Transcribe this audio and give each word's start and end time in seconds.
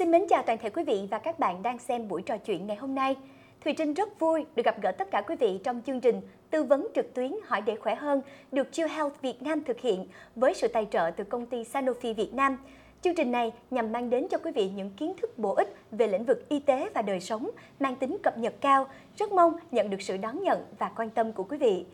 Xin 0.00 0.10
mến 0.10 0.22
chào 0.28 0.42
toàn 0.42 0.58
thể 0.58 0.70
quý 0.70 0.84
vị 0.84 1.08
và 1.10 1.18
các 1.18 1.38
bạn 1.38 1.62
đang 1.62 1.78
xem 1.78 2.08
buổi 2.08 2.22
trò 2.22 2.36
chuyện 2.38 2.66
ngày 2.66 2.76
hôm 2.76 2.94
nay. 2.94 3.16
Thùy 3.64 3.72
Trinh 3.72 3.94
rất 3.94 4.20
vui 4.20 4.44
được 4.56 4.62
gặp 4.64 4.82
gỡ 4.82 4.92
tất 4.92 5.10
cả 5.10 5.22
quý 5.26 5.36
vị 5.40 5.60
trong 5.64 5.82
chương 5.86 6.00
trình 6.00 6.20
tư 6.50 6.62
vấn 6.62 6.88
trực 6.94 7.14
tuyến 7.14 7.32
hỏi 7.44 7.60
để 7.60 7.76
khỏe 7.76 7.94
hơn 7.94 8.22
được 8.52 8.72
Chill 8.72 8.88
Health 8.88 9.22
Việt 9.22 9.42
Nam 9.42 9.64
thực 9.64 9.80
hiện 9.80 10.06
với 10.36 10.54
sự 10.54 10.68
tài 10.68 10.86
trợ 10.90 11.10
từ 11.16 11.24
công 11.24 11.46
ty 11.46 11.62
Sanofi 11.62 12.14
Việt 12.14 12.34
Nam. 12.34 12.56
Chương 13.02 13.14
trình 13.14 13.32
này 13.32 13.52
nhằm 13.70 13.92
mang 13.92 14.10
đến 14.10 14.26
cho 14.30 14.38
quý 14.38 14.50
vị 14.52 14.70
những 14.76 14.90
kiến 14.90 15.14
thức 15.22 15.38
bổ 15.38 15.54
ích 15.54 15.74
về 15.90 16.06
lĩnh 16.06 16.24
vực 16.24 16.48
y 16.48 16.60
tế 16.60 16.88
và 16.94 17.02
đời 17.02 17.20
sống, 17.20 17.50
mang 17.80 17.96
tính 17.96 18.16
cập 18.22 18.38
nhật 18.38 18.54
cao. 18.60 18.86
Rất 19.16 19.32
mong 19.32 19.52
nhận 19.70 19.90
được 19.90 20.02
sự 20.02 20.16
đón 20.16 20.42
nhận 20.42 20.64
và 20.78 20.90
quan 20.96 21.10
tâm 21.10 21.32
của 21.32 21.44
quý 21.44 21.58
vị. 21.58 21.84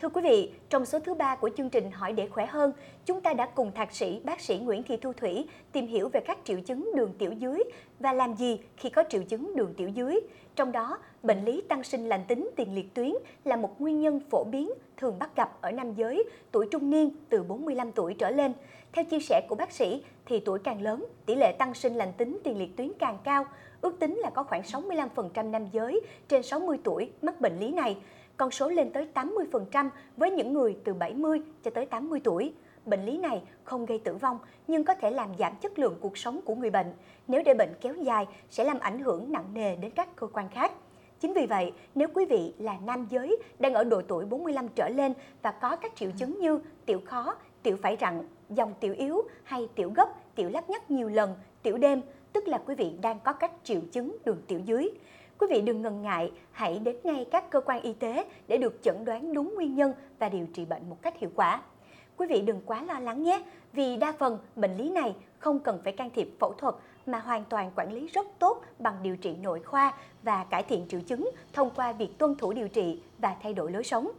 Thưa 0.00 0.08
quý 0.08 0.22
vị, 0.22 0.50
trong 0.70 0.86
số 0.86 0.98
thứ 0.98 1.14
ba 1.14 1.36
của 1.36 1.50
chương 1.56 1.70
trình 1.70 1.90
Hỏi 1.90 2.12
để 2.12 2.28
khỏe 2.28 2.46
hơn, 2.46 2.72
chúng 3.04 3.20
ta 3.20 3.32
đã 3.32 3.46
cùng 3.46 3.72
thạc 3.72 3.92
sĩ 3.92 4.20
bác 4.24 4.40
sĩ 4.40 4.58
Nguyễn 4.58 4.82
Thị 4.82 4.96
Thu 4.96 5.12
Thủy 5.12 5.48
tìm 5.72 5.86
hiểu 5.86 6.08
về 6.08 6.20
các 6.20 6.38
triệu 6.44 6.60
chứng 6.60 6.90
đường 6.94 7.12
tiểu 7.18 7.32
dưới 7.32 7.62
và 8.00 8.12
làm 8.12 8.34
gì 8.34 8.60
khi 8.76 8.90
có 8.90 9.04
triệu 9.08 9.22
chứng 9.22 9.56
đường 9.56 9.74
tiểu 9.76 9.88
dưới. 9.88 10.20
Trong 10.56 10.72
đó, 10.72 10.98
bệnh 11.22 11.44
lý 11.44 11.62
tăng 11.68 11.84
sinh 11.84 12.08
lành 12.08 12.24
tính 12.28 12.50
tiền 12.56 12.74
liệt 12.74 12.94
tuyến 12.94 13.12
là 13.44 13.56
một 13.56 13.80
nguyên 13.80 14.00
nhân 14.00 14.20
phổ 14.30 14.44
biến 14.44 14.70
thường 14.96 15.18
bắt 15.18 15.36
gặp 15.36 15.58
ở 15.60 15.70
nam 15.70 15.94
giới 15.94 16.24
tuổi 16.52 16.68
trung 16.70 16.90
niên 16.90 17.10
từ 17.28 17.42
45 17.42 17.92
tuổi 17.92 18.14
trở 18.14 18.30
lên. 18.30 18.52
Theo 18.92 19.04
chia 19.04 19.20
sẻ 19.20 19.46
của 19.48 19.54
bác 19.54 19.72
sĩ, 19.72 20.04
thì 20.26 20.40
tuổi 20.40 20.58
càng 20.58 20.82
lớn, 20.82 21.06
tỷ 21.26 21.34
lệ 21.34 21.52
tăng 21.58 21.74
sinh 21.74 21.94
lành 21.94 22.12
tính 22.12 22.38
tiền 22.44 22.58
liệt 22.58 22.76
tuyến 22.76 22.92
càng 22.98 23.18
cao. 23.24 23.46
Ước 23.80 24.00
tính 24.00 24.14
là 24.14 24.30
có 24.30 24.42
khoảng 24.42 24.62
65% 24.62 25.50
nam 25.50 25.66
giới 25.72 26.00
trên 26.28 26.42
60 26.42 26.78
tuổi 26.84 27.10
mắc 27.22 27.40
bệnh 27.40 27.58
lý 27.58 27.70
này 27.70 27.96
con 28.36 28.50
số 28.50 28.68
lên 28.68 28.90
tới 28.90 29.08
80% 29.14 29.88
với 30.16 30.30
những 30.30 30.52
người 30.52 30.76
từ 30.84 30.94
70 30.94 31.42
cho 31.62 31.70
tới 31.70 31.86
80 31.86 32.20
tuổi. 32.24 32.52
Bệnh 32.86 33.04
lý 33.04 33.18
này 33.18 33.42
không 33.64 33.86
gây 33.86 33.98
tử 33.98 34.16
vong 34.16 34.38
nhưng 34.68 34.84
có 34.84 34.94
thể 34.94 35.10
làm 35.10 35.30
giảm 35.38 35.52
chất 35.60 35.78
lượng 35.78 35.96
cuộc 36.00 36.18
sống 36.18 36.40
của 36.44 36.54
người 36.54 36.70
bệnh. 36.70 36.92
Nếu 37.28 37.42
để 37.44 37.54
bệnh 37.54 37.74
kéo 37.80 37.94
dài 37.94 38.26
sẽ 38.50 38.64
làm 38.64 38.78
ảnh 38.78 38.98
hưởng 38.98 39.32
nặng 39.32 39.54
nề 39.54 39.76
đến 39.76 39.90
các 39.90 40.16
cơ 40.16 40.26
quan 40.26 40.48
khác. 40.48 40.72
Chính 41.20 41.32
vì 41.32 41.46
vậy, 41.46 41.72
nếu 41.94 42.08
quý 42.14 42.24
vị 42.24 42.54
là 42.58 42.76
nam 42.86 43.06
giới 43.10 43.36
đang 43.58 43.74
ở 43.74 43.84
độ 43.84 44.02
tuổi 44.02 44.24
45 44.24 44.68
trở 44.68 44.88
lên 44.88 45.12
và 45.42 45.50
có 45.50 45.76
các 45.76 45.92
triệu 45.96 46.10
chứng 46.10 46.40
như 46.40 46.60
tiểu 46.86 47.00
khó, 47.04 47.34
tiểu 47.62 47.76
phải 47.82 47.96
rặn, 48.00 48.28
dòng 48.50 48.74
tiểu 48.80 48.94
yếu 48.98 49.22
hay 49.44 49.68
tiểu 49.74 49.92
gấp, 49.96 50.34
tiểu 50.34 50.48
lắc 50.48 50.70
nhắc 50.70 50.90
nhiều 50.90 51.08
lần, 51.08 51.34
tiểu 51.62 51.78
đêm, 51.78 52.00
tức 52.32 52.48
là 52.48 52.58
quý 52.66 52.74
vị 52.74 52.92
đang 53.02 53.20
có 53.20 53.32
các 53.32 53.52
triệu 53.64 53.80
chứng 53.92 54.16
đường 54.24 54.42
tiểu 54.46 54.60
dưới. 54.64 54.90
Quý 55.38 55.46
vị 55.50 55.60
đừng 55.60 55.82
ngần 55.82 56.02
ngại, 56.02 56.32
hãy 56.52 56.78
đến 56.78 56.96
ngay 57.04 57.26
các 57.30 57.50
cơ 57.50 57.60
quan 57.60 57.82
y 57.82 57.92
tế 57.92 58.24
để 58.48 58.56
được 58.56 58.82
chẩn 58.82 59.04
đoán 59.04 59.34
đúng 59.34 59.54
nguyên 59.54 59.74
nhân 59.74 59.92
và 60.18 60.28
điều 60.28 60.46
trị 60.54 60.64
bệnh 60.64 60.90
một 60.90 61.02
cách 61.02 61.18
hiệu 61.18 61.30
quả. 61.34 61.62
Quý 62.16 62.26
vị 62.26 62.40
đừng 62.40 62.60
quá 62.66 62.82
lo 62.82 62.98
lắng 62.98 63.22
nhé, 63.22 63.42
vì 63.72 63.96
đa 63.96 64.12
phần 64.18 64.38
bệnh 64.56 64.76
lý 64.76 64.90
này 64.90 65.14
không 65.38 65.58
cần 65.58 65.80
phải 65.84 65.92
can 65.92 66.10
thiệp 66.10 66.28
phẫu 66.38 66.52
thuật 66.52 66.74
mà 67.06 67.18
hoàn 67.18 67.44
toàn 67.44 67.70
quản 67.76 67.92
lý 67.92 68.06
rất 68.06 68.26
tốt 68.38 68.62
bằng 68.78 68.94
điều 69.02 69.16
trị 69.16 69.34
nội 69.42 69.60
khoa 69.60 69.94
và 70.22 70.44
cải 70.44 70.62
thiện 70.62 70.86
triệu 70.88 71.00
chứng 71.00 71.30
thông 71.52 71.70
qua 71.76 71.92
việc 71.92 72.18
tuân 72.18 72.34
thủ 72.34 72.52
điều 72.52 72.68
trị 72.68 73.00
và 73.18 73.36
thay 73.42 73.54
đổi 73.54 73.72
lối 73.72 73.84
sống. 73.84 74.10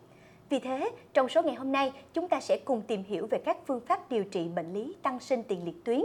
Vì 0.50 0.60
thế, 0.60 0.92
trong 1.14 1.30
số 1.30 1.44
ngày 1.44 1.56
hôm 1.56 1.72
nay, 1.72 1.94
chúng 2.14 2.28
ta 2.28 2.40
sẽ 2.40 2.60
cùng 2.66 2.82
tìm 2.82 3.04
hiểu 3.04 3.28
về 3.28 3.38
các 3.46 3.58
phương 3.66 3.80
pháp 3.80 4.10
điều 4.10 4.24
trị 4.24 4.48
bệnh 4.48 4.74
lý 4.74 4.96
tăng 5.02 5.20
sinh 5.20 5.44
tiền 5.44 5.66
liệt 5.66 5.86
tuyến, 5.86 6.02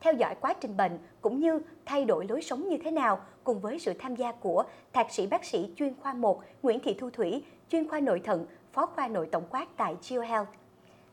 theo 0.00 0.14
dõi 0.14 0.34
quá 0.40 0.54
trình 0.60 0.76
bệnh 0.76 0.98
cũng 1.20 1.40
như 1.40 1.60
thay 1.84 2.04
đổi 2.04 2.26
lối 2.28 2.42
sống 2.42 2.68
như 2.68 2.76
thế 2.84 2.90
nào 2.90 3.20
cùng 3.46 3.60
với 3.60 3.78
sự 3.78 3.92
tham 3.98 4.16
gia 4.16 4.32
của 4.32 4.64
thạc 4.92 5.12
sĩ 5.12 5.26
bác 5.26 5.44
sĩ 5.44 5.68
chuyên 5.76 5.94
khoa 6.02 6.12
1 6.12 6.42
Nguyễn 6.62 6.80
Thị 6.80 6.94
Thu 6.94 7.10
Thủy, 7.10 7.42
chuyên 7.70 7.88
khoa 7.88 8.00
nội 8.00 8.20
thận, 8.24 8.46
phó 8.72 8.86
khoa 8.86 9.08
nội 9.08 9.28
tổng 9.32 9.44
quát 9.50 9.66
tại 9.76 9.94
GeoHealth 10.08 10.30
Health. 10.30 10.48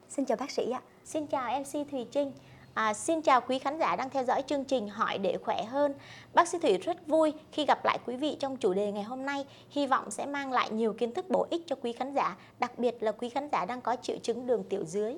Xin 0.10 0.26
chào 0.26 0.38
bác 0.38 0.52
sĩ 0.52 0.72
ạ. 0.72 0.82
Xin 1.04 1.28
chào 1.28 1.60
MC 1.60 1.92
Thùy 1.92 2.08
Trinh. 2.12 2.32
À, 2.74 2.94
xin 2.94 3.22
chào 3.22 3.42
quý 3.42 3.60
khán 3.60 3.80
giả 3.80 3.96
đang 3.96 4.10
theo 4.10 4.24
dõi 4.24 4.44
chương 4.48 4.66
trình 4.66 4.90
Hỏi 4.90 5.18
để 5.18 5.38
khỏe 5.44 5.64
hơn. 5.64 5.94
Bác 6.34 6.48
sĩ 6.48 6.58
Thủy 6.60 6.78
rất 6.78 7.08
vui 7.08 7.34
khi 7.52 7.66
gặp 7.66 7.86
lại 7.86 8.00
quý 8.06 8.16
vị 8.16 8.38
trong 8.40 8.58
chủ 8.58 8.74
đề 8.74 8.92
ngày 8.92 9.04
hôm 9.04 9.26
nay. 9.26 9.46
Hy 9.70 9.88
vọng 9.88 10.12
sẽ 10.12 10.26
mang 10.26 10.52
lại 10.52 10.70
nhiều 10.72 10.94
kiến 10.94 11.14
thức 11.14 11.30
bổ 11.30 11.48
ích 11.50 11.62
cho 11.68 11.76
quý 11.82 11.94
khán 11.94 12.14
giả, 12.14 12.38
đặc 12.60 12.80
biệt 12.80 13.04
là 13.04 13.12
quý 13.12 13.30
khán 13.30 13.50
giả 13.52 13.66
đang 13.66 13.82
có 13.82 13.96
triệu 14.02 14.18
chứng 14.18 14.48
đường 14.48 14.64
tiểu 14.70 14.86
dưới. 14.86 15.18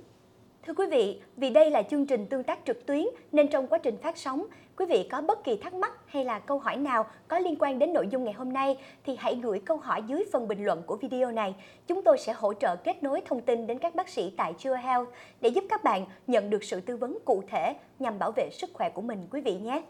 Thưa 0.67 0.73
quý 0.73 0.85
vị, 0.91 1.21
vì 1.37 1.49
đây 1.49 1.71
là 1.71 1.83
chương 1.83 2.05
trình 2.05 2.25
tương 2.25 2.43
tác 2.43 2.59
trực 2.65 2.85
tuyến 2.85 3.05
nên 3.31 3.47
trong 3.47 3.67
quá 3.67 3.77
trình 3.77 3.97
phát 3.97 4.17
sóng, 4.17 4.45
quý 4.77 4.85
vị 4.85 5.07
có 5.11 5.21
bất 5.21 5.43
kỳ 5.43 5.57
thắc 5.57 5.73
mắc 5.73 5.91
hay 6.05 6.25
là 6.25 6.39
câu 6.39 6.59
hỏi 6.59 6.77
nào 6.77 7.05
có 7.27 7.39
liên 7.39 7.55
quan 7.59 7.79
đến 7.79 7.93
nội 7.93 8.07
dung 8.11 8.23
ngày 8.23 8.33
hôm 8.33 8.53
nay 8.53 8.77
thì 9.05 9.15
hãy 9.19 9.39
gửi 9.43 9.59
câu 9.59 9.77
hỏi 9.77 10.01
dưới 10.07 10.25
phần 10.31 10.47
bình 10.47 10.65
luận 10.65 10.81
của 10.85 10.95
video 10.95 11.31
này. 11.31 11.55
Chúng 11.87 12.01
tôi 12.01 12.17
sẽ 12.17 12.33
hỗ 12.33 12.53
trợ 12.53 12.75
kết 12.75 13.03
nối 13.03 13.21
thông 13.25 13.41
tin 13.41 13.67
đến 13.67 13.79
các 13.79 13.95
bác 13.95 14.09
sĩ 14.09 14.33
tại 14.37 14.53
Chua 14.57 14.75
Health 14.75 15.09
để 15.41 15.49
giúp 15.49 15.63
các 15.69 15.83
bạn 15.83 16.05
nhận 16.27 16.49
được 16.49 16.63
sự 16.63 16.81
tư 16.81 16.97
vấn 16.97 17.17
cụ 17.25 17.43
thể 17.47 17.73
nhằm 17.99 18.19
bảo 18.19 18.31
vệ 18.35 18.49
sức 18.51 18.69
khỏe 18.73 18.89
của 18.89 19.01
mình 19.01 19.27
quý 19.31 19.41
vị 19.41 19.55
nhé. 19.55 19.81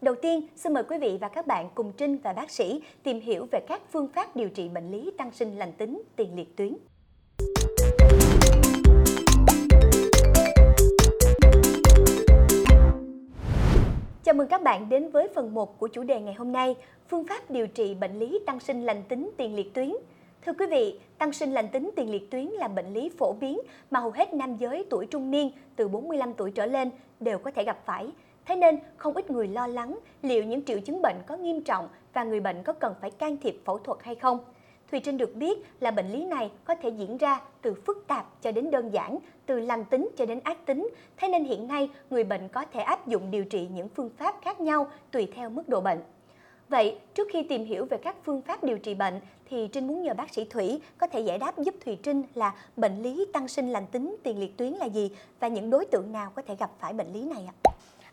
Đầu 0.00 0.14
tiên, 0.14 0.46
xin 0.56 0.74
mời 0.74 0.84
quý 0.88 0.98
vị 0.98 1.18
và 1.20 1.28
các 1.28 1.46
bạn 1.46 1.70
cùng 1.74 1.92
Trinh 1.96 2.16
và 2.16 2.32
bác 2.32 2.50
sĩ 2.50 2.82
tìm 3.02 3.20
hiểu 3.20 3.46
về 3.52 3.60
các 3.68 3.82
phương 3.92 4.08
pháp 4.08 4.36
điều 4.36 4.48
trị 4.48 4.68
bệnh 4.68 4.90
lý 4.90 5.10
tăng 5.18 5.30
sinh 5.32 5.58
lành 5.58 5.72
tính 5.72 6.02
tiền 6.16 6.36
liệt 6.36 6.56
tuyến. 6.56 6.76
Chào 14.26 14.34
mừng 14.34 14.48
các 14.48 14.62
bạn 14.62 14.88
đến 14.88 15.10
với 15.10 15.28
phần 15.34 15.54
1 15.54 15.78
của 15.78 15.88
chủ 15.88 16.02
đề 16.02 16.20
ngày 16.20 16.34
hôm 16.34 16.52
nay, 16.52 16.76
phương 17.08 17.26
pháp 17.26 17.50
điều 17.50 17.66
trị 17.66 17.94
bệnh 17.94 18.18
lý 18.18 18.40
tăng 18.46 18.60
sinh 18.60 18.82
lành 18.82 19.02
tính 19.08 19.30
tiền 19.36 19.54
liệt 19.54 19.74
tuyến. 19.74 19.92
Thưa 20.46 20.52
quý 20.58 20.66
vị, 20.70 21.00
tăng 21.18 21.32
sinh 21.32 21.52
lành 21.52 21.68
tính 21.68 21.90
tiền 21.96 22.10
liệt 22.10 22.30
tuyến 22.30 22.46
là 22.46 22.68
bệnh 22.68 22.92
lý 22.94 23.10
phổ 23.18 23.32
biến 23.32 23.60
mà 23.90 24.00
hầu 24.00 24.10
hết 24.10 24.34
nam 24.34 24.56
giới 24.56 24.86
tuổi 24.90 25.06
trung 25.06 25.30
niên 25.30 25.50
từ 25.76 25.88
45 25.88 26.34
tuổi 26.34 26.50
trở 26.50 26.66
lên 26.66 26.90
đều 27.20 27.38
có 27.38 27.50
thể 27.50 27.64
gặp 27.64 27.78
phải. 27.86 28.10
Thế 28.44 28.56
nên, 28.56 28.78
không 28.96 29.14
ít 29.14 29.30
người 29.30 29.48
lo 29.48 29.66
lắng 29.66 29.98
liệu 30.22 30.44
những 30.44 30.64
triệu 30.64 30.80
chứng 30.80 31.02
bệnh 31.02 31.16
có 31.26 31.36
nghiêm 31.36 31.62
trọng 31.62 31.88
và 32.12 32.24
người 32.24 32.40
bệnh 32.40 32.62
có 32.62 32.72
cần 32.72 32.94
phải 33.00 33.10
can 33.10 33.36
thiệp 33.36 33.60
phẫu 33.64 33.78
thuật 33.78 33.98
hay 34.02 34.14
không. 34.14 34.38
Thùy 34.90 35.00
Trinh 35.00 35.18
được 35.18 35.34
biết 35.34 35.58
là 35.80 35.90
bệnh 35.90 36.12
lý 36.12 36.24
này 36.24 36.50
có 36.64 36.74
thể 36.74 36.88
diễn 36.88 37.16
ra 37.16 37.40
từ 37.62 37.74
phức 37.74 38.04
tạp 38.06 38.42
cho 38.42 38.52
đến 38.52 38.70
đơn 38.70 38.90
giản, 38.90 39.18
từ 39.46 39.60
lành 39.60 39.84
tính 39.84 40.08
cho 40.16 40.26
đến 40.26 40.40
ác 40.44 40.66
tính. 40.66 40.88
Thế 41.16 41.28
nên 41.28 41.44
hiện 41.44 41.66
nay, 41.66 41.90
người 42.10 42.24
bệnh 42.24 42.48
có 42.48 42.64
thể 42.72 42.80
áp 42.80 43.08
dụng 43.08 43.30
điều 43.30 43.44
trị 43.44 43.68
những 43.74 43.88
phương 43.88 44.10
pháp 44.18 44.34
khác 44.42 44.60
nhau 44.60 44.90
tùy 45.10 45.28
theo 45.34 45.50
mức 45.50 45.68
độ 45.68 45.80
bệnh. 45.80 45.98
Vậy, 46.68 46.98
trước 47.14 47.28
khi 47.32 47.42
tìm 47.42 47.64
hiểu 47.64 47.84
về 47.84 47.96
các 47.96 48.16
phương 48.24 48.42
pháp 48.42 48.64
điều 48.64 48.78
trị 48.78 48.94
bệnh, 48.94 49.20
thì 49.50 49.68
Trinh 49.72 49.86
muốn 49.86 50.02
nhờ 50.02 50.14
bác 50.14 50.34
sĩ 50.34 50.44
Thủy 50.44 50.80
có 50.98 51.06
thể 51.06 51.20
giải 51.20 51.38
đáp 51.38 51.58
giúp 51.58 51.74
Thùy 51.84 51.98
Trinh 52.02 52.22
là 52.34 52.54
bệnh 52.76 53.02
lý 53.02 53.26
tăng 53.32 53.48
sinh 53.48 53.72
lành 53.72 53.86
tính 53.86 54.16
tiền 54.22 54.38
liệt 54.38 54.56
tuyến 54.56 54.72
là 54.72 54.86
gì 54.86 55.10
và 55.40 55.48
những 55.48 55.70
đối 55.70 55.84
tượng 55.84 56.12
nào 56.12 56.32
có 56.34 56.42
thể 56.42 56.56
gặp 56.56 56.70
phải 56.78 56.92
bệnh 56.92 57.12
lý 57.12 57.20
này 57.24 57.48
ạ? 57.48 57.54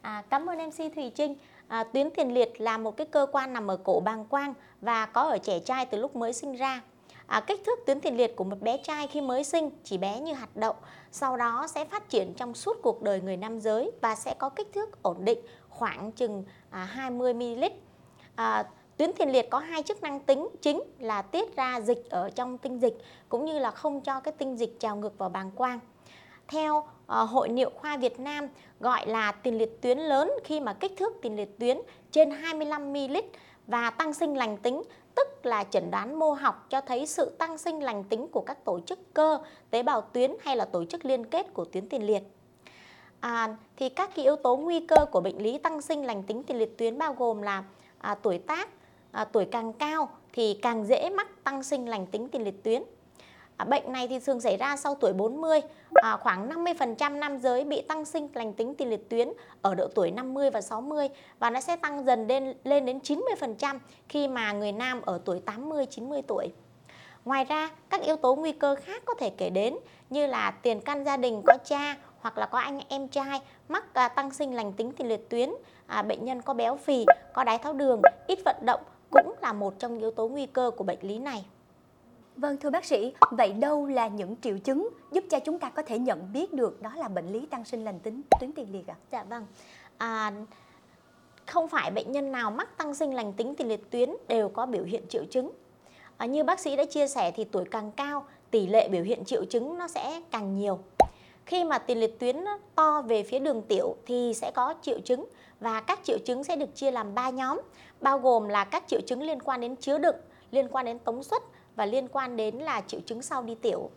À, 0.01 0.23
cảm 0.29 0.49
ơn 0.49 0.57
MC 0.57 0.95
Thùy 0.95 1.11
Trinh. 1.15 1.35
À, 1.73 1.83
tuyến 1.83 2.09
tiền 2.09 2.33
liệt 2.33 2.61
là 2.61 2.77
một 2.77 2.97
cái 2.97 3.07
cơ 3.07 3.27
quan 3.31 3.53
nằm 3.53 3.67
ở 3.67 3.77
cổ 3.77 3.99
bàng 3.99 4.25
quang 4.25 4.53
và 4.81 5.05
có 5.05 5.21
ở 5.21 5.37
trẻ 5.37 5.59
trai 5.59 5.85
từ 5.85 5.97
lúc 5.97 6.15
mới 6.15 6.33
sinh 6.33 6.55
ra. 6.55 6.81
À, 7.27 7.39
kích 7.47 7.61
thước 7.65 7.79
tuyến 7.85 7.99
tiền 7.99 8.17
liệt 8.17 8.35
của 8.35 8.43
một 8.43 8.61
bé 8.61 8.77
trai 8.77 9.07
khi 9.07 9.21
mới 9.21 9.43
sinh 9.43 9.69
chỉ 9.83 9.97
bé 9.97 10.19
như 10.19 10.33
hạt 10.33 10.49
đậu, 10.55 10.75
sau 11.11 11.37
đó 11.37 11.67
sẽ 11.69 11.85
phát 11.85 12.09
triển 12.09 12.33
trong 12.33 12.53
suốt 12.53 12.77
cuộc 12.81 13.01
đời 13.01 13.21
người 13.21 13.37
nam 13.37 13.59
giới 13.59 13.91
và 14.01 14.15
sẽ 14.15 14.33
có 14.33 14.49
kích 14.49 14.73
thước 14.73 15.03
ổn 15.03 15.25
định 15.25 15.39
khoảng 15.69 16.11
chừng 16.11 16.43
à, 16.69 16.83
20 16.83 17.33
ml. 17.33 17.63
À, 18.35 18.65
tuyến 18.97 19.13
tiền 19.13 19.31
liệt 19.31 19.49
có 19.49 19.59
hai 19.59 19.83
chức 19.83 20.03
năng 20.03 20.19
tính 20.19 20.47
chính 20.61 20.81
là 20.99 21.21
tiết 21.21 21.55
ra 21.55 21.81
dịch 21.81 22.09
ở 22.09 22.29
trong 22.29 22.57
tinh 22.57 22.79
dịch 22.79 22.97
cũng 23.29 23.45
như 23.45 23.59
là 23.59 23.71
không 23.71 24.01
cho 24.01 24.19
cái 24.19 24.33
tinh 24.37 24.55
dịch 24.55 24.79
trào 24.79 24.95
ngược 24.95 25.17
vào 25.17 25.29
bàng 25.29 25.51
quang. 25.51 25.79
Theo 26.47 26.83
Ờ, 27.07 27.23
Hội 27.23 27.49
Niệu 27.49 27.69
khoa 27.75 27.97
Việt 27.97 28.19
Nam 28.19 28.47
gọi 28.79 29.07
là 29.07 29.31
tiền 29.31 29.57
liệt 29.57 29.81
tuyến 29.81 29.97
lớn 29.97 30.31
khi 30.43 30.59
mà 30.59 30.73
kích 30.73 30.91
thước 30.97 31.13
tiền 31.21 31.35
liệt 31.35 31.59
tuyến 31.59 31.77
trên 32.11 32.31
25 32.31 32.93
ml 32.93 33.17
và 33.67 33.89
tăng 33.89 34.13
sinh 34.13 34.37
lành 34.37 34.57
tính 34.57 34.81
tức 35.15 35.45
là 35.45 35.63
chẩn 35.63 35.91
đoán 35.91 36.19
mô 36.19 36.31
học 36.31 36.65
cho 36.69 36.81
thấy 36.81 37.05
sự 37.05 37.29
tăng 37.29 37.57
sinh 37.57 37.83
lành 37.83 38.03
tính 38.03 38.27
của 38.27 38.41
các 38.41 38.65
tổ 38.65 38.79
chức 38.79 39.13
cơ, 39.13 39.39
tế 39.69 39.83
bào 39.83 40.01
tuyến 40.01 40.31
hay 40.41 40.55
là 40.55 40.65
tổ 40.65 40.85
chức 40.85 41.05
liên 41.05 41.25
kết 41.25 41.53
của 41.53 41.65
tuyến 41.65 41.89
tiền 41.89 42.05
liệt. 42.05 42.23
À, 43.19 43.55
thì 43.77 43.89
các 43.89 44.09
cái 44.15 44.25
yếu 44.25 44.35
tố 44.35 44.55
nguy 44.55 44.79
cơ 44.87 45.05
của 45.05 45.21
bệnh 45.21 45.43
lý 45.43 45.57
tăng 45.57 45.81
sinh 45.81 46.05
lành 46.05 46.23
tính 46.23 46.43
tiền 46.43 46.57
liệt 46.57 46.77
tuyến 46.77 46.97
bao 46.97 47.13
gồm 47.13 47.41
là 47.41 47.63
à, 47.97 48.15
tuổi 48.15 48.37
tác, 48.37 48.69
à, 49.11 49.25
tuổi 49.25 49.45
càng 49.45 49.73
cao 49.73 50.09
thì 50.33 50.59
càng 50.61 50.85
dễ 50.85 51.09
mắc 51.09 51.43
tăng 51.43 51.63
sinh 51.63 51.89
lành 51.89 52.05
tính 52.05 52.27
tiền 52.29 52.43
liệt 52.43 52.63
tuyến. 52.63 52.83
À, 53.57 53.65
bệnh 53.65 53.91
này 53.91 54.07
thì 54.07 54.19
thường 54.19 54.41
xảy 54.41 54.57
ra 54.57 54.77
sau 54.77 54.95
tuổi 54.95 55.13
40, 55.13 55.61
à, 55.93 56.17
khoảng 56.17 56.49
50% 56.49 57.19
nam 57.19 57.37
giới 57.37 57.63
bị 57.63 57.81
tăng 57.81 58.05
sinh 58.05 58.27
lành 58.33 58.53
tính 58.53 58.75
tiền 58.75 58.89
liệt 58.89 59.09
tuyến 59.09 59.29
ở 59.61 59.75
độ 59.75 59.87
tuổi 59.95 60.11
50 60.11 60.49
và 60.49 60.61
60 60.61 61.09
và 61.39 61.49
nó 61.49 61.61
sẽ 61.61 61.75
tăng 61.75 62.05
dần 62.05 62.27
lên 62.27 62.53
lên 62.63 62.85
đến 62.85 62.99
90% 63.03 63.79
khi 64.09 64.27
mà 64.27 64.51
người 64.51 64.71
nam 64.71 65.01
ở 65.01 65.19
tuổi 65.25 65.39
80 65.39 65.85
90 65.85 66.21
tuổi. 66.27 66.51
Ngoài 67.25 67.45
ra, 67.45 67.69
các 67.89 68.01
yếu 68.01 68.15
tố 68.15 68.35
nguy 68.35 68.51
cơ 68.51 68.75
khác 68.75 69.03
có 69.05 69.13
thể 69.19 69.29
kể 69.29 69.49
đến 69.49 69.75
như 70.09 70.25
là 70.25 70.51
tiền 70.51 70.81
căn 70.81 71.03
gia 71.05 71.17
đình 71.17 71.41
có 71.45 71.57
cha 71.65 71.97
hoặc 72.19 72.37
là 72.37 72.45
có 72.45 72.59
anh 72.59 72.79
em 72.89 73.07
trai 73.07 73.41
mắc 73.69 73.93
à, 73.93 74.07
tăng 74.07 74.31
sinh 74.31 74.55
lành 74.55 74.73
tính 74.73 74.91
tiền 74.91 75.07
liệt 75.07 75.29
tuyến, 75.29 75.49
à, 75.87 76.01
bệnh 76.01 76.25
nhân 76.25 76.41
có 76.41 76.53
béo 76.53 76.77
phì, 76.77 77.05
có 77.33 77.43
đái 77.43 77.57
tháo 77.57 77.73
đường, 77.73 78.01
ít 78.27 78.39
vận 78.45 78.55
động 78.61 78.81
cũng 79.11 79.33
là 79.41 79.53
một 79.53 79.73
trong 79.79 79.99
yếu 79.99 80.11
tố 80.11 80.27
nguy 80.27 80.45
cơ 80.45 80.71
của 80.77 80.83
bệnh 80.83 80.99
lý 81.01 81.19
này. 81.19 81.45
Vâng 82.35 82.57
thưa 82.57 82.69
bác 82.69 82.85
sĩ, 82.85 83.13
vậy 83.31 83.53
đâu 83.53 83.85
là 83.85 84.07
những 84.07 84.35
triệu 84.41 84.57
chứng 84.57 84.89
giúp 85.11 85.23
cho 85.29 85.39
chúng 85.39 85.59
ta 85.59 85.69
có 85.69 85.81
thể 85.81 85.99
nhận 85.99 86.33
biết 86.33 86.53
được 86.53 86.81
đó 86.81 86.91
là 86.95 87.07
bệnh 87.07 87.31
lý 87.33 87.45
tăng 87.45 87.65
sinh 87.65 87.83
lành 87.83 87.99
tính 87.99 88.21
tuyến 88.39 88.51
tiền 88.51 88.71
liệt 88.71 88.87
ạ? 88.87 88.95
À? 88.97 89.03
Dạ 89.11 89.23
vâng. 89.23 89.45
À, 89.97 90.31
không 91.45 91.67
phải 91.67 91.91
bệnh 91.91 92.11
nhân 92.11 92.31
nào 92.31 92.51
mắc 92.51 92.77
tăng 92.77 92.95
sinh 92.95 93.13
lành 93.13 93.33
tính 93.33 93.55
tiền 93.55 93.67
liệt 93.67 93.91
tuyến 93.91 94.09
đều 94.27 94.49
có 94.49 94.65
biểu 94.65 94.83
hiện 94.83 95.03
triệu 95.09 95.25
chứng. 95.25 95.51
À, 96.17 96.25
như 96.25 96.43
bác 96.43 96.59
sĩ 96.59 96.75
đã 96.75 96.85
chia 96.85 97.07
sẻ 97.07 97.31
thì 97.31 97.43
tuổi 97.43 97.65
càng 97.71 97.91
cao, 97.91 98.25
tỷ 98.51 98.67
lệ 98.67 98.89
biểu 98.89 99.03
hiện 99.03 99.25
triệu 99.25 99.45
chứng 99.45 99.77
nó 99.77 99.87
sẽ 99.87 100.21
càng 100.31 100.55
nhiều. 100.55 100.79
Khi 101.45 101.63
mà 101.63 101.77
tiền 101.77 101.99
liệt 101.99 102.19
tuyến 102.19 102.35
to 102.75 103.01
về 103.01 103.23
phía 103.23 103.39
đường 103.39 103.61
tiểu 103.61 103.95
thì 104.05 104.33
sẽ 104.35 104.51
có 104.55 104.73
triệu 104.81 104.99
chứng 104.99 105.25
và 105.59 105.81
các 105.81 105.99
triệu 106.03 106.17
chứng 106.25 106.43
sẽ 106.43 106.55
được 106.55 106.75
chia 106.75 106.91
làm 106.91 107.15
3 107.15 107.29
nhóm, 107.29 107.61
bao 108.01 108.19
gồm 108.19 108.47
là 108.47 108.63
các 108.63 108.83
triệu 108.87 109.01
chứng 109.01 109.21
liên 109.23 109.41
quan 109.41 109.61
đến 109.61 109.75
chứa 109.75 109.97
đựng, 109.97 110.15
liên 110.51 110.67
quan 110.71 110.85
đến 110.85 110.99
tống 110.99 111.23
suất 111.23 111.43
và 111.75 111.85
liên 111.85 112.07
quan 112.07 112.37
đến 112.37 112.55
là 112.55 112.81
triệu 112.87 112.99
chứng 113.05 113.21
sau 113.21 113.43
đi 113.43 113.55
tiểu. 113.55 113.89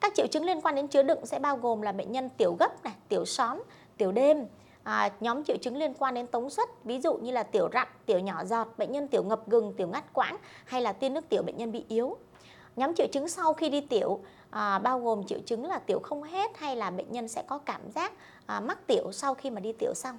Các 0.00 0.12
triệu 0.14 0.26
chứng 0.26 0.44
liên 0.44 0.60
quan 0.60 0.74
đến 0.74 0.88
chứa 0.88 1.02
đựng 1.02 1.26
sẽ 1.26 1.38
bao 1.38 1.56
gồm 1.56 1.82
là 1.82 1.92
bệnh 1.92 2.12
nhân 2.12 2.28
tiểu 2.36 2.56
gấp 2.60 2.84
này, 2.84 2.94
tiểu 3.08 3.24
xóm, 3.24 3.62
tiểu 3.96 4.12
đêm, 4.12 4.46
à, 4.82 5.10
nhóm 5.20 5.44
triệu 5.44 5.56
chứng 5.56 5.76
liên 5.76 5.94
quan 5.94 6.14
đến 6.14 6.26
tống 6.26 6.50
suất 6.50 6.68
ví 6.84 7.00
dụ 7.00 7.14
như 7.14 7.32
là 7.32 7.42
tiểu 7.42 7.68
rặn, 7.72 7.88
tiểu 8.06 8.18
nhỏ 8.18 8.44
giọt, 8.44 8.68
bệnh 8.78 8.92
nhân 8.92 9.08
tiểu 9.08 9.22
ngập 9.22 9.48
gừng, 9.48 9.74
tiểu 9.76 9.88
ngắt 9.88 10.12
quãng 10.12 10.36
hay 10.64 10.80
là 10.82 10.92
tiên 10.92 11.14
nước 11.14 11.28
tiểu 11.28 11.42
bệnh 11.42 11.56
nhân 11.56 11.72
bị 11.72 11.84
yếu. 11.88 12.16
Nhóm 12.76 12.94
triệu 12.94 13.06
chứng 13.12 13.28
sau 13.28 13.54
khi 13.54 13.68
đi 13.68 13.80
tiểu 13.80 14.20
à, 14.50 14.78
bao 14.78 15.00
gồm 15.00 15.26
triệu 15.26 15.38
chứng 15.46 15.64
là 15.64 15.78
tiểu 15.78 16.00
không 16.02 16.22
hết 16.22 16.50
hay 16.58 16.76
là 16.76 16.90
bệnh 16.90 17.12
nhân 17.12 17.28
sẽ 17.28 17.42
có 17.48 17.58
cảm 17.58 17.80
giác 17.94 18.12
à, 18.46 18.60
mắc 18.60 18.86
tiểu 18.86 19.12
sau 19.12 19.34
khi 19.34 19.50
mà 19.50 19.60
đi 19.60 19.72
tiểu 19.72 19.94
xong. 19.94 20.18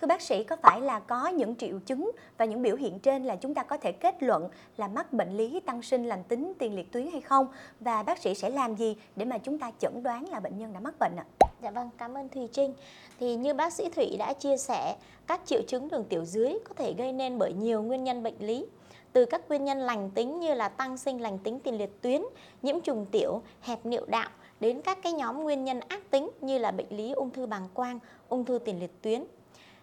Thưa 0.00 0.06
bác 0.06 0.22
sĩ, 0.22 0.44
có 0.44 0.56
phải 0.62 0.80
là 0.80 1.00
có 1.00 1.28
những 1.28 1.56
triệu 1.56 1.78
chứng 1.86 2.10
và 2.38 2.44
những 2.44 2.62
biểu 2.62 2.76
hiện 2.76 2.98
trên 2.98 3.24
là 3.24 3.36
chúng 3.36 3.54
ta 3.54 3.62
có 3.62 3.76
thể 3.76 3.92
kết 3.92 4.22
luận 4.22 4.48
là 4.76 4.88
mắc 4.88 5.12
bệnh 5.12 5.36
lý 5.36 5.60
tăng 5.60 5.82
sinh 5.82 6.04
lành 6.04 6.24
tính 6.24 6.52
tiền 6.58 6.74
liệt 6.74 6.92
tuyến 6.92 7.10
hay 7.12 7.20
không? 7.20 7.46
Và 7.80 8.02
bác 8.02 8.18
sĩ 8.18 8.34
sẽ 8.34 8.50
làm 8.50 8.76
gì 8.76 8.96
để 9.16 9.24
mà 9.24 9.38
chúng 9.38 9.58
ta 9.58 9.70
chẩn 9.78 10.02
đoán 10.02 10.28
là 10.28 10.40
bệnh 10.40 10.58
nhân 10.58 10.72
đã 10.72 10.80
mắc 10.80 10.94
bệnh 10.98 11.16
ạ? 11.16 11.24
Dạ 11.62 11.70
vâng, 11.70 11.90
cảm 11.98 12.14
ơn 12.14 12.28
Thùy 12.28 12.48
Trinh. 12.52 12.74
Thì 13.20 13.36
như 13.36 13.54
bác 13.54 13.72
sĩ 13.72 13.88
Thủy 13.88 14.16
đã 14.18 14.32
chia 14.32 14.56
sẻ, 14.56 14.96
các 15.26 15.40
triệu 15.44 15.62
chứng 15.68 15.88
đường 15.88 16.04
tiểu 16.04 16.24
dưới 16.24 16.58
có 16.64 16.74
thể 16.74 16.92
gây 16.92 17.12
nên 17.12 17.38
bởi 17.38 17.52
nhiều 17.52 17.82
nguyên 17.82 18.04
nhân 18.04 18.22
bệnh 18.22 18.38
lý 18.38 18.66
từ 19.12 19.24
các 19.24 19.48
nguyên 19.48 19.64
nhân 19.64 19.78
lành 19.78 20.10
tính 20.10 20.40
như 20.40 20.54
là 20.54 20.68
tăng 20.68 20.98
sinh 20.98 21.20
lành 21.20 21.38
tính 21.38 21.60
tiền 21.60 21.78
liệt 21.78 22.02
tuyến, 22.02 22.22
nhiễm 22.62 22.80
trùng 22.80 23.06
tiểu, 23.10 23.42
hẹp 23.60 23.86
niệu 23.86 24.04
đạo 24.06 24.30
đến 24.60 24.82
các 24.82 24.98
cái 25.02 25.12
nhóm 25.12 25.42
nguyên 25.42 25.64
nhân 25.64 25.80
ác 25.88 26.10
tính 26.10 26.30
như 26.40 26.58
là 26.58 26.70
bệnh 26.70 26.86
lý 26.90 27.12
ung 27.12 27.30
thư 27.30 27.46
bàng 27.46 27.68
quang, 27.74 27.98
ung 28.28 28.44
thư 28.44 28.58
tiền 28.58 28.80
liệt 28.80 29.02
tuyến. 29.02 29.24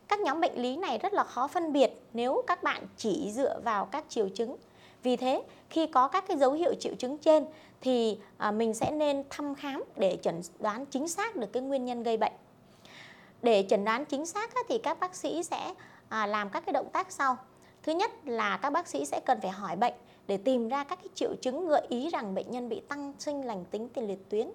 Các 0.08 0.20
nhóm 0.20 0.42
bệnh 0.42 0.62
lý 0.62 0.76
này 0.76 0.98
rất 0.98 1.14
là 1.14 1.24
khó 1.24 1.48
phân 1.48 1.74
biệt 1.74 1.92
nếu 2.14 2.44
các 2.48 2.64
bạn 2.64 2.84
chỉ 2.98 3.32
dựa 3.32 3.60
vào 3.64 3.86
các 3.86 4.06
triệu 4.10 4.30
chứng. 4.30 4.56
Vì 5.04 5.16
thế, 5.16 5.44
khi 5.70 5.88
có 5.88 6.08
các 6.08 6.28
cái 6.28 6.38
dấu 6.38 6.52
hiệu 6.52 6.74
triệu 6.80 6.96
chứng 6.96 7.18
trên 7.18 7.46
thì 7.82 8.18
à, 8.38 8.52
mình 8.52 8.74
sẽ 8.74 8.92
nên 8.92 9.24
thăm 9.30 9.56
khám 9.56 9.84
để 9.96 10.18
chẩn 10.22 10.42
đoán 10.60 10.86
chính 10.86 11.08
xác 11.08 11.36
được 11.36 11.54
cái 11.54 11.64
nguyên 11.64 11.86
nhân 11.86 12.04
gây 12.04 12.18
bệnh. 12.18 12.34
Để 13.42 13.66
chẩn 13.70 13.86
đoán 13.86 14.06
chính 14.06 14.26
xác 14.26 14.52
thì 14.70 14.78
các 14.78 15.00
bác 15.00 15.16
sĩ 15.16 15.44
sẽ 15.44 15.74
à, 16.10 16.28
làm 16.28 16.50
các 16.50 16.66
cái 16.66 16.74
động 16.74 16.90
tác 16.94 17.12
sau. 17.12 17.38
Thứ 17.84 17.92
nhất 17.92 18.12
là 18.26 18.58
các 18.58 18.70
bác 18.70 18.88
sĩ 18.88 19.06
sẽ 19.06 19.20
cần 19.26 19.42
phải 19.42 19.52
hỏi 19.52 19.76
bệnh 19.76 19.94
để 20.28 20.38
tìm 20.38 20.70
ra 20.70 20.84
các 20.84 20.96
cái 20.96 21.10
triệu 21.16 21.36
chứng 21.42 21.68
gợi 21.68 21.86
ý 21.90 22.10
rằng 22.10 22.36
bệnh 22.36 22.52
nhân 22.52 22.70
bị 22.70 22.82
tăng 22.88 23.14
sinh 23.20 23.46
lành 23.46 23.66
tính 23.72 23.90
tiền 23.90 24.08
liệt 24.08 24.30
tuyến. 24.30 24.50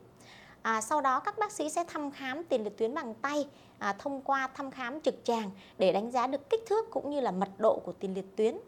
À, 0.62 0.81
sau 0.81 1.00
đó 1.00 1.20
các 1.20 1.38
bác 1.38 1.52
sĩ 1.52 1.70
sẽ 1.70 1.84
thăm 1.84 2.10
khám 2.10 2.44
tiền 2.44 2.64
liệt 2.64 2.78
tuyến 2.78 2.94
bằng 2.94 3.14
tay 3.14 3.49
à, 3.78 3.93
thông 3.99 4.22
qua 4.22 4.49
thăm 4.55 4.70
khám 4.70 5.00
trực 5.00 5.14
tràng 5.25 5.50
để 5.78 5.93
đánh 5.93 6.10
giá 6.10 6.26
được 6.26 6.50
kích 6.50 6.60
thước 6.66 6.90
cũng 6.90 7.10
như 7.10 7.20
là 7.20 7.31
mật 7.31 7.49
độ 7.58 7.78
của 7.84 7.93
tiền 7.93 8.14
liệt 8.14 8.37
tuyến. 8.37 8.58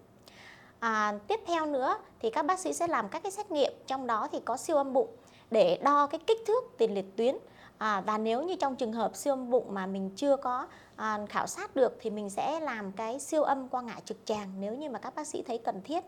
À, 0.80 1.14
tiếp 1.26 1.40
theo 1.46 1.66
nữa 1.66 1.98
thì 2.20 2.30
các 2.30 2.46
bác 2.46 2.58
sĩ 2.58 2.72
sẽ 2.72 2.86
làm 2.86 3.08
các 3.08 3.22
cái 3.22 3.32
xét 3.32 3.50
nghiệm 3.50 3.72
trong 3.86 4.06
đó 4.06 4.28
thì 4.32 4.40
có 4.44 4.56
siêu 4.56 4.76
âm 4.76 4.92
bụng 4.92 5.08
để 5.50 5.78
đo 5.82 6.06
cái 6.06 6.20
kích 6.26 6.38
thước 6.46 6.64
tiền 6.78 6.94
liệt 6.94 7.16
tuyến 7.16 7.36
à, 7.78 8.00
và 8.00 8.18
nếu 8.18 8.42
như 8.42 8.56
trong 8.56 8.76
trường 8.76 8.92
hợp 8.92 9.16
siêu 9.16 9.32
âm 9.32 9.50
bụng 9.50 9.74
mà 9.74 9.86
mình 9.86 10.10
chưa 10.16 10.36
có 10.36 10.66
à, 10.96 11.18
khảo 11.28 11.46
sát 11.46 11.76
được 11.76 11.96
thì 12.00 12.10
mình 12.10 12.30
sẽ 12.30 12.60
làm 12.60 12.92
cái 12.92 13.20
siêu 13.20 13.42
âm 13.42 13.68
qua 13.68 13.82
ngã 13.82 13.96
trực 14.04 14.16
tràng 14.24 14.52
nếu 14.60 14.74
như 14.74 14.90
mà 14.90 14.98
các 14.98 15.14
bác 15.14 15.26
sĩ 15.26 15.42
thấy 15.42 15.58
cần 15.58 15.82
thiết. 15.84 16.04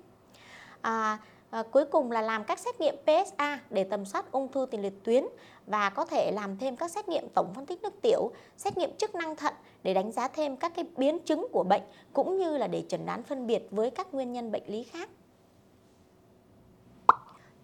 À, 0.81 1.19
à, 1.53 1.63
cuối 1.63 1.85
cùng 1.85 2.11
là 2.11 2.23
làm 2.23 2.45
các 2.45 2.59
xét 2.59 2.81
nghiệm 2.81 2.95
PSA 3.05 3.61
để 3.71 3.85
tầm 3.85 4.05
soát 4.05 4.33
ung 4.33 4.53
thư 4.53 4.67
tiền 4.71 4.83
liệt 4.83 5.05
tuyến 5.05 5.25
và 5.67 5.91
có 5.91 6.05
thể 6.05 6.31
làm 6.35 6.59
thêm 6.59 6.77
các 6.77 6.91
xét 6.91 7.09
nghiệm 7.09 7.29
tổng 7.35 7.55
phân 7.55 7.67
tích 7.67 7.83
nước 7.83 8.03
tiểu, 8.03 8.31
xét 8.57 8.79
nghiệm 8.79 8.97
chức 8.97 9.15
năng 9.15 9.37
thận 9.37 9.55
để 9.83 9.95
đánh 9.95 10.13
giá 10.13 10.29
thêm 10.29 10.57
các 10.57 10.73
cái 10.77 10.85
biến 10.97 11.19
chứng 11.19 11.47
của 11.53 11.65
bệnh 11.65 11.83
cũng 12.13 12.39
như 12.39 12.59
là 12.59 12.67
để 12.67 12.85
chẩn 12.89 13.07
đoán 13.07 13.23
phân 13.23 13.47
biệt 13.47 13.69
với 13.71 13.91
các 13.91 14.15
nguyên 14.15 14.33
nhân 14.33 14.53
bệnh 14.53 14.63
lý 14.67 14.83
khác. 14.83 15.09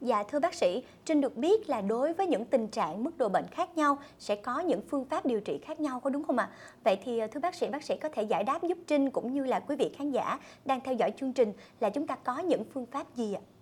Dạ 0.00 0.23
thưa 0.23 0.40
bác 0.40 0.55
sĩ, 0.55 0.82
Trinh 1.05 1.20
được 1.20 1.37
biết 1.37 1.69
là 1.69 1.81
đối 1.81 2.12
với 2.12 2.26
những 2.26 2.44
tình 2.44 2.69
trạng 2.69 3.05
mức 3.05 3.19
độ 3.19 3.29
bệnh 3.29 3.46
khác 3.50 3.76
nhau 3.76 3.99
sẽ 4.19 4.37
có 4.37 4.61
những 4.61 4.81
phương 4.88 5.05
pháp 5.05 5.26
điều 5.26 5.40
trị 5.40 5.58
khác 5.62 5.81
nhau 5.81 6.00
có 6.00 6.11
đúng 6.11 6.25
không 6.25 6.38
ạ? 6.38 6.50
À? 6.52 6.55
Vậy 6.85 6.99
thì 7.05 7.19
ờ, 7.19 7.26
thưa 7.26 7.40
bác 7.40 7.55
sĩ, 7.55 7.69
bác 7.69 7.82
sĩ 7.82 7.96
có 7.96 8.08
thể 8.08 8.23
giải 8.23 8.44
đáp 8.44 8.62
giúp 8.62 8.79
Trinh 8.87 9.11
cũng 9.11 9.35
như 9.35 9.44
là 9.44 9.61
quý 9.61 9.76
vị 9.76 9.90
khán 9.96 10.11
giả 10.11 10.38
đang 10.64 10.81
theo 10.81 10.94
dõi 10.94 11.12
chương 11.20 11.32
trình 11.32 11.52
là 11.81 11.90
chúng 11.90 12.06
ta 12.06 12.17
có 12.17 12.38
những 12.38 12.64
phương 12.75 12.87
pháp 12.87 13.14
gì 13.14 13.35
ạ? 13.35 13.40
À, 13.44 13.57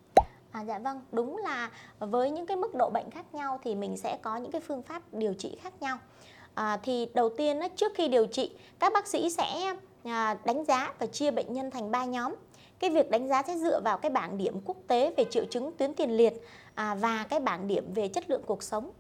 À, 0.57 0.65
dạ 0.65 0.79
vâng, 0.79 1.01
đúng 1.13 1.37
là 1.37 1.71
với 1.99 2.31
những 2.31 2.47
cái 2.47 2.57
mức 2.57 2.75
độ 2.75 2.91
bệnh 2.91 3.11
khác 3.11 3.35
nhau 3.35 3.61
thì 3.65 3.75
mình 3.75 3.97
sẽ 3.97 4.19
có 4.23 4.37
những 4.37 4.51
cái 4.51 4.61
phương 4.61 4.83
pháp 4.83 5.03
điều 5.13 5.35
trị 5.35 5.59
khác 5.63 5.73
nhau. 5.81 5.99
À, 6.55 6.79
thì 6.83 7.09
đầu 7.15 7.31
tiên 7.37 7.61
trước 7.77 7.93
khi 7.95 8.09
điều 8.09 8.27
trị, 8.27 8.51
các 8.79 8.93
bác 8.93 9.07
sĩ 9.07 9.31
sẽ 9.31 9.75
à, 10.05 10.37
đánh 10.45 10.65
giá 10.65 10.95
và 10.99 11.07
chia 11.07 11.31
bệnh 11.31 11.53
nhân 11.53 11.71
thành 11.71 11.91
3 11.91 12.05
nhóm. 12.05 12.35
Cái 12.79 12.91
việc 12.91 13.11
đánh 13.11 13.29
giá 13.29 13.43
sẽ 13.43 13.57
dựa 13.57 13.81
vào 13.81 13.99
cái 13.99 14.11
bảng 14.11 14.39
điểm 14.39 14.61
quốc 14.65 14.77
tế 14.87 15.15
về 15.17 15.25
triệu 15.31 15.45
chứng 15.45 15.73
tuyến 15.77 15.95
tiền 15.95 16.11
liệt 16.11 16.35
à, 16.75 16.95
và 16.95 17.27
cái 17.29 17.41
bảng 17.41 17.69
điểm 17.69 17.93
về 17.95 18.09
chất 18.09 18.31
lượng 18.31 18.43
cuộc 18.47 18.63
sống. 18.63 18.91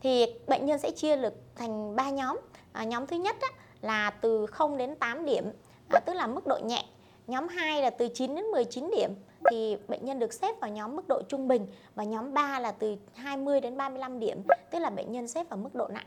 Thì 0.00 0.26
bệnh 0.46 0.66
nhân 0.66 0.78
sẽ 0.78 0.90
chia 0.90 1.16
được 1.16 1.34
thành 1.56 1.96
3 1.96 2.10
nhóm. 2.10 2.38
À, 2.72 2.84
nhóm 2.84 3.06
thứ 3.06 3.16
nhất 3.16 3.36
á, 3.40 3.48
là 3.80 4.10
từ 4.10 4.46
0 4.46 4.76
đến 4.76 4.94
8 4.96 5.24
điểm 5.24 5.44
à, 5.88 6.00
tức 6.00 6.14
là 6.14 6.26
mức 6.26 6.46
độ 6.46 6.58
nhẹ. 6.64 6.84
Nhóm 7.26 7.48
2 7.48 7.82
là 7.82 7.90
từ 7.90 8.08
9 8.08 8.34
đến 8.34 8.44
19 8.44 8.90
điểm 8.96 9.14
thì 9.50 9.76
bệnh 9.88 10.04
nhân 10.04 10.18
được 10.18 10.32
xếp 10.32 10.60
vào 10.60 10.70
nhóm 10.70 10.96
mức 10.96 11.08
độ 11.08 11.22
trung 11.28 11.48
bình 11.48 11.66
và 11.94 12.04
nhóm 12.04 12.34
3 12.34 12.60
là 12.60 12.72
từ 12.72 12.96
20 13.14 13.60
đến 13.60 13.76
35 13.76 14.20
điểm 14.20 14.42
tức 14.70 14.78
là 14.78 14.90
bệnh 14.90 15.12
nhân 15.12 15.28
xếp 15.28 15.48
vào 15.48 15.56
mức 15.56 15.74
độ 15.74 15.88
nặng. 15.88 16.06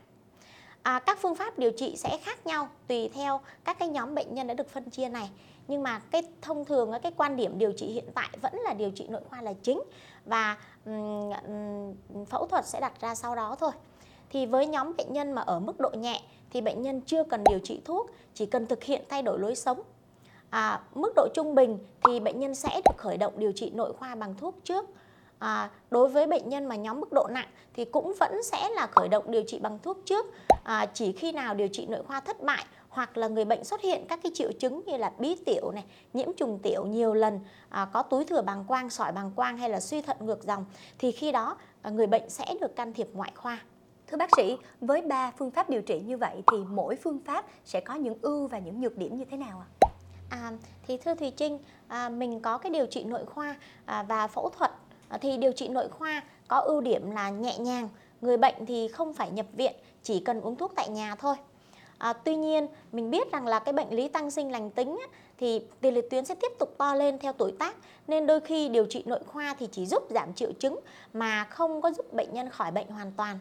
À, 0.81 0.99
các 0.99 1.17
phương 1.21 1.35
pháp 1.35 1.59
điều 1.59 1.71
trị 1.71 1.95
sẽ 1.97 2.17
khác 2.23 2.47
nhau 2.47 2.69
tùy 2.87 3.09
theo 3.13 3.39
các 3.63 3.79
cái 3.79 3.87
nhóm 3.87 4.15
bệnh 4.15 4.35
nhân 4.35 4.47
đã 4.47 4.53
được 4.53 4.69
phân 4.69 4.89
chia 4.89 5.09
này. 5.09 5.29
Nhưng 5.67 5.83
mà 5.83 5.99
cái 5.99 6.23
thông 6.41 6.65
thường 6.65 6.91
cái 7.03 7.11
quan 7.17 7.35
điểm 7.35 7.57
điều 7.57 7.71
trị 7.71 7.85
hiện 7.85 8.05
tại 8.13 8.29
vẫn 8.41 8.53
là 8.65 8.73
điều 8.73 8.91
trị 8.91 9.07
nội 9.07 9.21
khoa 9.29 9.41
là 9.41 9.53
chính 9.53 9.81
và 10.25 10.57
um, 10.85 12.25
phẫu 12.25 12.47
thuật 12.47 12.65
sẽ 12.65 12.79
đặt 12.79 13.01
ra 13.01 13.15
sau 13.15 13.35
đó 13.35 13.55
thôi. 13.59 13.71
Thì 14.29 14.45
với 14.45 14.67
nhóm 14.67 14.95
bệnh 14.97 15.13
nhân 15.13 15.31
mà 15.31 15.41
ở 15.41 15.59
mức 15.59 15.79
độ 15.79 15.89
nhẹ 15.89 16.21
thì 16.49 16.61
bệnh 16.61 16.81
nhân 16.81 17.01
chưa 17.01 17.23
cần 17.23 17.43
điều 17.49 17.59
trị 17.59 17.81
thuốc 17.85 18.11
chỉ 18.33 18.45
cần 18.45 18.67
thực 18.67 18.83
hiện 18.83 19.01
thay 19.09 19.21
đổi 19.21 19.39
lối 19.39 19.55
sống 19.55 19.81
à, 20.51 20.81
mức 20.95 21.13
độ 21.15 21.27
trung 21.33 21.55
bình 21.55 21.79
thì 22.03 22.19
bệnh 22.19 22.39
nhân 22.39 22.55
sẽ 22.55 22.81
được 22.85 22.97
khởi 22.97 23.17
động 23.17 23.33
điều 23.37 23.51
trị 23.51 23.71
nội 23.73 23.93
khoa 23.93 24.15
bằng 24.15 24.35
thuốc 24.37 24.55
trước 24.63 24.85
à, 25.39 25.69
đối 25.91 26.09
với 26.09 26.27
bệnh 26.27 26.49
nhân 26.49 26.65
mà 26.65 26.75
nhóm 26.75 26.99
mức 26.99 27.11
độ 27.11 27.27
nặng 27.31 27.47
thì 27.73 27.85
cũng 27.85 28.13
vẫn 28.19 28.43
sẽ 28.43 28.69
là 28.69 28.87
khởi 28.87 29.09
động 29.09 29.31
điều 29.31 29.43
trị 29.47 29.59
bằng 29.59 29.79
thuốc 29.83 29.97
trước 30.05 30.25
à, 30.63 30.85
chỉ 30.93 31.11
khi 31.11 31.31
nào 31.31 31.53
điều 31.53 31.67
trị 31.67 31.85
nội 31.85 32.03
khoa 32.07 32.19
thất 32.19 32.43
bại 32.43 32.65
hoặc 32.89 33.17
là 33.17 33.27
người 33.27 33.45
bệnh 33.45 33.63
xuất 33.63 33.81
hiện 33.81 34.05
các 34.09 34.19
cái 34.23 34.31
triệu 34.35 34.51
chứng 34.51 34.81
như 34.85 34.97
là 34.97 35.11
bí 35.19 35.35
tiểu 35.45 35.71
này, 35.71 35.83
nhiễm 36.13 36.33
trùng 36.37 36.59
tiểu 36.59 36.85
nhiều 36.85 37.13
lần, 37.13 37.39
à, 37.69 37.87
có 37.93 38.03
túi 38.03 38.25
thừa 38.25 38.41
bàng 38.41 38.65
quang, 38.67 38.89
sỏi 38.89 39.11
bàng 39.11 39.31
quang 39.35 39.57
hay 39.57 39.69
là 39.69 39.79
suy 39.79 40.01
thận 40.01 40.17
ngược 40.19 40.43
dòng 40.43 40.65
thì 40.99 41.11
khi 41.11 41.31
đó 41.31 41.57
à, 41.81 41.89
người 41.89 42.07
bệnh 42.07 42.29
sẽ 42.29 42.55
được 42.61 42.75
can 42.75 42.93
thiệp 42.93 43.07
ngoại 43.13 43.31
khoa. 43.35 43.59
Thưa 44.07 44.17
bác 44.17 44.29
sĩ, 44.37 44.57
với 44.81 45.01
ba 45.01 45.31
phương 45.37 45.51
pháp 45.51 45.69
điều 45.69 45.81
trị 45.81 45.99
như 45.99 46.17
vậy 46.17 46.43
thì 46.51 46.57
mỗi 46.69 46.95
phương 46.95 47.19
pháp 47.25 47.45
sẽ 47.65 47.79
có 47.79 47.95
những 47.95 48.15
ưu 48.21 48.47
và 48.47 48.59
những 48.59 48.81
nhược 48.81 48.97
điểm 48.97 49.17
như 49.17 49.25
thế 49.25 49.37
nào 49.37 49.59
ạ? 49.59 49.67
À, 49.79 49.91
À, 50.31 50.51
thì 50.87 50.97
thưa 50.97 51.15
Thùy 51.15 51.31
Trinh, 51.31 51.59
à, 51.87 52.09
mình 52.09 52.39
có 52.39 52.57
cái 52.57 52.69
điều 52.69 52.85
trị 52.85 53.03
nội 53.03 53.25
khoa 53.25 53.55
à, 53.85 54.03
và 54.03 54.27
phẫu 54.27 54.49
thuật 54.49 54.71
à, 55.09 55.17
thì 55.17 55.37
điều 55.37 55.51
trị 55.51 55.67
nội 55.67 55.89
khoa 55.89 56.23
có 56.47 56.57
ưu 56.57 56.81
điểm 56.81 57.11
là 57.11 57.29
nhẹ 57.29 57.57
nhàng, 57.57 57.89
người 58.21 58.37
bệnh 58.37 58.65
thì 58.65 58.87
không 58.87 59.13
phải 59.13 59.31
nhập 59.31 59.45
viện, 59.53 59.73
chỉ 60.03 60.19
cần 60.19 60.41
uống 60.41 60.55
thuốc 60.55 60.73
tại 60.75 60.89
nhà 60.89 61.15
thôi. 61.15 61.35
À, 61.97 62.13
tuy 62.13 62.35
nhiên 62.35 62.67
mình 62.91 63.11
biết 63.11 63.31
rằng 63.31 63.47
là 63.47 63.59
cái 63.59 63.73
bệnh 63.73 63.89
lý 63.89 64.07
tăng 64.07 64.31
sinh 64.31 64.51
lành 64.51 64.69
tính 64.69 64.97
á, 65.01 65.17
thì 65.37 65.61
tiền 65.81 65.93
liệt 65.93 66.09
tuyến 66.09 66.25
sẽ 66.25 66.35
tiếp 66.35 66.51
tục 66.59 66.75
to 66.77 66.95
lên 66.95 67.19
theo 67.19 67.33
tuổi 67.33 67.51
tác 67.59 67.75
nên 68.07 68.27
đôi 68.27 68.39
khi 68.39 68.69
điều 68.69 68.85
trị 68.85 69.03
nội 69.05 69.19
khoa 69.27 69.55
thì 69.59 69.67
chỉ 69.71 69.85
giúp 69.85 70.03
giảm 70.09 70.33
triệu 70.33 70.51
chứng 70.51 70.79
mà 71.13 71.43
không 71.43 71.81
có 71.81 71.91
giúp 71.91 72.13
bệnh 72.13 72.33
nhân 72.33 72.49
khỏi 72.49 72.71
bệnh 72.71 72.87
hoàn 72.87 73.11
toàn. 73.17 73.39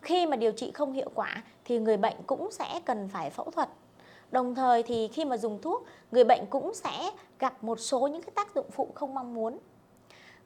Khi 0.00 0.26
mà 0.26 0.36
điều 0.36 0.52
trị 0.52 0.70
không 0.74 0.92
hiệu 0.92 1.10
quả 1.14 1.42
thì 1.64 1.78
người 1.78 1.96
bệnh 1.96 2.16
cũng 2.26 2.50
sẽ 2.52 2.80
cần 2.84 3.08
phải 3.12 3.30
phẫu 3.30 3.50
thuật. 3.50 3.68
Đồng 4.34 4.54
thời 4.54 4.82
thì 4.82 5.08
khi 5.08 5.24
mà 5.24 5.36
dùng 5.36 5.62
thuốc, 5.62 5.84
người 6.12 6.24
bệnh 6.24 6.46
cũng 6.46 6.74
sẽ 6.74 7.10
gặp 7.38 7.64
một 7.64 7.80
số 7.80 8.06
những 8.06 8.22
cái 8.22 8.30
tác 8.34 8.54
dụng 8.54 8.66
phụ 8.70 8.88
không 8.94 9.14
mong 9.14 9.34
muốn. 9.34 9.58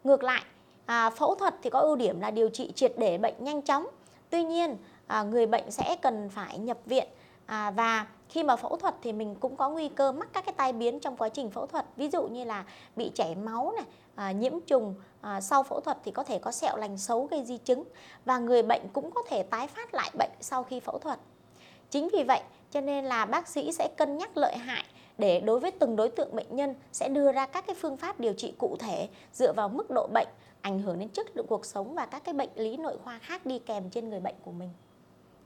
Ngược 0.03 0.23
lại, 0.23 0.43
à, 0.85 1.09
phẫu 1.09 1.35
thuật 1.35 1.55
thì 1.61 1.69
có 1.69 1.79
ưu 1.79 1.95
điểm 1.95 2.19
là 2.19 2.31
điều 2.31 2.49
trị 2.49 2.71
triệt 2.75 2.93
để 2.97 3.17
bệnh 3.17 3.33
nhanh 3.39 3.61
chóng. 3.61 3.87
Tuy 4.29 4.43
nhiên, 4.43 4.77
à, 5.07 5.23
người 5.23 5.45
bệnh 5.45 5.71
sẽ 5.71 5.95
cần 6.01 6.29
phải 6.29 6.57
nhập 6.57 6.77
viện 6.85 7.07
à, 7.45 7.71
và 7.71 8.07
khi 8.29 8.43
mà 8.43 8.55
phẫu 8.55 8.77
thuật 8.77 8.95
thì 9.01 9.13
mình 9.13 9.35
cũng 9.39 9.55
có 9.55 9.69
nguy 9.69 9.89
cơ 9.89 10.11
mắc 10.11 10.29
các 10.33 10.45
cái 10.45 10.53
tai 10.57 10.73
biến 10.73 10.99
trong 10.99 11.17
quá 11.17 11.29
trình 11.29 11.49
phẫu 11.49 11.65
thuật 11.65 11.85
ví 11.95 12.09
dụ 12.09 12.27
như 12.27 12.43
là 12.43 12.65
bị 12.95 13.11
chảy 13.15 13.35
máu 13.35 13.73
này 13.75 13.85
à, 14.15 14.31
nhiễm 14.31 14.53
trùng 14.67 14.95
à, 15.21 15.41
sau 15.41 15.63
phẫu 15.63 15.79
thuật 15.79 15.97
thì 16.03 16.11
có 16.11 16.23
thể 16.23 16.39
có 16.39 16.51
sẹo 16.51 16.77
lành 16.77 16.97
xấu 16.97 17.25
gây 17.31 17.45
di 17.45 17.57
chứng 17.57 17.83
và 18.25 18.37
người 18.37 18.63
bệnh 18.63 18.81
cũng 18.93 19.11
có 19.11 19.21
thể 19.29 19.43
tái 19.43 19.67
phát 19.67 19.93
lại 19.93 20.11
bệnh 20.17 20.31
sau 20.39 20.63
khi 20.63 20.79
phẫu 20.79 20.99
thuật 20.99 21.19
chính 21.89 22.09
vì 22.13 22.23
vậy 22.23 22.41
cho 22.71 22.81
nên 22.81 23.05
là 23.05 23.25
bác 23.25 23.47
sĩ 23.47 23.71
sẽ 23.71 23.89
cân 23.97 24.17
nhắc 24.17 24.37
lợi 24.37 24.57
hại 24.57 24.83
để 25.17 25.39
đối 25.39 25.59
với 25.59 25.71
từng 25.71 25.95
đối 25.95 26.09
tượng 26.09 26.35
bệnh 26.35 26.55
nhân 26.55 26.75
sẽ 26.91 27.09
đưa 27.09 27.31
ra 27.31 27.45
các 27.45 27.67
cái 27.67 27.75
phương 27.79 27.97
pháp 27.97 28.19
điều 28.19 28.33
trị 28.33 28.53
cụ 28.57 28.75
thể 28.79 29.07
dựa 29.33 29.53
vào 29.53 29.69
mức 29.69 29.89
độ 29.89 30.07
bệnh, 30.13 30.27
ảnh 30.61 30.81
hưởng 30.81 30.99
đến 30.99 31.09
chất 31.09 31.37
lượng 31.37 31.47
cuộc 31.47 31.65
sống 31.65 31.95
và 31.95 32.05
các 32.05 32.23
cái 32.23 32.33
bệnh 32.33 32.49
lý 32.55 32.77
nội 32.77 32.97
khoa 33.03 33.19
khác 33.19 33.45
đi 33.45 33.59
kèm 33.59 33.89
trên 33.89 34.09
người 34.09 34.19
bệnh 34.19 34.35
của 34.43 34.51
mình. 34.51 34.69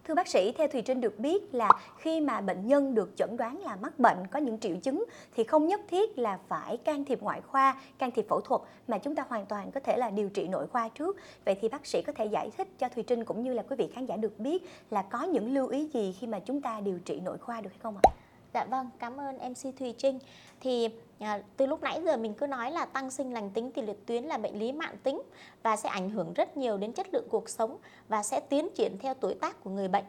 Thưa 0.07 0.13
bác 0.13 0.27
sĩ, 0.27 0.51
theo 0.51 0.67
Thùy 0.67 0.81
Trinh 0.81 1.01
được 1.01 1.19
biết 1.19 1.55
là 1.55 1.69
khi 1.97 2.21
mà 2.21 2.41
bệnh 2.41 2.67
nhân 2.67 2.95
được 2.95 3.11
chẩn 3.15 3.37
đoán 3.37 3.61
là 3.61 3.75
mắc 3.75 3.99
bệnh 3.99 4.27
có 4.27 4.39
những 4.39 4.59
triệu 4.59 4.75
chứng 4.77 5.05
thì 5.35 5.43
không 5.43 5.67
nhất 5.67 5.81
thiết 5.89 6.19
là 6.19 6.39
phải 6.47 6.77
can 6.77 7.05
thiệp 7.05 7.21
ngoại 7.21 7.41
khoa, 7.41 7.81
can 7.97 8.11
thiệp 8.11 8.25
phẫu 8.29 8.41
thuật 8.41 8.61
mà 8.87 8.97
chúng 8.97 9.15
ta 9.15 9.25
hoàn 9.29 9.45
toàn 9.45 9.71
có 9.71 9.79
thể 9.79 9.97
là 9.97 10.09
điều 10.09 10.29
trị 10.29 10.47
nội 10.47 10.67
khoa 10.67 10.89
trước. 10.89 11.17
Vậy 11.45 11.55
thì 11.61 11.69
bác 11.69 11.85
sĩ 11.85 12.01
có 12.01 12.13
thể 12.13 12.25
giải 12.25 12.49
thích 12.57 12.67
cho 12.79 12.89
Thùy 12.89 13.03
Trinh 13.03 13.25
cũng 13.25 13.43
như 13.43 13.53
là 13.53 13.63
quý 13.69 13.75
vị 13.75 13.87
khán 13.93 14.05
giả 14.05 14.17
được 14.17 14.39
biết 14.39 14.69
là 14.91 15.01
có 15.01 15.23
những 15.23 15.53
lưu 15.53 15.67
ý 15.67 15.89
gì 15.93 16.15
khi 16.19 16.27
mà 16.27 16.39
chúng 16.39 16.61
ta 16.61 16.79
điều 16.79 16.99
trị 16.99 17.19
nội 17.19 17.37
khoa 17.37 17.61
được 17.61 17.69
hay 17.69 17.79
không 17.83 17.95
ạ? 18.03 18.11
Dạ 18.53 18.65
vâng, 18.65 18.89
cảm 18.99 19.17
ơn 19.17 19.37
MC 19.37 19.77
Thùy 19.79 19.93
Trinh. 19.97 20.19
Thì 20.59 20.89
à, 21.19 21.41
từ 21.57 21.65
lúc 21.65 21.83
nãy 21.83 22.01
giờ 22.05 22.17
mình 22.17 22.33
cứ 22.33 22.47
nói 22.47 22.71
là 22.71 22.85
tăng 22.85 23.11
sinh 23.11 23.33
lành 23.33 23.49
tính 23.49 23.71
thì 23.75 23.81
liệt 23.81 24.05
tuyến 24.05 24.23
là 24.23 24.37
bệnh 24.37 24.59
lý 24.59 24.71
mạng 24.71 24.95
tính 25.03 25.21
và 25.63 25.75
sẽ 25.75 25.89
ảnh 25.89 26.09
hưởng 26.09 26.33
rất 26.33 26.57
nhiều 26.57 26.77
đến 26.77 26.91
chất 26.91 27.13
lượng 27.13 27.27
cuộc 27.29 27.49
sống 27.49 27.77
và 28.07 28.23
sẽ 28.23 28.39
tiến 28.39 28.69
triển 28.75 28.97
theo 28.99 29.13
tuổi 29.13 29.33
tác 29.33 29.63
của 29.63 29.69
người 29.69 29.87
bệnh. 29.87 30.05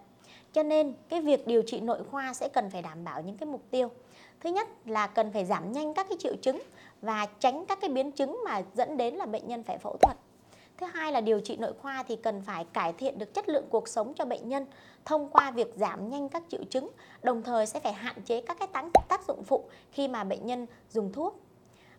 Cho 0.52 0.62
nên 0.62 0.94
cái 1.08 1.20
việc 1.20 1.46
điều 1.46 1.62
trị 1.62 1.80
nội 1.80 2.04
khoa 2.10 2.34
sẽ 2.34 2.48
cần 2.48 2.70
phải 2.70 2.82
đảm 2.82 3.04
bảo 3.04 3.22
những 3.22 3.36
cái 3.36 3.46
mục 3.46 3.62
tiêu. 3.70 3.90
Thứ 4.40 4.50
nhất 4.50 4.68
là 4.86 5.06
cần 5.06 5.32
phải 5.32 5.44
giảm 5.44 5.72
nhanh 5.72 5.94
các 5.94 6.06
cái 6.08 6.18
triệu 6.20 6.34
chứng 6.42 6.62
và 7.02 7.26
tránh 7.40 7.66
các 7.66 7.78
cái 7.80 7.90
biến 7.90 8.12
chứng 8.12 8.40
mà 8.44 8.62
dẫn 8.74 8.96
đến 8.96 9.14
là 9.14 9.26
bệnh 9.26 9.48
nhân 9.48 9.62
phải 9.62 9.78
phẫu 9.78 9.96
thuật. 9.96 10.16
Thứ 10.78 10.86
hai 10.86 11.12
là 11.12 11.20
điều 11.20 11.40
trị 11.40 11.56
nội 11.56 11.72
khoa 11.78 12.02
thì 12.08 12.16
cần 12.16 12.42
phải 12.42 12.64
cải 12.64 12.92
thiện 12.92 13.18
được 13.18 13.34
chất 13.34 13.48
lượng 13.48 13.66
cuộc 13.70 13.88
sống 13.88 14.14
cho 14.14 14.24
bệnh 14.24 14.48
nhân 14.48 14.66
thông 15.04 15.28
qua 15.28 15.50
việc 15.50 15.72
giảm 15.76 16.08
nhanh 16.08 16.28
các 16.28 16.42
triệu 16.48 16.64
chứng, 16.70 16.90
đồng 17.22 17.42
thời 17.42 17.66
sẽ 17.66 17.80
phải 17.80 17.92
hạn 17.92 18.22
chế 18.24 18.40
các 18.40 18.56
cái 18.58 18.68
tác 19.08 19.26
dụng 19.28 19.44
phụ 19.44 19.68
khi 19.92 20.08
mà 20.08 20.24
bệnh 20.24 20.46
nhân 20.46 20.66
dùng 20.90 21.12
thuốc. 21.12 21.40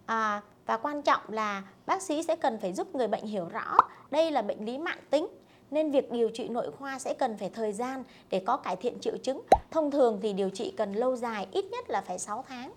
À, 0.06 0.42
và 0.66 0.78
quan 0.78 1.02
trọng 1.02 1.22
là 1.30 1.64
bác 1.86 2.02
sĩ 2.02 2.24
sẽ 2.24 2.36
cần 2.36 2.60
phải 2.60 2.74
giúp 2.74 2.96
người 2.96 3.08
bệnh 3.08 3.26
hiểu 3.26 3.46
rõ 3.46 3.78
đây 4.12 4.32
là 4.32 4.42
bệnh 4.42 4.66
lý 4.66 4.78
mạng 4.78 5.00
tính 5.10 5.28
nên 5.72 5.92
việc 5.92 6.12
điều 6.12 6.30
trị 6.30 6.48
nội 6.48 6.72
khoa 6.72 7.00
sẽ 7.00 7.14
cần 7.14 7.38
phải 7.38 7.50
thời 7.50 7.74
gian 7.74 8.04
để 8.30 8.44
có 8.46 8.58
cải 8.58 8.76
thiện 8.76 9.00
triệu 9.00 9.18
chứng. 9.18 9.42
Thông 9.72 9.92
thường 9.92 10.20
thì 10.22 10.34
điều 10.34 10.50
trị 10.50 10.74
cần 10.78 10.94
lâu 10.94 11.16
dài, 11.16 11.48
ít 11.52 11.66
nhất 11.66 11.90
là 11.90 12.02
phải 12.02 12.20
6 12.20 12.46
tháng. 12.48 12.74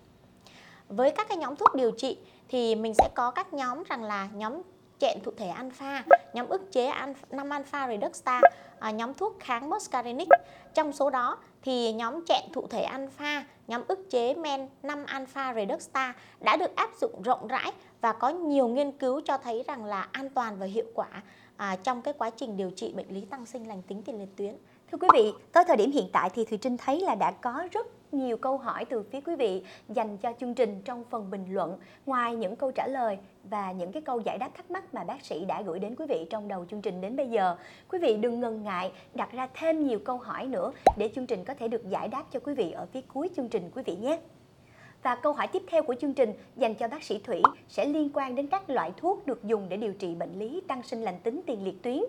Với 0.88 1.10
các 1.10 1.28
cái 1.28 1.38
nhóm 1.38 1.56
thuốc 1.56 1.74
điều 1.74 1.90
trị 1.90 2.18
thì 2.48 2.74
mình 2.74 2.94
sẽ 2.94 3.08
có 3.14 3.30
các 3.30 3.52
nhóm 3.52 3.82
rằng 3.82 4.04
là 4.04 4.28
nhóm 4.34 4.62
chẹn 4.98 5.18
thụ 5.24 5.30
thể 5.36 5.48
alpha, 5.48 6.04
nhóm 6.32 6.48
ức 6.48 6.72
chế 6.72 6.92
5 7.30 7.50
alpha 7.50 7.88
reductase, 7.88 8.48
à, 8.78 8.90
nhóm 8.90 9.14
thuốc 9.14 9.36
kháng 9.40 9.70
muscarinic. 9.70 10.28
Trong 10.74 10.92
số 10.92 11.10
đó 11.10 11.38
thì 11.62 11.92
nhóm 11.92 12.24
chẹn 12.26 12.44
thụ 12.52 12.66
thể 12.66 12.82
alpha, 12.82 13.44
nhóm 13.66 13.82
ức 13.88 14.10
chế 14.10 14.34
men 14.34 14.68
5 14.82 15.04
alpha 15.06 15.54
reductase 15.54 16.18
đã 16.40 16.56
được 16.56 16.76
áp 16.76 16.90
dụng 17.00 17.22
rộng 17.22 17.46
rãi 17.48 17.72
và 18.00 18.12
có 18.12 18.28
nhiều 18.28 18.68
nghiên 18.68 18.92
cứu 18.92 19.20
cho 19.24 19.38
thấy 19.38 19.64
rằng 19.66 19.84
là 19.84 20.08
an 20.12 20.30
toàn 20.30 20.58
và 20.58 20.66
hiệu 20.66 20.86
quả 20.94 21.08
à, 21.56 21.76
trong 21.82 22.02
cái 22.02 22.14
quá 22.18 22.30
trình 22.30 22.56
điều 22.56 22.70
trị 22.70 22.92
bệnh 22.92 23.08
lý 23.08 23.20
tăng 23.20 23.46
sinh 23.46 23.68
lành 23.68 23.82
tính 23.82 24.02
tiền 24.02 24.18
liệt 24.18 24.36
tuyến. 24.36 24.54
Thưa 24.92 24.98
quý 24.98 25.08
vị, 25.12 25.32
tới 25.52 25.64
thời 25.68 25.76
điểm 25.76 25.92
hiện 25.92 26.08
tại 26.12 26.30
thì 26.34 26.44
Thùy 26.44 26.58
Trinh 26.58 26.76
thấy 26.76 27.00
là 27.00 27.14
đã 27.14 27.30
có 27.30 27.68
rất 27.72 27.86
nhiều 28.14 28.36
câu 28.36 28.58
hỏi 28.58 28.84
từ 28.84 29.02
phía 29.02 29.20
quý 29.20 29.36
vị 29.36 29.62
dành 29.88 30.18
cho 30.18 30.32
chương 30.40 30.54
trình 30.54 30.82
trong 30.84 31.04
phần 31.10 31.30
bình 31.30 31.44
luận. 31.50 31.78
Ngoài 32.06 32.36
những 32.36 32.56
câu 32.56 32.72
trả 32.72 32.86
lời 32.86 33.18
và 33.44 33.72
những 33.72 33.92
cái 33.92 34.02
câu 34.02 34.20
giải 34.20 34.38
đáp 34.38 34.50
thắc 34.54 34.70
mắc 34.70 34.94
mà 34.94 35.04
bác 35.04 35.24
sĩ 35.24 35.44
đã 35.44 35.62
gửi 35.62 35.78
đến 35.78 35.94
quý 35.96 36.06
vị 36.08 36.26
trong 36.30 36.48
đầu 36.48 36.64
chương 36.70 36.82
trình 36.82 37.00
đến 37.00 37.16
bây 37.16 37.28
giờ, 37.28 37.56
quý 37.88 37.98
vị 37.98 38.16
đừng 38.16 38.40
ngần 38.40 38.62
ngại 38.62 38.92
đặt 39.14 39.32
ra 39.32 39.48
thêm 39.54 39.86
nhiều 39.86 39.98
câu 39.98 40.18
hỏi 40.18 40.46
nữa 40.46 40.72
để 40.96 41.10
chương 41.14 41.26
trình 41.26 41.44
có 41.44 41.54
thể 41.54 41.68
được 41.68 41.88
giải 41.88 42.08
đáp 42.08 42.24
cho 42.32 42.40
quý 42.40 42.54
vị 42.54 42.70
ở 42.70 42.86
phía 42.92 43.00
cuối 43.00 43.30
chương 43.36 43.48
trình 43.48 43.70
quý 43.74 43.82
vị 43.86 43.96
nhé. 43.96 44.18
Và 45.02 45.14
câu 45.14 45.32
hỏi 45.32 45.46
tiếp 45.46 45.62
theo 45.68 45.82
của 45.82 45.94
chương 46.00 46.14
trình 46.14 46.32
dành 46.56 46.74
cho 46.74 46.88
bác 46.88 47.02
sĩ 47.02 47.18
Thủy 47.18 47.42
sẽ 47.68 47.86
liên 47.86 48.10
quan 48.14 48.34
đến 48.34 48.46
các 48.46 48.70
loại 48.70 48.92
thuốc 48.96 49.26
được 49.26 49.44
dùng 49.44 49.68
để 49.68 49.76
điều 49.76 49.92
trị 49.92 50.14
bệnh 50.14 50.38
lý 50.38 50.60
tăng 50.68 50.82
sinh 50.82 51.02
lành 51.02 51.18
tính 51.22 51.40
tiền 51.46 51.64
liệt 51.64 51.82
tuyến. 51.82 52.00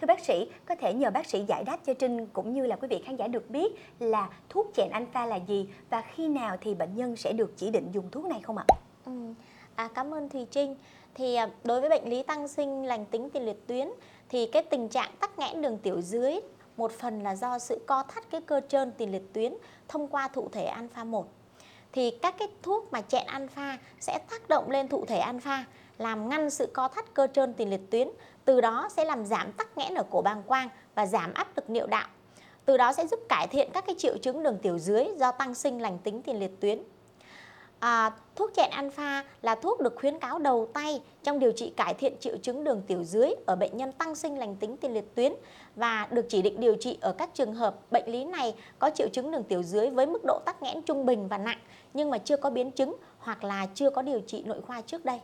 Thưa 0.00 0.06
bác 0.06 0.20
sĩ, 0.20 0.46
có 0.66 0.74
thể 0.74 0.94
nhờ 0.94 1.10
bác 1.10 1.26
sĩ 1.26 1.44
giải 1.48 1.64
đáp 1.64 1.78
cho 1.86 1.94
Trinh 1.94 2.26
cũng 2.26 2.52
như 2.52 2.66
là 2.66 2.76
quý 2.76 2.88
vị 2.88 3.02
khán 3.06 3.16
giả 3.16 3.28
được 3.28 3.50
biết 3.50 3.72
là 3.98 4.28
thuốc 4.48 4.70
chèn 4.76 4.90
alpha 4.90 5.26
là 5.26 5.36
gì 5.36 5.68
và 5.90 6.02
khi 6.14 6.28
nào 6.28 6.56
thì 6.60 6.74
bệnh 6.74 6.96
nhân 6.96 7.16
sẽ 7.16 7.32
được 7.32 7.52
chỉ 7.56 7.70
định 7.70 7.90
dùng 7.92 8.10
thuốc 8.10 8.24
này 8.24 8.40
không 8.40 8.56
ạ? 8.56 8.64
Ừ. 9.04 9.12
À, 9.74 9.88
cảm 9.94 10.14
ơn 10.14 10.28
Thùy 10.28 10.46
Trinh. 10.50 10.76
Thì 11.14 11.34
à, 11.34 11.50
đối 11.64 11.80
với 11.80 11.90
bệnh 11.90 12.10
lý 12.10 12.22
tăng 12.22 12.48
sinh 12.48 12.84
lành 12.84 13.04
tính 13.04 13.30
tiền 13.30 13.42
liệt 13.46 13.66
tuyến 13.66 13.88
thì 14.28 14.46
cái 14.46 14.62
tình 14.62 14.88
trạng 14.88 15.10
tắc 15.20 15.38
nghẽn 15.38 15.62
đường 15.62 15.78
tiểu 15.78 16.00
dưới 16.00 16.40
một 16.76 16.92
phần 16.92 17.22
là 17.22 17.36
do 17.36 17.58
sự 17.58 17.80
co 17.86 18.02
thắt 18.02 18.30
cái 18.30 18.40
cơ 18.40 18.60
trơn 18.68 18.92
tiền 18.92 19.12
liệt 19.12 19.32
tuyến 19.32 19.54
thông 19.88 20.08
qua 20.08 20.28
thụ 20.28 20.48
thể 20.48 20.64
alpha 20.64 21.04
1 21.04 21.28
thì 21.92 22.10
các 22.10 22.34
cái 22.38 22.48
thuốc 22.62 22.92
mà 22.92 23.00
chẹn 23.00 23.26
alpha 23.26 23.78
sẽ 24.00 24.18
tác 24.30 24.48
động 24.48 24.70
lên 24.70 24.88
thụ 24.88 25.04
thể 25.04 25.18
alpha 25.18 25.64
làm 25.98 26.28
ngăn 26.28 26.50
sự 26.50 26.66
co 26.66 26.88
thắt 26.88 27.14
cơ 27.14 27.26
trơn 27.26 27.54
tiền 27.54 27.70
liệt 27.70 27.90
tuyến, 27.90 28.08
từ 28.50 28.60
đó 28.60 28.88
sẽ 28.96 29.04
làm 29.04 29.24
giảm 29.26 29.52
tắc 29.52 29.78
nghẽn 29.78 29.94
ở 29.94 30.02
cổ 30.10 30.22
bàng 30.22 30.42
quang 30.46 30.68
và 30.94 31.06
giảm 31.06 31.34
áp 31.34 31.56
lực 31.56 31.70
niệu 31.70 31.86
đạo. 31.86 32.08
Từ 32.64 32.76
đó 32.76 32.92
sẽ 32.92 33.06
giúp 33.06 33.20
cải 33.28 33.46
thiện 33.46 33.70
các 33.72 33.84
cái 33.86 33.94
triệu 33.98 34.18
chứng 34.18 34.42
đường 34.42 34.58
tiểu 34.62 34.78
dưới 34.78 35.04
do 35.18 35.32
tăng 35.32 35.54
sinh 35.54 35.82
lành 35.82 35.98
tính 35.98 36.22
tiền 36.22 36.38
liệt 36.38 36.60
tuyến. 36.60 36.82
À, 37.78 38.10
thuốc 38.36 38.50
chẹn 38.56 38.70
alpha 38.70 39.24
là 39.42 39.54
thuốc 39.54 39.80
được 39.80 39.94
khuyến 39.96 40.18
cáo 40.18 40.38
đầu 40.38 40.68
tay 40.74 41.02
trong 41.22 41.38
điều 41.38 41.52
trị 41.52 41.72
cải 41.76 41.94
thiện 41.94 42.16
triệu 42.20 42.36
chứng 42.36 42.64
đường 42.64 42.82
tiểu 42.86 43.04
dưới 43.04 43.30
ở 43.46 43.56
bệnh 43.56 43.76
nhân 43.76 43.92
tăng 43.92 44.14
sinh 44.14 44.38
lành 44.38 44.56
tính 44.56 44.76
tiền 44.76 44.94
liệt 44.94 45.14
tuyến 45.14 45.32
và 45.76 46.08
được 46.10 46.26
chỉ 46.28 46.42
định 46.42 46.60
điều 46.60 46.76
trị 46.80 46.98
ở 47.00 47.12
các 47.12 47.30
trường 47.34 47.54
hợp 47.54 47.74
bệnh 47.90 48.08
lý 48.08 48.24
này 48.24 48.54
có 48.78 48.90
triệu 48.94 49.08
chứng 49.08 49.30
đường 49.30 49.44
tiểu 49.44 49.62
dưới 49.62 49.90
với 49.90 50.06
mức 50.06 50.24
độ 50.24 50.38
tắc 50.44 50.62
nghẽn 50.62 50.82
trung 50.82 51.06
bình 51.06 51.28
và 51.28 51.38
nặng 51.38 51.58
nhưng 51.94 52.10
mà 52.10 52.18
chưa 52.18 52.36
có 52.36 52.50
biến 52.50 52.70
chứng 52.70 52.96
hoặc 53.18 53.44
là 53.44 53.66
chưa 53.74 53.90
có 53.90 54.02
điều 54.02 54.20
trị 54.20 54.42
nội 54.46 54.60
khoa 54.60 54.80
trước 54.80 55.04
đây. 55.04 55.20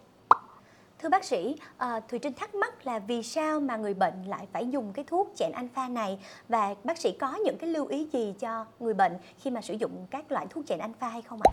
Thưa 0.99 1.09
bác 1.09 1.25
sĩ, 1.25 1.57
à, 1.77 2.01
Thùy 2.09 2.19
Trinh 2.19 2.33
thắc 2.33 2.55
mắc 2.55 2.87
là 2.87 2.99
vì 2.99 3.23
sao 3.23 3.61
mà 3.61 3.77
người 3.77 3.95
bệnh 3.95 4.25
lại 4.27 4.47
phải 4.53 4.69
dùng 4.69 4.93
cái 4.93 5.05
thuốc 5.05 5.33
chẹn 5.37 5.53
alpha 5.53 5.89
này 5.89 6.19
và 6.49 6.75
bác 6.85 6.99
sĩ 6.99 7.13
có 7.13 7.39
những 7.45 7.59
cái 7.59 7.71
lưu 7.71 7.87
ý 7.87 8.09
gì 8.13 8.35
cho 8.39 8.67
người 8.81 8.95
bệnh 8.95 9.13
khi 9.39 9.51
mà 9.51 9.61
sử 9.61 9.75
dụng 9.75 10.07
các 10.11 10.33
loại 10.33 10.47
thuốc 10.51 10.67
chẹn 10.67 10.79
alpha 10.79 11.09
hay 11.09 11.23
không 11.23 11.41
ạ? 11.45 11.53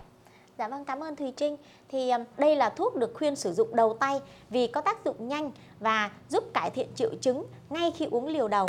Dạ 0.57 0.67
vâng, 0.67 0.85
cảm 0.85 1.03
ơn 1.03 1.15
Thùy 1.15 1.33
Trinh. 1.37 1.57
Thì 1.89 2.11
đây 2.37 2.55
là 2.55 2.69
thuốc 2.69 2.95
được 2.95 3.13
khuyên 3.13 3.35
sử 3.35 3.53
dụng 3.53 3.75
đầu 3.75 3.97
tay 3.99 4.21
vì 4.49 4.67
có 4.67 4.81
tác 4.81 5.05
dụng 5.05 5.27
nhanh 5.27 5.51
và 5.79 6.11
giúp 6.29 6.43
cải 6.53 6.69
thiện 6.69 6.87
triệu 6.95 7.11
chứng 7.21 7.45
ngay 7.69 7.91
khi 7.91 8.05
uống 8.11 8.27
liều 8.27 8.47
đầu. 8.47 8.67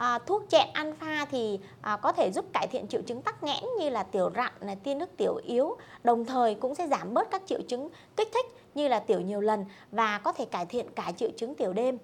À, 0.00 0.18
thuốc 0.26 0.42
chẹn 0.48 0.68
alpha 0.72 1.26
thì 1.30 1.58
à, 1.80 1.96
có 1.96 2.12
thể 2.12 2.30
giúp 2.32 2.44
cải 2.52 2.66
thiện 2.66 2.86
triệu 2.88 3.02
chứng 3.02 3.22
tắc 3.22 3.42
nghẽn 3.42 3.64
như 3.78 3.90
là 3.90 4.02
tiểu 4.02 4.30
rặn, 4.36 4.52
là 4.60 4.74
tiên 4.74 4.98
nước 4.98 5.16
tiểu 5.16 5.40
yếu, 5.44 5.76
đồng 6.02 6.24
thời 6.24 6.54
cũng 6.54 6.74
sẽ 6.74 6.88
giảm 6.88 7.14
bớt 7.14 7.30
các 7.30 7.42
triệu 7.46 7.60
chứng 7.68 7.88
kích 8.16 8.28
thích 8.34 8.46
như 8.74 8.88
là 8.88 8.98
tiểu 8.98 9.20
nhiều 9.20 9.40
lần 9.40 9.64
và 9.90 10.18
có 10.18 10.32
thể 10.32 10.44
cải 10.44 10.66
thiện 10.66 10.86
cả 10.90 11.12
triệu 11.16 11.30
chứng 11.36 11.54
tiểu 11.54 11.72
đêm. 11.72 11.98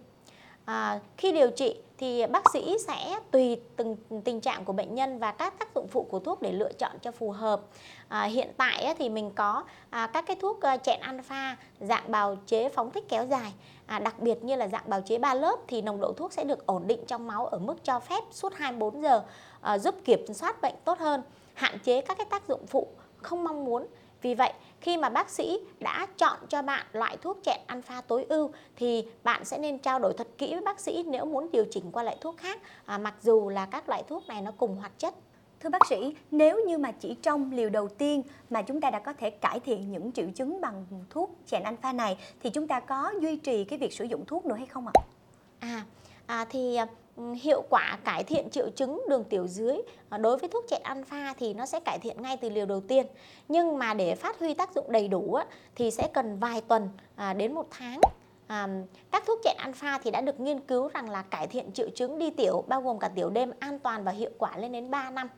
À, 0.64 1.00
khi 1.16 1.32
điều 1.32 1.50
trị 1.50 1.76
thì 1.98 2.26
bác 2.26 2.50
sĩ 2.52 2.76
sẽ 2.86 3.20
tùy 3.30 3.60
từng 3.76 3.96
tình 4.24 4.40
trạng 4.40 4.64
của 4.64 4.72
bệnh 4.72 4.94
nhân 4.94 5.18
và 5.18 5.32
các 5.32 5.58
tác 5.58 5.74
dụng 5.74 5.88
phụ 5.88 6.06
của 6.10 6.18
thuốc 6.18 6.42
để 6.42 6.52
lựa 6.52 6.72
chọn 6.72 6.92
cho 7.02 7.10
phù 7.12 7.30
hợp. 7.30 7.60
À, 8.08 8.24
hiện 8.24 8.48
tại 8.56 8.94
thì 8.98 9.08
mình 9.08 9.30
có 9.34 9.64
à, 9.90 10.06
các 10.06 10.24
cái 10.26 10.36
thuốc 10.40 10.60
à, 10.60 10.76
chẹn 10.76 11.00
alpha 11.00 11.56
dạng 11.80 12.10
bào 12.10 12.36
chế 12.46 12.68
phóng 12.68 12.90
thích 12.90 13.04
kéo 13.08 13.26
dài, 13.26 13.52
à, 13.86 13.98
đặc 13.98 14.20
biệt 14.20 14.44
như 14.44 14.56
là 14.56 14.68
dạng 14.68 14.90
bào 14.90 15.00
chế 15.00 15.18
3 15.18 15.34
lớp 15.34 15.56
thì 15.66 15.82
nồng 15.82 16.00
độ 16.00 16.12
thuốc 16.12 16.32
sẽ 16.32 16.44
được 16.44 16.66
ổn 16.66 16.86
định 16.86 17.00
trong 17.06 17.26
máu 17.26 17.46
ở 17.46 17.58
mức 17.58 17.84
cho 17.84 18.00
phép 18.00 18.24
suốt 18.30 18.54
24 18.54 19.02
giờ, 19.02 19.22
à, 19.60 19.78
giúp 19.78 19.94
kiểm 20.04 20.34
soát 20.34 20.62
bệnh 20.62 20.74
tốt 20.84 20.98
hơn, 20.98 21.22
hạn 21.54 21.78
chế 21.84 22.00
các 22.00 22.18
cái 22.18 22.26
tác 22.30 22.48
dụng 22.48 22.66
phụ 22.66 22.88
không 23.22 23.44
mong 23.44 23.64
muốn 23.64 23.86
vì 24.22 24.34
vậy, 24.34 24.52
khi 24.80 24.96
mà 24.96 25.08
bác 25.08 25.30
sĩ 25.30 25.60
đã 25.80 26.06
chọn 26.18 26.38
cho 26.48 26.62
bạn 26.62 26.86
loại 26.92 27.16
thuốc 27.16 27.38
chẹn 27.42 27.60
alpha 27.66 28.00
tối 28.00 28.26
ưu 28.28 28.50
thì 28.76 29.04
bạn 29.24 29.44
sẽ 29.44 29.58
nên 29.58 29.78
trao 29.78 29.98
đổi 29.98 30.14
thật 30.18 30.28
kỹ 30.38 30.54
với 30.54 30.62
bác 30.62 30.80
sĩ 30.80 31.04
nếu 31.06 31.24
muốn 31.24 31.50
điều 31.52 31.64
chỉnh 31.70 31.92
qua 31.92 32.02
loại 32.02 32.16
thuốc 32.20 32.36
khác, 32.36 32.60
à, 32.86 32.98
mặc 32.98 33.14
dù 33.22 33.48
là 33.48 33.66
các 33.66 33.88
loại 33.88 34.02
thuốc 34.08 34.28
này 34.28 34.42
nó 34.42 34.50
cùng 34.56 34.76
hoạt 34.76 34.92
chất. 34.98 35.14
Thưa 35.60 35.70
bác 35.70 35.86
sĩ, 35.86 36.14
nếu 36.30 36.60
như 36.66 36.78
mà 36.78 36.92
chỉ 36.92 37.16
trong 37.22 37.52
liều 37.52 37.70
đầu 37.70 37.88
tiên 37.88 38.22
mà 38.50 38.62
chúng 38.62 38.80
ta 38.80 38.90
đã 38.90 38.98
có 38.98 39.12
thể 39.12 39.30
cải 39.30 39.60
thiện 39.60 39.92
những 39.92 40.12
triệu 40.12 40.26
chứng 40.34 40.60
bằng 40.60 40.86
thuốc 41.10 41.36
chèn 41.46 41.62
alpha 41.62 41.92
này 41.92 42.18
thì 42.42 42.50
chúng 42.50 42.68
ta 42.68 42.80
có 42.80 43.12
duy 43.20 43.36
trì 43.36 43.64
cái 43.64 43.78
việc 43.78 43.92
sử 43.92 44.04
dụng 44.04 44.25
thuốc 44.26 44.46
nữa 44.46 44.54
hay 44.54 44.66
không 44.66 44.86
ạ? 44.86 44.92
À, 45.58 45.84
à 46.26 46.46
thì 46.50 46.76
à, 46.76 46.86
hiệu 47.42 47.62
quả 47.70 47.98
cải 48.04 48.25
thiện 48.25 48.50
triệu 48.50 48.70
chứng 48.70 49.02
đường 49.08 49.25
tiểu 49.25 49.46
dưới 49.46 49.76
à, 50.08 50.18
đối 50.18 50.38
với 50.38 50.48
thuốc 50.48 50.64
chạy 50.68 50.80
alpha 50.80 51.34
thì 51.38 51.54
nó 51.54 51.66
sẽ 51.66 51.80
cải 51.80 51.98
thiện 51.98 52.22
ngay 52.22 52.36
từ 52.36 52.50
liều 52.50 52.66
đầu 52.66 52.80
tiên 52.80 53.06
nhưng 53.48 53.78
mà 53.78 53.94
để 53.94 54.14
phát 54.14 54.38
huy 54.38 54.54
tác 54.54 54.75
dụng 54.75 54.92
đầy 54.92 55.08
đủ 55.08 55.38
thì 55.75 55.90
sẽ 55.90 56.08
cần 56.14 56.38
vài 56.38 56.60
tuần 56.60 56.88
à, 57.16 57.34
đến 57.34 57.54
một 57.54 57.66
tháng 57.70 58.00
À, 58.46 58.68
các 59.12 59.22
thuốc 59.26 59.40
chạy 59.44 59.54
alpha 59.54 59.98
thì 59.98 60.10
đã 60.10 60.20
được 60.20 60.40
nghiên 60.40 60.60
cứu 60.60 60.88
rằng 60.88 61.10
là 61.10 61.22
cải 61.22 61.46
thiện 61.46 61.72
triệu 61.72 61.88
chứng 61.94 62.18
đi 62.18 62.30
tiểu 62.30 62.64
bao 62.68 62.82
gồm 62.82 62.98
cả 62.98 63.08
tiểu 63.08 63.30
đêm 63.30 63.52
an 63.58 63.78
toàn 63.78 64.04
và 64.04 64.12
hiệu 64.12 64.30
quả 64.38 64.56
lên 64.56 64.72
đến 64.72 64.90
3 64.90 65.10
năm. 65.10 65.28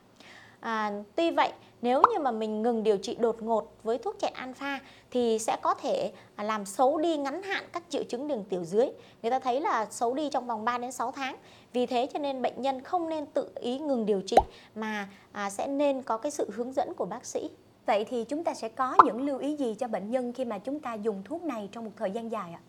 À, 0.60 0.92
tuy 1.14 1.30
vậy 1.30 1.52
nếu 1.82 2.02
như 2.12 2.18
mà 2.18 2.30
mình 2.30 2.62
ngừng 2.62 2.82
điều 2.82 2.98
trị 2.98 3.16
đột 3.20 3.42
ngột 3.42 3.72
với 3.82 3.98
thuốc 3.98 4.16
chạy 4.18 4.30
alpha 4.30 4.80
thì 5.10 5.38
sẽ 5.38 5.56
có 5.62 5.74
thể 5.74 6.12
à, 6.34 6.44
làm 6.44 6.66
xấu 6.66 6.98
đi 6.98 7.16
ngắn 7.16 7.42
hạn 7.42 7.64
các 7.72 7.82
triệu 7.88 8.02
chứng 8.04 8.28
đường 8.28 8.44
tiểu 8.44 8.64
dưới. 8.64 8.86
Người 9.22 9.30
ta 9.30 9.38
thấy 9.38 9.60
là 9.60 9.86
xấu 9.90 10.14
đi 10.14 10.28
trong 10.30 10.46
vòng 10.46 10.64
3 10.64 10.78
đến 10.78 10.92
6 10.92 11.12
tháng. 11.12 11.36
Vì 11.72 11.86
thế 11.86 12.08
cho 12.12 12.18
nên 12.18 12.42
bệnh 12.42 12.62
nhân 12.62 12.82
không 12.82 13.08
nên 13.08 13.26
tự 13.26 13.48
ý 13.54 13.78
ngừng 13.78 14.06
điều 14.06 14.20
trị 14.26 14.36
mà 14.74 15.08
à, 15.32 15.50
sẽ 15.50 15.66
nên 15.66 16.02
có 16.02 16.16
cái 16.16 16.30
sự 16.30 16.50
hướng 16.54 16.72
dẫn 16.72 16.94
của 16.94 17.04
bác 17.04 17.26
sĩ. 17.26 17.50
Vậy 17.86 18.04
thì 18.04 18.24
chúng 18.24 18.44
ta 18.44 18.54
sẽ 18.54 18.68
có 18.68 18.96
những 19.04 19.20
lưu 19.20 19.38
ý 19.38 19.56
gì 19.56 19.74
cho 19.78 19.88
bệnh 19.88 20.10
nhân 20.10 20.32
khi 20.32 20.44
mà 20.44 20.58
chúng 20.58 20.80
ta 20.80 20.94
dùng 20.94 21.22
thuốc 21.24 21.42
này 21.42 21.68
trong 21.72 21.84
một 21.84 21.90
thời 21.96 22.10
gian 22.10 22.30
dài 22.30 22.52
ạ? 22.52 22.60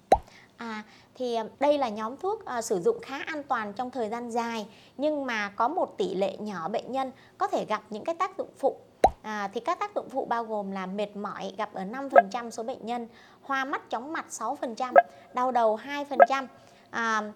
À, 0.60 0.84
thì 1.16 1.36
à, 1.36 1.44
đây 1.60 1.78
là 1.78 1.89
nhóm 1.89 2.18
thuốc 2.18 2.46
à, 2.46 2.62
sử 2.62 2.80
dụng 2.80 3.00
khá 3.01 3.20
an 3.25 3.44
toàn 3.44 3.74
trong 3.74 3.92
thời 3.92 4.10
gian 4.10 4.32
dài 4.32 4.68
nhưng 4.98 5.25
mà 5.25 5.50
có 5.50 5.68
một 5.68 5.98
tỷ 5.98 6.16
lệ 6.16 6.38
nhỏ 6.38 6.70
bệnh 6.70 6.92
nhân 6.92 7.12
có 7.38 7.48
thể 7.48 7.66
gặp 7.66 7.84
những 7.89 8.04
cái 8.04 8.16
tác 8.16 8.38
dụng 8.38 8.50
phụ 8.58 8.78
À, 9.22 9.50
thì 9.54 9.60
các 9.60 9.80
tác 9.80 9.96
dụng 9.96 10.10
phụ 10.10 10.25
bao 10.25 10.44
gồm 10.44 10.72
là 10.72 10.86
mệt 10.86 11.16
mỏi 11.16 11.54
gặp 11.58 11.74
ở 11.74 11.84
5% 11.84 12.50
số 12.50 12.63
bệnh 12.63 12.86
nhân, 12.86 13.08
hoa 13.42 13.66
mắt 13.66 13.89
chóng 13.89 14.13
mặt 14.13 14.25
6%, 14.30 14.94
đau 15.34 15.51
đầu 15.51 15.80
2%, 16.08 16.48
à, 16.89 17.32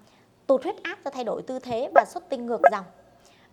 tụt 0.47 0.63
huyết 0.63 0.83
áp 0.83 0.97
do 1.05 1.11
thay 1.11 1.23
đổi 1.23 1.41
tư 1.41 1.59
thế 1.59 1.89
và 1.95 2.05
xuất 2.07 2.29
tinh 2.29 2.45
ngược 2.45 2.61
dòng. 2.71 2.85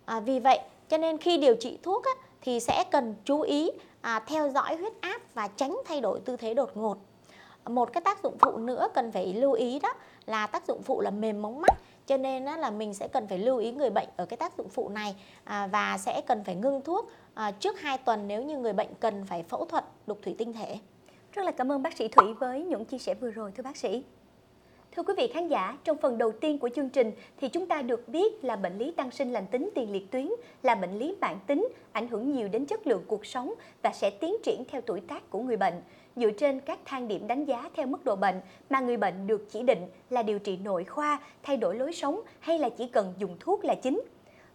À, 0.05 0.19
vì 0.19 0.39
vậy 0.39 0.59
cho 0.89 0.97
nên 0.97 1.17
khi 1.17 1.37
điều 1.37 1.55
trị 1.55 1.79
thuốc 1.83 2.05
á, 2.05 2.11
thì 2.41 2.59
sẽ 2.59 2.83
cần 2.91 3.15
chú 3.25 3.41
ý 3.41 3.71
à, 4.01 4.19
theo 4.27 4.49
dõi 4.49 4.75
huyết 4.75 4.93
áp 5.01 5.21
và 5.33 5.47
tránh 5.47 5.77
thay 5.85 6.01
đổi 6.01 6.19
tư 6.19 6.37
thế 6.37 6.53
đột 6.53 6.77
ngột. 6.77 6.97
Một 7.65 7.93
cái 7.93 8.01
tác 8.01 8.23
dụng 8.23 8.37
phụ 8.39 8.57
nữa 8.57 8.87
cần 8.93 9.11
phải 9.11 9.33
lưu 9.33 9.53
ý 9.53 9.79
đó 9.79 9.93
là 10.25 10.47
tác 10.47 10.67
dụng 10.67 10.81
phụ 10.81 11.01
là 11.01 11.11
mềm 11.11 11.41
móng 11.41 11.61
mắt 11.61 11.77
cho 12.05 12.17
nên 12.17 12.43
là 12.43 12.71
mình 12.71 12.93
sẽ 12.93 13.07
cần 13.07 13.27
phải 13.27 13.37
lưu 13.37 13.57
ý 13.57 13.71
người 13.71 13.89
bệnh 13.89 14.07
ở 14.15 14.25
cái 14.25 14.37
tác 14.37 14.57
dụng 14.57 14.69
phụ 14.69 14.89
này 14.89 15.15
à, 15.43 15.67
và 15.67 15.97
sẽ 15.97 16.21
cần 16.27 16.43
phải 16.43 16.55
ngưng 16.55 16.81
thuốc 16.81 17.11
à, 17.33 17.51
trước 17.51 17.79
2 17.79 17.97
tuần 17.97 18.27
nếu 18.27 18.43
như 18.43 18.57
người 18.57 18.73
bệnh 18.73 18.89
cần 18.99 19.25
phải 19.25 19.43
phẫu 19.43 19.65
thuật 19.65 19.83
đục 20.07 20.19
thủy 20.21 20.35
tinh 20.37 20.53
thể. 20.53 20.79
Rất 21.31 21.45
là 21.45 21.51
cảm 21.51 21.71
ơn 21.71 21.83
bác 21.83 21.97
sĩ 21.97 22.07
Thủy 22.07 22.33
với 22.33 22.63
những 22.63 22.85
chia 22.85 22.97
sẻ 22.97 23.13
vừa 23.13 23.31
rồi 23.31 23.51
thưa 23.51 23.63
bác 23.63 23.77
sĩ. 23.77 24.03
Thưa 24.95 25.03
quý 25.03 25.13
vị 25.17 25.31
khán 25.33 25.47
giả, 25.47 25.77
trong 25.83 25.97
phần 25.97 26.17
đầu 26.17 26.31
tiên 26.31 26.57
của 26.57 26.69
chương 26.75 26.89
trình 26.89 27.11
thì 27.37 27.49
chúng 27.49 27.67
ta 27.67 27.81
được 27.81 28.07
biết 28.07 28.43
là 28.43 28.55
bệnh 28.55 28.77
lý 28.77 28.91
tăng 28.91 29.11
sinh 29.11 29.33
lành 29.33 29.47
tính 29.47 29.69
tiền 29.75 29.91
liệt 29.91 30.11
tuyến 30.11 30.29
là 30.63 30.75
bệnh 30.75 30.99
lý 30.99 31.15
mãn 31.21 31.37
tính, 31.47 31.67
ảnh 31.91 32.07
hưởng 32.07 32.31
nhiều 32.31 32.47
đến 32.47 32.65
chất 32.65 32.87
lượng 32.87 33.03
cuộc 33.07 33.25
sống 33.25 33.53
và 33.81 33.91
sẽ 33.93 34.09
tiến 34.09 34.35
triển 34.43 34.63
theo 34.71 34.81
tuổi 34.81 35.01
tác 35.01 35.29
của 35.29 35.39
người 35.39 35.57
bệnh. 35.57 35.81
Dựa 36.15 36.31
trên 36.31 36.59
các 36.59 36.79
thang 36.85 37.07
điểm 37.07 37.27
đánh 37.27 37.45
giá 37.45 37.69
theo 37.73 37.87
mức 37.87 38.05
độ 38.05 38.15
bệnh 38.15 38.41
mà 38.69 38.79
người 38.79 38.97
bệnh 38.97 39.27
được 39.27 39.47
chỉ 39.51 39.63
định 39.63 39.87
là 40.09 40.23
điều 40.23 40.39
trị 40.39 40.57
nội 40.57 40.83
khoa, 40.83 41.19
thay 41.43 41.57
đổi 41.57 41.75
lối 41.75 41.93
sống 41.93 42.21
hay 42.39 42.59
là 42.59 42.69
chỉ 42.69 42.87
cần 42.87 43.13
dùng 43.17 43.37
thuốc 43.39 43.65
là 43.65 43.75
chính 43.75 44.01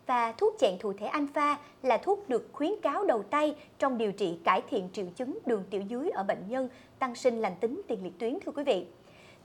và 0.07 0.33
thuốc 0.33 0.57
chẹn 0.59 0.79
thụ 0.79 0.93
thể 0.93 1.07
alpha 1.07 1.59
là 1.83 1.99
thuốc 1.99 2.29
được 2.29 2.49
khuyến 2.53 2.73
cáo 2.83 3.05
đầu 3.05 3.23
tay 3.23 3.57
trong 3.79 3.99
điều 3.99 4.13
trị 4.13 4.39
cải 4.45 4.63
thiện 4.71 4.89
triệu 4.93 5.07
chứng 5.17 5.39
đường 5.47 5.65
tiểu 5.71 5.81
dưới 5.81 6.11
ở 6.11 6.23
bệnh 6.23 6.49
nhân 6.49 6.69
tăng 6.99 7.15
sinh 7.15 7.41
lành 7.41 7.57
tính 7.61 7.83
tiền 7.89 8.05
liệt 8.05 8.19
tuyến 8.19 8.39
thưa 8.47 8.53
quý 8.53 8.65
vị. 8.65 8.87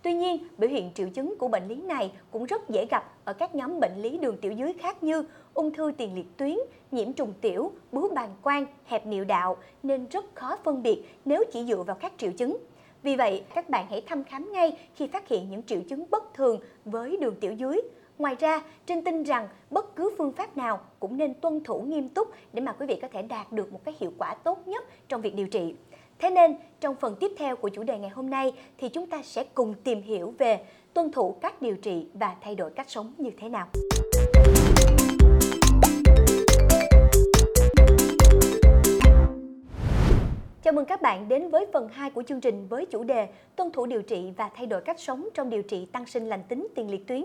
Tuy 0.04 0.14
nhiên, 0.14 0.38
biểu 0.58 0.70
hiện 0.70 0.92
triệu 0.94 1.10
chứng 1.10 1.38
của 1.38 1.48
bệnh 1.48 1.68
lý 1.68 1.76
này 1.76 2.12
cũng 2.32 2.46
rất 2.46 2.70
dễ 2.70 2.86
gặp 2.92 3.14
ở 3.26 3.34
các 3.34 3.56
nhóm 3.56 3.80
bệnh 3.80 4.02
lý 4.02 4.18
đường 4.18 4.38
tiểu 4.38 4.52
dưới 4.52 4.74
khác 4.74 5.04
như 5.04 5.26
ung 5.54 5.74
thư 5.74 5.92
tiền 5.98 6.16
liệt 6.16 6.38
tuyến, 6.38 6.56
nhiễm 6.92 7.14
trùng 7.14 7.34
tiểu, 7.42 7.72
bướu 7.92 8.10
bàng 8.16 8.36
quang, 8.42 8.66
hẹp 8.86 9.06
niệu 9.06 9.24
đạo 9.26 9.58
nên 9.84 10.06
rất 10.08 10.26
khó 10.36 10.58
phân 10.64 10.84
biệt 10.84 11.04
nếu 11.26 11.44
chỉ 11.52 11.66
dựa 11.66 11.84
vào 11.84 11.96
các 12.00 12.14
triệu 12.18 12.32
chứng. 12.32 12.58
Vì 13.04 13.16
vậy, 13.16 13.44
các 13.56 13.70
bạn 13.70 13.86
hãy 13.90 14.02
thăm 14.02 14.24
khám 14.24 14.54
ngay 14.54 14.78
khi 14.96 15.08
phát 15.08 15.28
hiện 15.28 15.50
những 15.50 15.64
triệu 15.64 15.82
chứng 15.90 16.06
bất 16.10 16.34
thường 16.34 16.60
với 16.86 17.18
đường 17.18 17.36
tiểu 17.36 17.54
dưới. 17.54 17.82
Ngoài 18.18 18.36
ra, 18.40 18.62
Trinh 18.86 19.04
tin 19.04 19.24
rằng 19.24 19.48
bất 19.70 19.96
cứ 19.96 20.16
phương 20.18 20.32
pháp 20.32 20.58
nào 20.58 20.80
cũng 21.00 21.18
nên 21.18 21.34
tuân 21.34 21.64
thủ 21.64 21.82
nghiêm 21.82 22.10
túc 22.10 22.28
để 22.54 22.62
mà 22.62 22.72
quý 22.72 22.86
vị 22.86 23.00
có 23.02 23.08
thể 23.08 23.22
đạt 23.22 23.52
được 23.52 23.74
một 23.74 23.80
cái 23.86 23.96
hiệu 24.00 24.14
quả 24.18 24.34
tốt 24.34 24.68
nhất 24.68 24.86
trong 25.08 25.22
việc 25.22 25.36
điều 25.36 25.48
trị. 25.48 25.76
Thế 26.22 26.30
nên, 26.30 26.56
trong 26.80 26.96
phần 26.96 27.16
tiếp 27.20 27.32
theo 27.38 27.56
của 27.56 27.70
chủ 27.70 27.84
đề 27.84 28.00
ngày 28.00 28.10
hôm 28.10 28.30
nay 28.30 28.54
thì 28.78 28.90
chúng 28.90 29.08
ta 29.08 29.22
sẽ 29.24 29.44
cùng 29.54 29.74
tìm 29.84 30.02
hiểu 30.02 30.34
về 30.38 30.60
tuân 30.94 31.12
thủ 31.12 31.32
cách 31.42 31.62
điều 31.62 31.76
trị 31.76 32.08
và 32.14 32.36
thay 32.42 32.56
đổi 32.56 32.72
cách 32.72 32.90
sống 32.90 33.14
như 33.18 33.32
thế 33.38 33.50
nào. 33.50 33.68
Chào 40.64 40.74
mừng 40.74 40.86
các 40.86 41.02
bạn 41.02 41.28
đến 41.28 41.50
với 41.50 41.66
phần 41.74 41.90
2 41.90 42.10
của 42.10 42.24
chương 42.24 42.42
trình 42.42 42.68
với 42.68 42.86
chủ 42.86 43.04
đề 43.04 43.28
Tuân 43.56 43.72
thủ 43.72 43.86
điều 43.86 44.02
trị 44.02 44.32
và 44.38 44.50
thay 44.56 44.66
đổi 44.66 44.82
cách 44.82 45.00
sống 45.00 45.30
trong 45.34 45.50
điều 45.50 45.64
trị 45.64 45.86
tăng 45.92 46.06
sinh 46.06 46.30
lành 46.30 46.44
tính 46.50 46.68
tiền 46.76 46.92
liệt 46.92 47.08
tuyến. 47.08 47.24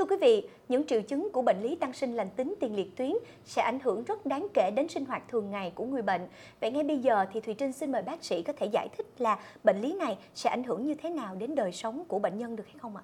Thưa 0.00 0.06
quý 0.06 0.16
vị, 0.16 0.42
những 0.68 0.86
triệu 0.86 1.02
chứng 1.02 1.28
của 1.32 1.42
bệnh 1.42 1.62
lý 1.62 1.76
tăng 1.76 1.92
sinh 1.92 2.16
lành 2.16 2.30
tính 2.36 2.54
tiền 2.60 2.76
liệt 2.76 2.96
tuyến 2.96 3.12
sẽ 3.44 3.62
ảnh 3.62 3.78
hưởng 3.80 4.04
rất 4.04 4.26
đáng 4.26 4.46
kể 4.54 4.70
đến 4.70 4.88
sinh 4.88 5.04
hoạt 5.04 5.28
thường 5.28 5.50
ngày 5.50 5.72
của 5.74 5.84
người 5.84 6.02
bệnh. 6.02 6.26
Vậy 6.60 6.70
ngay 6.70 6.84
bây 6.84 6.98
giờ 6.98 7.24
thì 7.32 7.40
Thùy 7.40 7.54
Trinh 7.54 7.72
xin 7.72 7.92
mời 7.92 8.02
bác 8.02 8.24
sĩ 8.24 8.42
có 8.42 8.52
thể 8.52 8.66
giải 8.66 8.88
thích 8.96 9.06
là 9.18 9.38
bệnh 9.64 9.80
lý 9.80 9.92
này 9.92 10.18
sẽ 10.34 10.50
ảnh 10.50 10.64
hưởng 10.64 10.86
như 10.86 10.94
thế 10.94 11.10
nào 11.10 11.34
đến 11.34 11.54
đời 11.54 11.72
sống 11.72 12.04
của 12.08 12.18
bệnh 12.18 12.38
nhân 12.38 12.56
được 12.56 12.66
hay 12.66 12.76
không 12.78 12.96
ạ? 12.96 13.02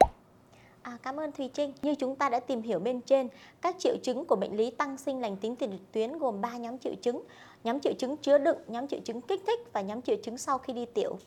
À, 0.83 0.99
cảm 1.03 1.21
ơn 1.21 1.33
Thùy 1.33 1.51
Trinh. 1.55 1.73
Như 1.83 1.95
chúng 1.95 2.17
ta 2.17 2.29
đã 2.29 2.41
tìm 2.41 2.63
hiểu 2.63 2.79
bên 2.79 3.01
trên, 3.01 3.29
các 3.61 3.77
triệu 3.79 3.97
chứng 4.03 4.25
của 4.25 4.37
bệnh 4.37 4.57
lý 4.57 4.71
tăng 4.71 4.97
sinh 4.97 5.21
lành 5.21 5.37
tính 5.37 5.57
tiền 5.57 5.71
liệt 5.71 5.93
tuyến 5.93 6.19
gồm 6.19 6.41
3 6.41 6.57
nhóm 6.57 6.79
triệu 6.79 6.95
chứng. 7.03 7.23
Nhóm 7.65 7.81
triệu 7.81 7.93
chứng 7.93 8.17
chứa 8.17 8.39
đựng, 8.39 8.59
nhóm 8.67 8.89
triệu 8.89 9.01
chứng 9.01 9.21
kích 9.21 9.43
thích 9.47 9.61
và 9.73 9.81
nhóm 9.81 10.03
triệu 10.03 10.17
chứng 10.23 10.39
sau 10.39 10.59
khi 10.59 10.73
đi 10.73 10.87
tiểu. 10.95 11.19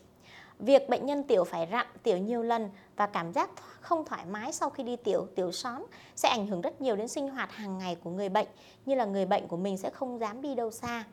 Việc 0.58 0.88
bệnh 0.88 1.06
nhân 1.06 1.22
tiểu 1.22 1.44
phải 1.44 1.68
rặn, 1.72 1.86
tiểu 2.02 2.18
nhiều 2.18 2.42
lần 2.42 2.70
và 3.00 3.06
cảm 3.06 3.32
giác 3.32 3.50
không 3.80 4.04
thoải 4.04 4.24
mái 4.30 4.52
sau 4.52 4.70
khi 4.70 4.82
đi 4.82 4.96
tiểu, 4.96 5.26
tiểu 5.34 5.52
xóm 5.52 5.86
sẽ 6.16 6.28
ảnh 6.28 6.46
hưởng 6.46 6.60
rất 6.60 6.80
nhiều 6.80 6.96
đến 6.96 7.08
sinh 7.08 7.28
hoạt 7.28 7.52
hàng 7.52 7.78
ngày 7.78 7.96
của 8.04 8.10
người 8.10 8.28
bệnh, 8.28 8.46
như 8.86 8.94
là 8.94 9.04
người 9.04 9.26
bệnh 9.26 9.48
của 9.48 9.56
mình 9.56 9.78
sẽ 9.78 9.90
không 9.90 10.18
dám 10.18 10.42
đi 10.42 10.54
đâu 10.54 10.70
xa. 10.70 11.04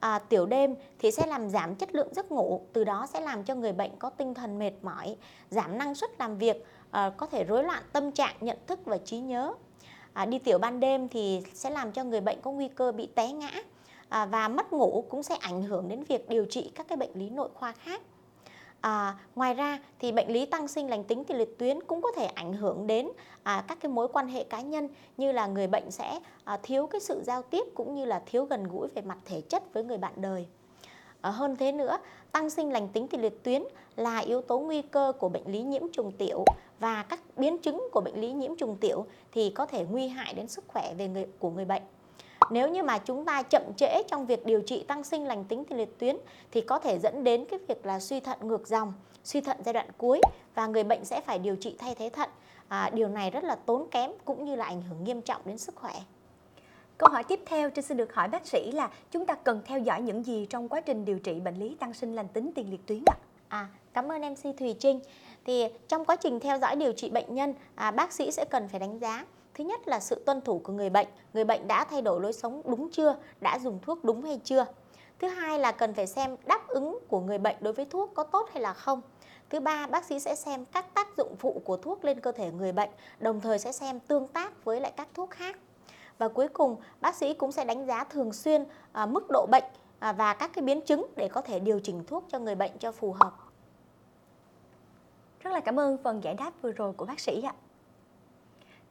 À, 0.00 0.18
tiểu 0.18 0.46
đêm 0.46 0.74
thì 0.98 1.10
sẽ 1.10 1.26
làm 1.26 1.50
giảm 1.50 1.74
chất 1.74 1.94
lượng 1.94 2.14
giấc 2.14 2.32
ngủ, 2.32 2.60
từ 2.72 2.84
đó 2.84 3.06
sẽ 3.12 3.20
làm 3.20 3.44
cho 3.44 3.54
người 3.54 3.72
bệnh 3.72 3.90
có 3.98 4.10
tinh 4.10 4.34
thần 4.34 4.58
mệt 4.58 4.72
mỏi, 4.82 5.16
giảm 5.50 5.78
năng 5.78 5.94
suất 5.94 6.10
làm 6.18 6.38
việc, 6.38 6.66
à, 6.90 7.10
có 7.16 7.26
thể 7.26 7.44
rối 7.44 7.64
loạn 7.64 7.82
tâm 7.92 8.12
trạng, 8.12 8.34
nhận 8.40 8.58
thức 8.66 8.78
và 8.84 8.98
trí 8.98 9.18
nhớ. 9.18 9.52
À, 10.12 10.26
đi 10.26 10.38
tiểu 10.38 10.58
ban 10.58 10.80
đêm 10.80 11.08
thì 11.08 11.42
sẽ 11.54 11.70
làm 11.70 11.92
cho 11.92 12.04
người 12.04 12.20
bệnh 12.20 12.40
có 12.40 12.50
nguy 12.50 12.68
cơ 12.68 12.92
bị 12.92 13.08
té 13.14 13.32
ngã 13.32 13.50
à, 14.08 14.26
và 14.26 14.48
mất 14.48 14.72
ngủ 14.72 15.04
cũng 15.08 15.22
sẽ 15.22 15.36
ảnh 15.36 15.62
hưởng 15.62 15.88
đến 15.88 16.04
việc 16.04 16.28
điều 16.28 16.44
trị 16.44 16.72
các 16.74 16.88
cái 16.88 16.96
bệnh 16.96 17.10
lý 17.14 17.30
nội 17.30 17.48
khoa 17.54 17.72
khác. 17.72 18.02
À, 18.82 19.16
ngoài 19.34 19.54
ra 19.54 19.78
thì 19.98 20.12
bệnh 20.12 20.28
lý 20.28 20.46
tăng 20.46 20.68
sinh 20.68 20.90
lành 20.90 21.04
tính 21.04 21.24
thì 21.28 21.34
liệt 21.34 21.58
tuyến 21.58 21.82
cũng 21.82 22.02
có 22.02 22.12
thể 22.16 22.26
ảnh 22.26 22.52
hưởng 22.52 22.86
đến 22.86 23.08
à, 23.42 23.64
các 23.68 23.78
cái 23.80 23.92
mối 23.92 24.08
quan 24.08 24.28
hệ 24.28 24.44
cá 24.44 24.60
nhân 24.60 24.88
như 25.16 25.32
là 25.32 25.46
người 25.46 25.66
bệnh 25.66 25.90
sẽ 25.90 26.20
à, 26.44 26.58
thiếu 26.62 26.86
cái 26.86 27.00
sự 27.00 27.22
giao 27.26 27.42
tiếp 27.42 27.64
cũng 27.74 27.94
như 27.94 28.04
là 28.04 28.22
thiếu 28.26 28.44
gần 28.44 28.64
gũi 28.64 28.88
về 28.94 29.02
mặt 29.02 29.18
thể 29.24 29.40
chất 29.40 29.74
với 29.74 29.84
người 29.84 29.98
bạn 29.98 30.12
đời. 30.16 30.46
À, 31.20 31.30
hơn 31.30 31.56
thế 31.56 31.72
nữa, 31.72 31.98
tăng 32.32 32.50
sinh 32.50 32.72
lành 32.72 32.88
tính 32.88 33.08
thì 33.10 33.18
liệt 33.18 33.42
tuyến 33.44 33.62
là 33.96 34.18
yếu 34.18 34.42
tố 34.42 34.58
nguy 34.58 34.82
cơ 34.82 35.12
của 35.18 35.28
bệnh 35.28 35.46
lý 35.46 35.62
nhiễm 35.62 35.82
trùng 35.92 36.12
tiểu 36.12 36.44
và 36.78 37.02
các 37.02 37.20
biến 37.36 37.58
chứng 37.58 37.88
của 37.92 38.00
bệnh 38.00 38.20
lý 38.20 38.32
nhiễm 38.32 38.56
trùng 38.56 38.76
tiểu 38.76 39.06
thì 39.32 39.50
có 39.50 39.66
thể 39.66 39.86
nguy 39.90 40.08
hại 40.08 40.34
đến 40.34 40.48
sức 40.48 40.64
khỏe 40.68 40.94
về 40.94 41.08
người 41.08 41.26
của 41.38 41.50
người 41.50 41.64
bệnh. 41.64 41.82
Nếu 42.50 42.68
như 42.68 42.82
mà 42.82 42.98
chúng 42.98 43.24
ta 43.24 43.42
chậm 43.42 43.62
trễ 43.76 44.02
trong 44.02 44.26
việc 44.26 44.46
điều 44.46 44.60
trị 44.62 44.84
tăng 44.88 45.04
sinh 45.04 45.26
lành 45.26 45.44
tính 45.44 45.64
tiền 45.64 45.78
liệt 45.78 45.98
tuyến 45.98 46.16
thì 46.50 46.60
có 46.60 46.78
thể 46.78 46.98
dẫn 46.98 47.24
đến 47.24 47.44
cái 47.44 47.58
việc 47.68 47.86
là 47.86 48.00
suy 48.00 48.20
thận 48.20 48.38
ngược 48.42 48.68
dòng, 48.68 48.92
suy 49.24 49.40
thận 49.40 49.56
giai 49.64 49.72
đoạn 49.72 49.86
cuối 49.98 50.20
và 50.54 50.66
người 50.66 50.84
bệnh 50.84 51.04
sẽ 51.04 51.20
phải 51.20 51.38
điều 51.38 51.56
trị 51.56 51.76
thay 51.78 51.94
thế 51.94 52.10
thận. 52.10 52.30
À, 52.68 52.90
điều 52.94 53.08
này 53.08 53.30
rất 53.30 53.44
là 53.44 53.54
tốn 53.54 53.88
kém 53.90 54.10
cũng 54.24 54.44
như 54.44 54.54
là 54.54 54.64
ảnh 54.64 54.82
hưởng 54.82 55.04
nghiêm 55.04 55.22
trọng 55.22 55.42
đến 55.44 55.58
sức 55.58 55.74
khỏe. 55.74 55.94
Câu 56.98 57.08
hỏi 57.10 57.24
tiếp 57.24 57.40
theo 57.46 57.70
trên 57.70 57.84
xin 57.84 57.96
được 57.96 58.14
hỏi 58.14 58.28
bác 58.28 58.46
sĩ 58.46 58.72
là 58.72 58.90
chúng 59.10 59.26
ta 59.26 59.34
cần 59.34 59.60
theo 59.64 59.78
dõi 59.78 60.02
những 60.02 60.22
gì 60.22 60.46
trong 60.50 60.68
quá 60.68 60.80
trình 60.80 61.04
điều 61.04 61.18
trị 61.18 61.40
bệnh 61.40 61.54
lý 61.54 61.74
tăng 61.74 61.94
sinh 61.94 62.14
lành 62.14 62.28
tính 62.28 62.50
tiền 62.54 62.70
liệt 62.70 62.86
tuyến 62.86 63.02
ạ? 63.06 63.16
À, 63.48 63.68
cảm 63.92 64.12
ơn 64.12 64.22
MC 64.22 64.58
Thùy 64.58 64.74
Trinh. 64.78 65.00
Thì 65.44 65.64
trong 65.88 66.04
quá 66.04 66.16
trình 66.16 66.40
theo 66.40 66.58
dõi 66.58 66.76
điều 66.76 66.92
trị 66.92 67.10
bệnh 67.10 67.34
nhân, 67.34 67.54
à, 67.74 67.90
bác 67.90 68.12
sĩ 68.12 68.30
sẽ 68.30 68.44
cần 68.44 68.68
phải 68.68 68.80
đánh 68.80 68.98
giá 68.98 69.24
Thứ 69.54 69.64
nhất 69.64 69.88
là 69.88 70.00
sự 70.00 70.22
tuân 70.26 70.40
thủ 70.40 70.58
của 70.64 70.72
người 70.72 70.90
bệnh, 70.90 71.06
người 71.34 71.44
bệnh 71.44 71.68
đã 71.68 71.84
thay 71.84 72.02
đổi 72.02 72.20
lối 72.20 72.32
sống 72.32 72.62
đúng 72.64 72.90
chưa, 72.90 73.16
đã 73.40 73.58
dùng 73.58 73.78
thuốc 73.82 74.04
đúng 74.04 74.22
hay 74.22 74.40
chưa. 74.44 74.66
Thứ 75.18 75.28
hai 75.28 75.58
là 75.58 75.72
cần 75.72 75.94
phải 75.94 76.06
xem 76.06 76.36
đáp 76.46 76.68
ứng 76.68 76.98
của 77.08 77.20
người 77.20 77.38
bệnh 77.38 77.56
đối 77.60 77.72
với 77.72 77.84
thuốc 77.84 78.10
có 78.14 78.24
tốt 78.24 78.48
hay 78.52 78.62
là 78.62 78.72
không. 78.72 79.00
Thứ 79.50 79.60
ba, 79.60 79.86
bác 79.86 80.04
sĩ 80.04 80.20
sẽ 80.20 80.34
xem 80.34 80.64
các 80.64 80.94
tác 80.94 81.16
dụng 81.16 81.36
phụ 81.36 81.62
của 81.64 81.76
thuốc 81.76 82.04
lên 82.04 82.20
cơ 82.20 82.32
thể 82.32 82.50
người 82.50 82.72
bệnh, 82.72 82.90
đồng 83.18 83.40
thời 83.40 83.58
sẽ 83.58 83.72
xem 83.72 84.00
tương 84.00 84.28
tác 84.28 84.64
với 84.64 84.80
lại 84.80 84.92
các 84.96 85.08
thuốc 85.14 85.30
khác. 85.30 85.58
Và 86.18 86.28
cuối 86.28 86.48
cùng, 86.48 86.76
bác 87.00 87.14
sĩ 87.14 87.34
cũng 87.34 87.52
sẽ 87.52 87.64
đánh 87.64 87.86
giá 87.86 88.04
thường 88.04 88.32
xuyên 88.32 88.64
à, 88.92 89.06
mức 89.06 89.30
độ 89.30 89.46
bệnh 89.50 89.64
à, 89.98 90.12
và 90.12 90.34
các 90.34 90.50
cái 90.54 90.62
biến 90.62 90.80
chứng 90.80 91.06
để 91.16 91.28
có 91.28 91.40
thể 91.40 91.60
điều 91.60 91.80
chỉnh 91.80 92.04
thuốc 92.06 92.24
cho 92.28 92.38
người 92.38 92.54
bệnh 92.54 92.78
cho 92.78 92.92
phù 92.92 93.12
hợp. 93.12 93.32
Rất 95.40 95.50
là 95.50 95.60
cảm 95.60 95.80
ơn 95.80 95.98
phần 96.02 96.24
giải 96.24 96.34
đáp 96.34 96.52
vừa 96.62 96.72
rồi 96.72 96.92
của 96.92 97.04
bác 97.04 97.20
sĩ 97.20 97.42
ạ. 97.42 97.54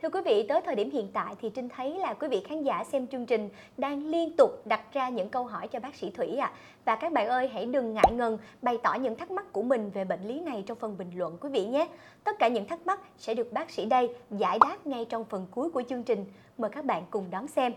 Thưa 0.02 0.10
quý 0.10 0.22
vị, 0.26 0.46
tới 0.50 0.62
thời 0.66 0.76
điểm 0.76 0.92
hiện 0.92 1.08
tại 1.14 1.36
thì 1.42 1.50
Trinh 1.50 1.70
thấy 1.70 1.96
là 1.96 2.14
quý 2.14 2.28
vị 2.28 2.44
khán 2.48 2.64
giả 2.64 2.84
xem 2.84 3.08
chương 3.08 3.26
trình 3.26 3.50
đang 3.78 4.06
liên 4.06 4.36
tục 4.38 4.68
đặt 4.68 4.94
ra 4.94 5.10
những 5.10 5.30
câu 5.30 5.46
hỏi 5.46 5.68
cho 5.68 5.80
bác 5.80 5.96
sĩ 5.96 6.10
Thủy 6.10 6.38
ạ. 6.38 6.48
À. 6.48 6.58
Và 6.86 6.96
các 6.96 7.14
bạn 7.14 7.28
ơi, 7.28 7.48
hãy 7.54 7.66
đừng 7.66 7.94
ngại 7.94 8.12
ngần 8.14 8.38
bày 8.62 8.78
tỏ 8.84 8.94
những 8.94 9.16
thắc 9.16 9.32
mắc 9.32 9.54
của 9.54 9.62
mình 9.62 9.92
về 9.94 10.06
bệnh 10.06 10.28
lý 10.28 10.40
này 10.40 10.64
trong 10.68 10.78
phần 10.78 10.98
bình 10.98 11.12
luận 11.16 11.38
quý 11.42 11.50
vị 11.50 11.66
nhé. 11.66 11.88
Tất 12.24 12.40
cả 12.40 12.48
những 12.48 12.68
thắc 12.68 12.88
mắc 12.88 13.00
sẽ 13.18 13.34
được 13.34 13.54
bác 13.54 13.72
sĩ 13.72 13.86
đây 13.86 14.16
giải 14.32 14.60
đáp 14.60 14.88
ngay 14.88 15.06
trong 15.06 15.26
phần 15.26 15.48
cuối 15.52 15.70
của 15.70 15.84
chương 15.90 16.04
trình. 16.04 16.26
Mời 16.58 16.70
các 16.70 16.86
bạn 16.86 17.04
cùng 17.10 17.26
đón 17.32 17.48
xem. 17.48 17.74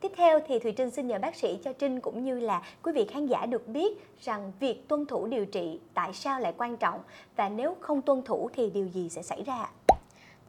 Tiếp 0.00 0.12
theo 0.16 0.40
thì 0.46 0.58
Thùy 0.58 0.72
Trinh 0.72 0.90
xin 0.90 1.06
nhờ 1.06 1.18
bác 1.18 1.36
sĩ 1.36 1.58
cho 1.64 1.72
Trinh 1.72 2.00
cũng 2.00 2.24
như 2.24 2.40
là 2.40 2.62
quý 2.82 2.92
vị 2.92 3.06
khán 3.10 3.26
giả 3.26 3.46
được 3.46 3.68
biết 3.68 3.98
rằng 4.20 4.52
việc 4.60 4.88
tuân 4.88 5.06
thủ 5.06 5.26
điều 5.26 5.46
trị 5.46 5.80
tại 5.94 6.12
sao 6.12 6.40
lại 6.40 6.54
quan 6.58 6.76
trọng 6.76 7.00
và 7.36 7.48
nếu 7.48 7.76
không 7.80 8.02
tuân 8.02 8.22
thủ 8.22 8.50
thì 8.52 8.70
điều 8.70 8.86
gì 8.86 9.08
sẽ 9.08 9.22
xảy 9.22 9.42
ra? 9.42 9.70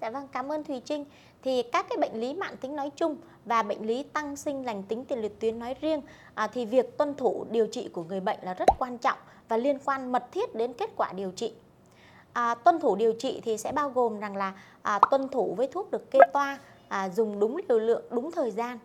Dạ 0.01 0.09
vâng, 0.09 0.27
cảm 0.31 0.51
ơn 0.51 0.63
Thùy 0.63 0.81
Trinh. 0.85 1.05
Thì 1.43 1.63
các 1.63 1.85
cái 1.89 1.97
bệnh 1.97 2.21
lý 2.21 2.33
mạng 2.33 2.57
tính 2.61 2.75
nói 2.75 2.91
chung 2.95 3.17
và 3.45 3.63
bệnh 3.63 3.87
lý 3.87 4.03
tăng 4.03 4.35
sinh 4.35 4.65
lành 4.65 4.83
tính 4.83 5.05
tiền 5.05 5.21
liệt 5.21 5.39
tuyến 5.39 5.59
nói 5.59 5.75
riêng 5.81 6.01
à, 6.35 6.47
thì 6.47 6.65
việc 6.65 6.97
tuân 6.97 7.15
thủ 7.15 7.45
điều 7.49 7.67
trị 7.67 7.89
của 7.93 8.03
người 8.03 8.19
bệnh 8.19 8.39
là 8.41 8.53
rất 8.53 8.69
quan 8.79 8.97
trọng 8.97 9.17
và 9.49 9.57
liên 9.57 9.79
quan 9.85 10.11
mật 10.11 10.31
thiết 10.31 10.55
đến 10.55 10.73
kết 10.73 10.89
quả 10.97 11.13
điều 11.15 11.31
trị. 11.31 11.53
À, 12.33 12.55
tuân 12.55 12.79
thủ 12.79 12.95
điều 12.95 13.13
trị 13.13 13.41
thì 13.43 13.57
sẽ 13.57 13.71
bao 13.71 13.89
gồm 13.89 14.19
rằng 14.19 14.35
là 14.35 14.53
à, 14.81 14.99
tuân 15.11 15.27
thủ 15.27 15.53
với 15.57 15.67
thuốc 15.67 15.91
được 15.91 16.11
kê 16.11 16.19
toa, 16.33 16.59
à, 16.87 17.09
dùng 17.09 17.39
đúng 17.39 17.57
liều 17.69 17.79
lượng, 17.79 18.03
đúng 18.09 18.31
thời 18.31 18.51
gian. 18.51 18.79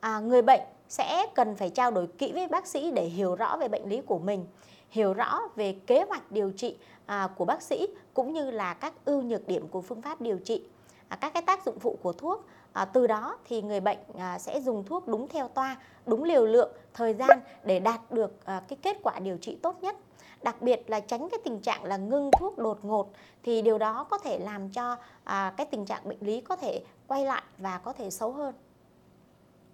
À, 0.00 0.20
người 0.20 0.42
bệnh 0.42 0.60
sẽ 0.92 1.26
cần 1.34 1.56
phải 1.56 1.70
trao 1.70 1.90
đổi 1.90 2.06
kỹ 2.06 2.32
với 2.32 2.48
bác 2.48 2.66
sĩ 2.66 2.90
để 2.90 3.04
hiểu 3.04 3.34
rõ 3.34 3.56
về 3.56 3.68
bệnh 3.68 3.88
lý 3.88 4.00
của 4.06 4.18
mình, 4.18 4.46
hiểu 4.90 5.14
rõ 5.14 5.40
về 5.56 5.76
kế 5.86 6.02
hoạch 6.08 6.32
điều 6.32 6.50
trị 6.50 6.76
à, 7.06 7.28
của 7.36 7.44
bác 7.44 7.62
sĩ 7.62 7.86
cũng 8.14 8.32
như 8.32 8.50
là 8.50 8.74
các 8.74 8.94
ưu 9.04 9.22
nhược 9.22 9.48
điểm 9.48 9.68
của 9.68 9.80
phương 9.80 10.02
pháp 10.02 10.20
điều 10.20 10.38
trị, 10.38 10.64
à, 11.08 11.16
các 11.16 11.34
cái 11.34 11.42
tác 11.42 11.64
dụng 11.64 11.78
phụ 11.78 11.98
của 12.02 12.12
thuốc. 12.12 12.44
À, 12.72 12.84
từ 12.84 13.06
đó 13.06 13.38
thì 13.44 13.62
người 13.62 13.80
bệnh 13.80 13.98
à, 14.18 14.38
sẽ 14.38 14.60
dùng 14.60 14.84
thuốc 14.84 15.08
đúng 15.08 15.28
theo 15.28 15.48
toa, 15.48 15.76
đúng 16.06 16.24
liều 16.24 16.46
lượng, 16.46 16.72
thời 16.94 17.14
gian 17.14 17.40
để 17.64 17.80
đạt 17.80 18.00
được 18.12 18.44
à, 18.44 18.62
cái 18.68 18.78
kết 18.82 18.96
quả 19.02 19.18
điều 19.18 19.36
trị 19.36 19.58
tốt 19.62 19.82
nhất 19.82 19.96
đặc 20.42 20.62
biệt 20.62 20.90
là 20.90 21.00
tránh 21.00 21.28
cái 21.28 21.40
tình 21.44 21.60
trạng 21.60 21.84
là 21.84 21.96
ngưng 21.96 22.30
thuốc 22.38 22.58
đột 22.58 22.84
ngột 22.84 23.12
thì 23.42 23.62
điều 23.62 23.78
đó 23.78 24.06
có 24.10 24.18
thể 24.18 24.38
làm 24.38 24.70
cho 24.70 24.96
à, 25.24 25.54
cái 25.56 25.66
tình 25.66 25.86
trạng 25.86 26.08
bệnh 26.08 26.20
lý 26.20 26.40
có 26.40 26.56
thể 26.56 26.84
quay 27.06 27.24
lại 27.24 27.42
và 27.58 27.78
có 27.78 27.92
thể 27.92 28.10
xấu 28.10 28.32
hơn. 28.32 28.54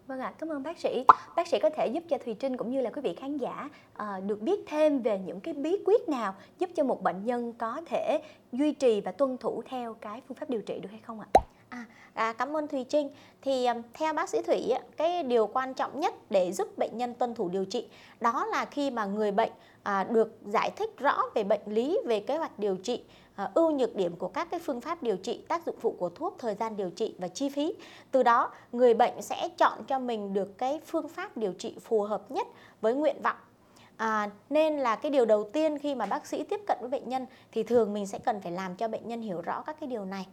Vâng 0.09 0.21
ạ, 0.21 0.27
à, 0.27 0.33
cảm 0.39 0.49
ơn 0.49 0.63
bác 0.63 0.79
sĩ. 0.79 1.05
Bác 1.37 1.49
sĩ 1.49 1.59
có 1.59 1.71
thể 1.71 1.87
giúp 1.87 2.03
cho 2.09 2.19
Thùy 2.19 2.35
Trinh 2.35 2.57
cũng 2.57 2.71
như 2.71 2.81
là 2.81 2.91
quý 2.91 3.03
vị 3.03 3.15
khán 3.15 3.39
giả 3.39 3.69
à, 3.97 4.21
được 4.27 4.41
biết 4.41 4.61
thêm 4.67 4.99
về 4.99 5.19
những 5.19 5.41
cái 5.41 5.55
bí 5.55 5.77
quyết 5.87 6.09
nào 6.09 6.35
giúp 6.59 6.71
cho 6.75 6.85
một 6.85 7.03
bệnh 7.03 7.25
nhân 7.25 7.53
có 7.53 7.81
thể 7.87 8.23
duy 8.53 8.73
trì 8.73 9.01
và 9.01 9.13
tuân 9.13 9.37
thủ 9.37 9.63
theo 9.67 9.95
cái 9.95 10.23
phương 10.29 10.37
pháp 10.37 10.51
điều 10.51 10.61
trị 10.61 10.81
được 10.81 10.89
hay 10.91 11.01
không 11.03 11.21
ạ? 11.21 11.27
À, 11.69 11.85
à, 12.15 12.33
cảm 12.33 12.57
ơn 12.57 12.69
Thùy 12.69 12.85
Trinh. 12.85 13.11
Thì 13.43 13.67
um, 13.67 13.83
theo 13.95 14.13
bác 14.13 14.29
sĩ 14.29 14.43
Thủy, 14.43 14.73
cái 14.97 15.23
điều 15.23 15.47
quan 15.47 15.75
trọng 15.75 16.01
nhất 16.01 16.15
để 16.31 16.53
giúp 16.53 16.79
bệnh 16.79 16.97
nhân 16.97 17.15
tuân 17.15 17.35
thủ 17.35 17.49
điều 17.49 17.65
trị 17.65 17.89
đó 18.21 18.47
là 18.47 18.65
khi 18.65 18.91
mà 18.91 19.05
người 19.05 19.33
bệnh 19.33 19.53
à, 19.83 20.05
được 20.05 20.39
giải 20.47 20.71
thích 20.77 20.99
rõ 20.99 21.23
về 21.35 21.45
bệnh 21.45 21.63
lý, 21.67 21.99
về 22.07 22.21
kế 22.21 22.37
hoạch 22.37 22.59
điều 22.59 22.77
trị, 22.77 23.05
à, 23.39 23.51
ưu 23.55 23.71
nhược 23.71 23.97
điểm 23.97 24.17
của 24.17 24.29
các 24.29 24.51
cái 24.51 24.61
phương 24.61 24.81
pháp 24.81 25.03
điều 25.03 25.17
trị, 25.17 25.45
tác 25.49 25.67
dụng 25.67 25.77
phụ 25.81 25.97
của 25.99 26.09
thuốc, 26.09 26.37
thời 26.39 26.55
gian 26.55 26.77
điều 26.77 26.91
trị 26.91 27.15
và 27.19 27.29
chi 27.29 27.49
phí. 27.49 27.75
Từ 28.11 28.23
đó 28.23 28.51
người 28.73 28.95
bệnh 28.95 29.23
sẽ 29.23 29.49
chọn 29.49 29.85
cho 29.87 29.99
mình 29.99 30.35
được 30.35 30.59
cái 30.59 30.81
phương 30.87 31.09
pháp 31.09 31.37
điều 31.37 31.53
trị 31.53 31.77
phù 31.81 32.03
hợp 32.03 32.31
nhất 32.31 32.47
với 32.81 32.95
nguyện 32.95 33.23
vọng 33.23 33.37
À, 33.99 34.31
nên 34.51 34.79
là 34.79 34.97
cái 34.97 35.11
điều 35.11 35.25
đầu 35.25 35.51
tiên 35.53 35.79
khi 35.79 35.95
mà 35.95 36.07
bác 36.07 36.27
sĩ 36.27 36.43
tiếp 36.43 36.61
cận 36.67 36.79
với 36.81 36.91
bệnh 36.91 37.09
nhân 37.09 37.27
thì 37.53 37.63
thường 37.63 37.95
mình 37.95 38.07
sẽ 38.07 38.19
cần 38.19 38.41
phải 38.41 38.53
làm 38.53 38.77
cho 38.77 38.89
bệnh 38.89 39.09
nhân 39.09 39.21
hiểu 39.21 39.41
rõ 39.41 39.63
các 39.63 39.77
cái 39.81 39.89
điều 39.89 40.05
này. 40.05 40.27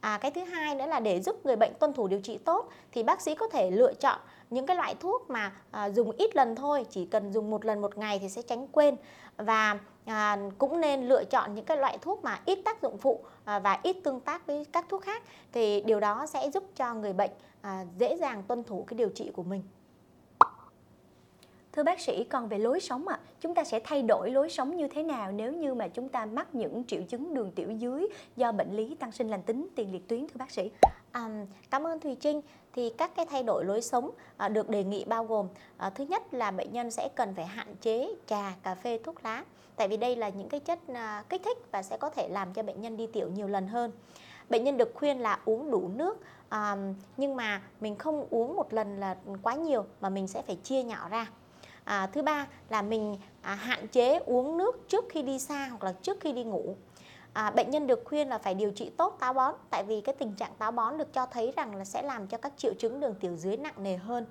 À, 0.00 0.18
cái 0.18 0.30
thứ 0.30 0.40
hai 0.40 0.74
nữa 0.74 0.86
là 0.86 1.00
để 1.00 1.20
giúp 1.20 1.46
người 1.46 1.56
bệnh 1.56 1.72
tuân 1.74 1.92
thủ 1.92 2.08
điều 2.08 2.20
trị 2.20 2.38
tốt 2.38 2.68
thì 2.92 3.02
bác 3.02 3.20
sĩ 3.20 3.34
có 3.34 3.48
thể 3.48 3.70
lựa 3.70 3.92
chọn 3.94 4.20
những 4.50 4.66
cái 4.66 4.76
loại 4.76 4.94
thuốc 5.00 5.30
mà 5.30 5.52
à, 5.70 5.90
dùng 5.90 6.10
ít 6.10 6.36
lần 6.36 6.54
thôi, 6.54 6.86
chỉ 6.90 7.06
cần 7.06 7.32
dùng 7.32 7.50
một 7.50 7.64
lần 7.64 7.80
một 7.80 7.98
ngày 7.98 8.18
thì 8.18 8.28
sẽ 8.28 8.42
tránh 8.42 8.68
quên 8.68 8.96
và 9.36 9.78
à, 10.10 10.38
cũng 10.58 10.80
nên 10.80 11.08
lựa 11.08 11.24
chọn 11.24 11.54
những 11.54 11.64
cái 11.64 11.76
loại 11.76 11.98
thuốc 12.00 12.24
mà 12.24 12.40
ít 12.46 12.58
tác 12.64 12.82
dụng 12.82 12.98
phụ 12.98 13.20
à, 13.44 13.58
và 13.58 13.80
ít 13.82 13.96
tương 14.04 14.20
tác 14.20 14.46
với 14.46 14.64
các 14.72 14.86
thuốc 14.88 15.02
khác 15.02 15.22
thì 15.52 15.80
điều 15.80 16.00
đó 16.00 16.26
sẽ 16.26 16.50
giúp 16.50 16.64
cho 16.76 16.94
người 16.94 17.12
bệnh 17.12 17.30
à, 17.60 17.84
dễ 17.98 18.16
dàng 18.16 18.42
tuân 18.42 18.64
thủ 18.64 18.84
cái 18.88 18.98
điều 18.98 19.08
trị 19.08 19.30
của 19.34 19.42
mình. 19.42 19.62
Thưa 21.72 21.82
bác 21.82 22.00
sĩ, 22.00 22.24
còn 22.24 22.48
về 22.48 22.58
lối 22.58 22.80
sống 22.80 23.08
ạ, 23.08 23.20
à, 23.22 23.24
chúng 23.40 23.54
ta 23.54 23.64
sẽ 23.64 23.80
thay 23.84 24.02
đổi 24.02 24.30
lối 24.30 24.50
sống 24.50 24.76
như 24.76 24.88
thế 24.88 25.02
nào 25.02 25.32
nếu 25.32 25.52
như 25.52 25.74
mà 25.74 25.88
chúng 25.88 26.08
ta 26.08 26.26
mắc 26.26 26.54
những 26.54 26.84
triệu 26.86 27.02
chứng 27.02 27.34
đường 27.34 27.50
tiểu 27.50 27.70
dưới 27.70 28.06
do 28.36 28.52
bệnh 28.52 28.76
lý 28.76 28.94
tăng 28.94 29.12
sinh 29.12 29.28
lành 29.28 29.42
tính 29.42 29.68
tiền 29.74 29.92
liệt 29.92 30.08
tuyến 30.08 30.20
thưa 30.20 30.38
bác 30.38 30.50
sĩ? 30.50 30.70
À, 31.12 31.28
cảm 31.70 31.86
ơn 31.86 32.00
Thùy 32.00 32.16
Trinh. 32.20 32.40
Thì 32.72 32.92
các 32.98 33.10
cái 33.16 33.26
thay 33.26 33.42
đổi 33.42 33.64
lối 33.64 33.82
sống 33.82 34.10
à, 34.36 34.48
được 34.48 34.68
đề 34.68 34.84
nghị 34.84 35.04
bao 35.04 35.24
gồm 35.24 35.48
à, 35.76 35.90
thứ 35.90 36.04
nhất 36.04 36.34
là 36.34 36.50
bệnh 36.50 36.72
nhân 36.72 36.90
sẽ 36.90 37.08
cần 37.14 37.34
phải 37.34 37.46
hạn 37.46 37.76
chế 37.80 38.14
trà, 38.26 38.54
cà 38.62 38.74
phê, 38.74 38.98
thuốc 39.04 39.24
lá. 39.24 39.44
Tại 39.76 39.88
vì 39.88 39.96
đây 39.96 40.16
là 40.16 40.28
những 40.28 40.48
cái 40.48 40.60
chất 40.60 40.78
à, 40.94 41.24
kích 41.28 41.42
thích 41.44 41.58
và 41.72 41.82
sẽ 41.82 41.96
có 41.96 42.10
thể 42.10 42.28
làm 42.28 42.54
cho 42.54 42.62
bệnh 42.62 42.80
nhân 42.80 42.96
đi 42.96 43.06
tiểu 43.06 43.28
nhiều 43.28 43.48
lần 43.48 43.68
hơn. 43.68 43.92
Bệnh 44.50 44.64
nhân 44.64 44.76
được 44.76 44.92
khuyên 44.94 45.18
là 45.18 45.38
uống 45.44 45.70
đủ 45.70 45.90
nước 45.94 46.18
à, 46.48 46.76
nhưng 47.16 47.36
mà 47.36 47.62
mình 47.80 47.96
không 47.96 48.26
uống 48.30 48.56
một 48.56 48.72
lần 48.72 49.00
là 49.00 49.16
quá 49.42 49.54
nhiều 49.54 49.84
mà 50.00 50.08
mình 50.08 50.28
sẽ 50.28 50.42
phải 50.42 50.56
chia 50.56 50.82
nhỏ 50.82 51.08
ra 51.08 51.26
à, 51.84 52.06
thứ 52.06 52.22
ba 52.22 52.46
là 52.68 52.82
mình 52.82 53.16
à, 53.42 53.54
hạn 53.54 53.88
chế 53.88 54.18
uống 54.18 54.58
nước 54.58 54.88
trước 54.88 55.04
khi 55.08 55.22
đi 55.22 55.38
xa 55.38 55.66
hoặc 55.68 55.84
là 55.84 55.92
trước 56.02 56.20
khi 56.20 56.32
đi 56.32 56.44
ngủ 56.44 56.76
à, 57.32 57.50
bệnh 57.50 57.70
nhân 57.70 57.86
được 57.86 58.02
khuyên 58.04 58.28
là 58.28 58.38
phải 58.38 58.54
điều 58.54 58.70
trị 58.70 58.90
tốt 58.96 59.16
táo 59.20 59.32
bón 59.32 59.54
tại 59.70 59.84
vì 59.84 60.00
cái 60.00 60.14
tình 60.18 60.34
trạng 60.34 60.52
táo 60.58 60.72
bón 60.72 60.98
được 60.98 61.12
cho 61.12 61.26
thấy 61.26 61.52
rằng 61.56 61.74
là 61.74 61.84
sẽ 61.84 62.02
làm 62.02 62.26
cho 62.26 62.38
các 62.38 62.52
triệu 62.56 62.74
chứng 62.78 63.00
đường 63.00 63.14
tiểu 63.20 63.36
dưới 63.36 63.56
nặng 63.56 63.74
nề 63.82 63.96
hơn. 63.96 64.26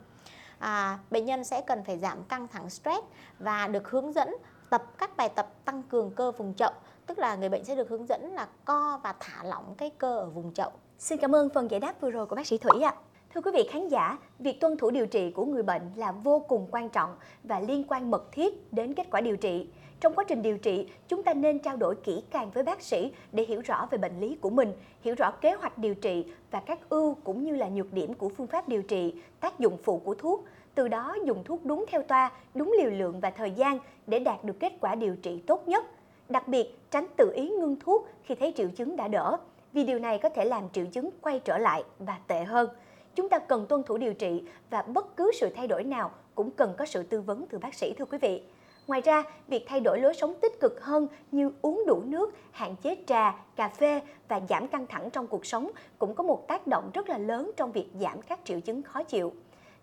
À, 0.60 1.00
bệnh 1.12 1.26
nhân 1.26 1.44
sẽ 1.44 1.62
cần 1.62 1.84
phải 1.84 1.98
giảm 1.98 2.24
căng 2.24 2.48
thẳng 2.48 2.70
stress 2.70 3.02
và 3.40 3.68
được 3.68 3.90
hướng 3.90 4.14
dẫn 4.14 4.36
tập 4.70 4.84
các 4.98 5.18
bài 5.18 5.30
tập 5.30 5.66
tăng 5.66 5.84
cường 5.84 6.12
cơ 6.12 6.32
vùng 6.32 6.54
chậu 6.54 6.72
tức 7.10 7.20
là 7.20 7.36
người 7.36 7.50
bệnh 7.50 7.64
sẽ 7.64 7.76
được 7.76 7.90
hướng 7.90 8.06
dẫn 8.06 8.34
là 8.34 8.48
co 8.66 9.00
và 9.04 9.14
thả 9.20 9.44
lỏng 9.44 9.76
cái 9.78 9.90
cơ 9.90 10.18
ở 10.18 10.30
vùng 10.30 10.54
chậu. 10.54 10.72
Xin 10.98 11.18
cảm 11.18 11.36
ơn 11.36 11.50
phần 11.50 11.72
giải 11.72 11.80
đáp 11.80 12.02
vừa 12.02 12.12
rồi 12.12 12.26
của 12.26 12.36
bác 12.36 12.48
sĩ 12.48 12.58
thủy 12.58 12.82
ạ. 12.82 12.96
Thưa 13.34 13.42
quý 13.42 13.52
vị 13.54 13.70
khán 13.72 13.88
giả, 13.88 14.18
việc 14.40 14.60
tuân 14.62 14.78
thủ 14.78 14.90
điều 14.90 15.08
trị 15.08 15.32
của 15.32 15.46
người 15.46 15.64
bệnh 15.64 15.92
là 15.96 16.12
vô 16.12 16.40
cùng 16.48 16.68
quan 16.72 16.90
trọng 16.90 17.16
và 17.44 17.60
liên 17.60 17.84
quan 17.88 18.12
mật 18.12 18.32
thiết 18.32 18.74
đến 18.74 18.94
kết 18.94 19.08
quả 19.12 19.22
điều 19.22 19.38
trị. 19.38 19.70
Trong 20.00 20.14
quá 20.16 20.24
trình 20.28 20.42
điều 20.42 20.58
trị, 20.58 20.88
chúng 21.08 21.24
ta 21.24 21.34
nên 21.34 21.60
trao 21.60 21.78
đổi 21.78 21.96
kỹ 21.96 22.24
càng 22.32 22.52
với 22.52 22.64
bác 22.64 22.82
sĩ 22.82 23.12
để 23.32 23.44
hiểu 23.44 23.62
rõ 23.66 23.88
về 23.92 23.98
bệnh 23.98 24.20
lý 24.20 24.38
của 24.42 24.50
mình, 24.50 24.74
hiểu 25.02 25.16
rõ 25.18 25.32
kế 25.32 25.52
hoạch 25.52 25.78
điều 25.78 25.96
trị 25.96 26.26
và 26.52 26.60
các 26.60 26.90
ưu 26.90 27.16
cũng 27.24 27.44
như 27.44 27.56
là 27.56 27.68
nhược 27.68 27.94
điểm 27.94 28.14
của 28.14 28.30
phương 28.30 28.48
pháp 28.48 28.68
điều 28.68 28.82
trị, 28.82 29.14
tác 29.40 29.60
dụng 29.60 29.78
phụ 29.84 29.98
của 29.98 30.16
thuốc. 30.16 30.44
Từ 30.76 30.88
đó 30.88 31.16
dùng 31.26 31.44
thuốc 31.44 31.66
đúng 31.66 31.86
theo 31.88 32.02
toa, 32.04 32.32
đúng 32.56 32.76
liều 32.82 32.92
lượng 32.92 33.20
và 33.20 33.32
thời 33.32 33.52
gian 33.52 33.80
để 34.08 34.20
đạt 34.20 34.44
được 34.44 34.60
kết 34.60 34.74
quả 34.82 34.96
điều 34.96 35.16
trị 35.16 35.42
tốt 35.48 35.68
nhất. 35.68 35.86
Đặc 36.30 36.48
biệt, 36.48 36.78
tránh 36.92 37.08
tự 37.18 37.32
ý 37.36 37.50
ngưng 37.50 37.76
thuốc 37.80 38.08
khi 38.24 38.36
thấy 38.36 38.54
triệu 38.58 38.70
chứng 38.76 38.96
đã 38.96 39.08
đỡ, 39.08 39.38
vì 39.74 39.84
điều 39.84 40.00
này 40.00 40.18
có 40.18 40.30
thể 40.30 40.46
làm 40.46 40.70
triệu 40.70 40.86
chứng 40.86 41.10
quay 41.22 41.40
trở 41.40 41.58
lại 41.58 41.84
và 42.00 42.18
tệ 42.28 42.44
hơn 42.44 42.70
chúng 43.16 43.30
ta 43.30 43.40
cần 43.40 43.66
tuân 43.70 43.84
thủ 43.84 43.98
điều 43.98 44.14
trị 44.14 44.44
và 44.70 44.82
bất 44.82 45.18
cứ 45.18 45.32
sự 45.40 45.50
thay 45.56 45.68
đổi 45.68 45.84
nào 45.84 46.12
cũng 46.36 46.52
cần 46.52 46.74
có 46.78 46.86
sự 46.86 47.04
tư 47.04 47.22
vấn 47.22 47.46
từ 47.50 47.60
bác 47.60 47.74
sĩ 47.74 47.94
thưa 47.94 48.06
quý 48.06 48.18
vị. 48.18 48.42
Ngoài 48.89 49.02
ra, 49.02 49.23
việc 49.47 49.65
thay 49.67 49.80
đổi 49.80 49.99
lối 49.99 50.13
sống 50.13 50.34
tích 50.41 50.60
cực 50.60 50.84
hơn 50.84 51.08
như 51.32 51.52
uống 51.62 51.84
đủ 51.88 52.04
nước, 52.06 52.34
hạn 52.52 52.75
chế 52.82 52.97
trà, 53.08 53.36
cà 53.56 53.69
phê 53.69 54.02
và 54.28 54.41
giảm 54.49 54.67
căng 54.67 54.88
thẳng 54.88 55.10
trong 55.10 55.28
cuộc 55.28 55.45
sống 55.45 55.71
cũng 55.99 56.15
có 56.15 56.23
một 56.23 56.47
tác 56.47 56.67
động 56.67 56.91
rất 56.93 57.10
là 57.10 57.17
lớn 57.17 57.52
trong 57.58 57.71
việc 57.71 57.88
giảm 57.93 58.21
các 58.21 58.39
triệu 58.43 58.60
chứng 58.60 58.82
khó 58.82 59.04
chịu. 59.04 59.34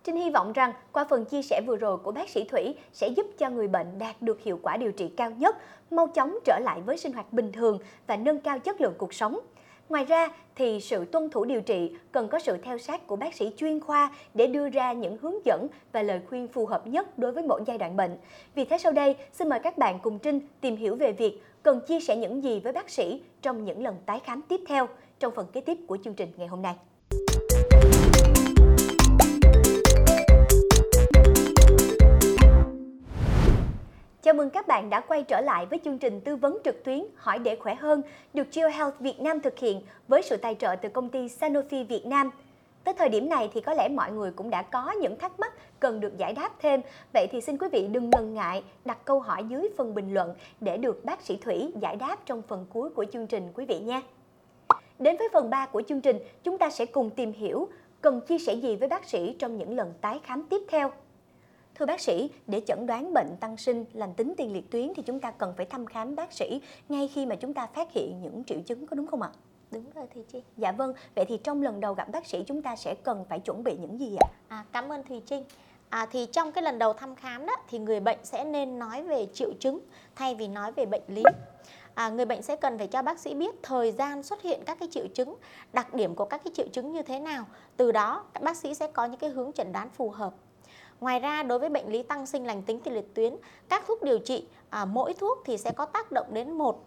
Trinh 0.05 0.17
hy 0.17 0.31
vọng 0.31 0.53
rằng 0.53 0.73
qua 0.93 1.05
phần 1.05 1.25
chia 1.25 1.43
sẻ 1.43 1.61
vừa 1.67 1.77
rồi 1.77 1.99
của 1.99 2.13
bác 2.13 2.29
sĩ 2.31 2.45
Thủy 2.45 2.75
sẽ 2.93 3.09
giúp 3.09 3.27
cho 3.39 3.51
người 3.51 3.69
bệnh 3.69 3.99
đạt 3.99 4.23
được 4.23 4.41
hiệu 4.41 4.59
quả 4.63 4.77
điều 4.77 4.93
trị 4.93 5.09
cao 5.17 5.31
nhất, 5.31 5.57
mau 5.91 6.07
chóng 6.07 6.39
trở 6.45 6.59
lại 6.59 6.81
với 6.81 6.97
sinh 6.97 7.13
hoạt 7.13 7.33
bình 7.33 7.53
thường 7.53 7.79
và 8.07 8.17
nâng 8.17 8.41
cao 8.41 8.59
chất 8.59 8.81
lượng 8.81 8.95
cuộc 8.99 9.15
sống. 9.15 9.41
Ngoài 9.89 10.05
ra 10.05 10.29
thì 10.55 10.81
sự 10.81 11.05
tuân 11.05 11.31
thủ 11.31 11.45
điều 11.45 11.61
trị 11.61 11.91
cần 12.13 12.29
có 12.29 12.39
sự 12.39 12.57
theo 12.57 12.79
sát 12.79 13.07
của 13.07 13.17
bác 13.17 13.35
sĩ 13.35 13.53
chuyên 13.57 13.81
khoa 13.81 14.13
để 14.35 14.47
đưa 14.47 14.69
ra 14.69 14.93
những 14.93 15.17
hướng 15.23 15.45
dẫn 15.45 15.69
và 15.93 16.03
lời 16.03 16.21
khuyên 16.29 16.49
phù 16.49 16.67
hợp 16.67 16.87
nhất 16.87 17.19
đối 17.19 17.33
với 17.33 17.43
mỗi 17.43 17.63
giai 17.67 17.79
đoạn 17.79 17.97
bệnh. 17.97 18.19
Vì 18.55 18.65
thế 18.65 18.79
sau 18.79 18.93
đây, 18.93 19.17
xin 19.33 19.49
mời 19.49 19.61
các 19.61 19.79
bạn 19.79 19.99
cùng 20.03 20.19
Trinh 20.19 20.41
tìm 20.61 20.77
hiểu 20.77 20.97
về 20.97 21.13
việc 21.13 21.43
cần 21.63 21.81
chia 21.81 22.01
sẻ 22.01 22.17
những 22.17 22.43
gì 22.43 22.61
với 22.61 22.73
bác 22.73 22.91
sĩ 22.91 23.23
trong 23.43 23.65
những 23.65 23.85
lần 23.85 23.97
tái 24.07 24.21
khám 24.25 24.43
tiếp 24.43 24.61
theo 24.69 24.89
trong 25.19 25.35
phần 25.35 25.47
kế 25.53 25.61
tiếp 25.61 25.79
của 25.87 25.99
chương 26.05 26.15
trình 26.15 26.33
ngày 26.37 26.47
hôm 26.47 26.63
nay. 26.63 26.75
Chào 34.27 34.35
mừng 34.35 34.51
các 34.51 34.67
bạn 34.67 34.91
đã 34.91 35.01
quay 35.01 35.23
trở 35.23 35.41
lại 35.41 35.67
với 35.67 35.81
chương 35.85 35.99
trình 35.99 36.21
tư 36.21 36.37
vấn 36.37 36.59
trực 36.65 36.85
tuyến 36.85 37.05
Hỏi 37.17 37.39
để 37.39 37.57
khỏe 37.57 37.75
hơn 37.75 38.03
được 38.35 38.53
Geo 38.53 38.69
Health 38.71 39.01
Việt 39.01 39.21
Nam 39.21 39.41
thực 39.41 39.59
hiện 39.59 39.83
với 40.09 40.23
sự 40.23 40.37
tài 40.37 40.55
trợ 40.55 40.77
từ 40.83 40.89
công 40.89 41.09
ty 41.09 41.27
Sanofi 41.27 41.85
Việt 41.85 42.07
Nam. 42.07 42.31
Tới 42.85 42.95
thời 42.95 43.09
điểm 43.09 43.29
này 43.29 43.51
thì 43.55 43.61
có 43.61 43.75
lẽ 43.75 43.89
mọi 43.89 44.13
người 44.13 44.31
cũng 44.31 44.51
đã 44.51 44.63
có 44.63 44.91
những 44.91 45.19
thắc 45.19 45.41
mắc 45.41 45.53
cần 45.81 46.01
được 46.01 46.17
giải 46.17 46.33
đáp 46.33 46.51
thêm. 46.59 46.81
Vậy 47.13 47.27
thì 47.33 47.41
xin 47.41 47.59
quý 47.59 47.69
vị 47.73 47.87
đừng 47.87 48.11
ngần 48.11 48.35
ngại 48.35 48.65
đặt 48.85 48.99
câu 49.05 49.21
hỏi 49.21 49.45
dưới 49.49 49.69
phần 49.77 49.95
bình 49.95 50.15
luận 50.15 50.35
để 50.61 50.77
được 50.77 51.05
bác 51.05 51.23
sĩ 51.23 51.37
Thủy 51.37 51.73
giải 51.81 51.97
đáp 51.97 52.17
trong 52.27 52.43
phần 52.43 52.67
cuối 52.73 52.91
của 52.91 53.05
chương 53.13 53.27
trình 53.27 53.49
quý 53.55 53.65
vị 53.65 53.79
nha. 53.79 54.03
Đến 54.99 55.17
với 55.19 55.29
phần 55.33 55.51
3 55.51 55.67
của 55.67 55.83
chương 55.89 56.01
trình, 56.01 56.19
chúng 56.45 56.59
ta 56.59 56.71
sẽ 56.71 56.87
cùng 56.87 57.11
tìm 57.11 57.33
hiểu 57.33 57.69
cần 58.01 58.21
chia 58.21 58.39
sẻ 58.39 58.55
gì 58.55 58.77
với 58.77 58.89
bác 58.89 59.05
sĩ 59.05 59.37
trong 59.39 59.59
những 59.59 59.77
lần 59.77 59.95
tái 60.01 60.21
khám 60.25 60.47
tiếp 60.51 60.63
theo. 60.69 60.91
Thưa 61.79 61.87
bác 61.87 62.01
sĩ, 62.01 62.31
để 62.47 62.63
chẩn 62.67 62.87
đoán 62.87 63.13
bệnh 63.13 63.37
tăng 63.41 63.57
sinh 63.57 63.85
lành 63.93 64.15
tính 64.15 64.35
tiền 64.37 64.53
liệt 64.53 64.71
tuyến 64.71 64.93
thì 64.97 65.03
chúng 65.03 65.21
ta 65.21 65.31
cần 65.31 65.55
phải 65.57 65.67
thăm 65.67 65.87
khám 65.87 66.17
bác 66.17 66.33
sĩ 66.33 66.61
ngay 66.89 67.09
khi 67.09 67.27
mà 67.27 67.35
chúng 67.35 67.55
ta 67.55 67.67
phát 67.67 67.93
hiện 67.93 68.23
những 68.23 68.45
triệu 68.45 68.61
chứng 68.67 68.87
có 68.87 68.97
đúng 68.97 69.07
không 69.07 69.23
ạ? 69.23 69.31
Đúng 69.71 69.85
rồi 69.95 70.07
Thùy 70.15 70.25
Trinh. 70.33 70.43
Dạ 70.57 70.73
vâng, 70.73 70.93
vậy 71.15 71.25
thì 71.29 71.39
trong 71.45 71.63
lần 71.63 71.81
đầu 71.81 71.95
gặp 71.95 72.09
bác 72.13 72.27
sĩ 72.27 72.45
chúng 72.47 72.63
ta 72.63 72.77
sẽ 72.77 72.95
cần 72.95 73.25
phải 73.29 73.41
chuẩn 73.41 73.65
bị 73.65 73.77
những 73.81 74.01
gì 74.01 74.17
ạ? 74.21 74.29
À, 74.49 74.65
cảm 74.73 74.93
ơn 74.93 75.03
Thùy 75.03 75.23
Trinh. 75.27 75.45
À, 75.89 76.07
thì 76.11 76.27
trong 76.33 76.53
cái 76.53 76.63
lần 76.63 76.79
đầu 76.79 76.93
thăm 76.93 77.15
khám 77.15 77.47
đó 77.47 77.53
thì 77.69 77.79
người 77.79 78.01
bệnh 78.01 78.19
sẽ 78.23 78.45
nên 78.45 78.79
nói 78.79 79.03
về 79.03 79.27
triệu 79.33 79.53
chứng 79.61 79.81
thay 80.15 80.35
vì 80.35 80.49
nói 80.49 80.73
về 80.73 80.87
bệnh 80.87 81.03
lý. 81.09 81.23
à, 81.95 82.09
người 82.09 82.25
bệnh 82.25 82.43
sẽ 82.43 82.57
cần 82.57 82.79
phải 82.79 82.87
cho 82.87 83.03
bác 83.03 83.19
sĩ 83.19 83.35
biết 83.35 83.63
thời 83.63 83.93
gian 83.93 84.23
xuất 84.23 84.43
hiện 84.43 84.61
các 84.67 84.79
cái 84.81 84.89
triệu 84.93 85.07
chứng, 85.15 85.35
đặc 85.73 85.95
điểm 85.95 86.15
của 86.15 86.25
các 86.25 86.41
cái 86.45 86.53
triệu 86.55 86.67
chứng 86.73 86.93
như 86.93 87.03
thế 87.03 87.21
nào. 87.21 87.45
Từ 87.77 87.93
đó 87.93 88.25
các 88.35 88.43
bác 88.43 88.57
sĩ 88.57 88.75
sẽ 88.75 88.87
có 88.87 89.05
những 89.05 89.21
cái 89.21 89.31
hướng 89.31 89.53
chẩn 89.53 89.73
đoán 89.73 89.89
phù 89.91 90.11
hợp. 90.11 90.35
Ngoài 91.01 91.21
ra 91.21 91.43
đối 91.43 91.59
với 91.59 91.69
bệnh 91.69 91.89
lý 91.89 92.03
tăng 92.03 92.27
sinh 92.27 92.47
lành 92.47 92.63
tính 92.63 92.81
tiền 92.81 92.95
liệt 92.95 93.15
tuyến, 93.15 93.37
các 93.69 93.85
thuốc 93.87 94.03
điều 94.03 94.19
trị 94.19 94.47
à, 94.71 94.85
mỗi 94.85 95.15
thuốc 95.15 95.39
thì 95.45 95.59
sẽ 95.59 95.71
có 95.77 95.85
tác 95.85 96.13
động 96.13 96.27
đến 96.31 96.53
một 96.53 96.85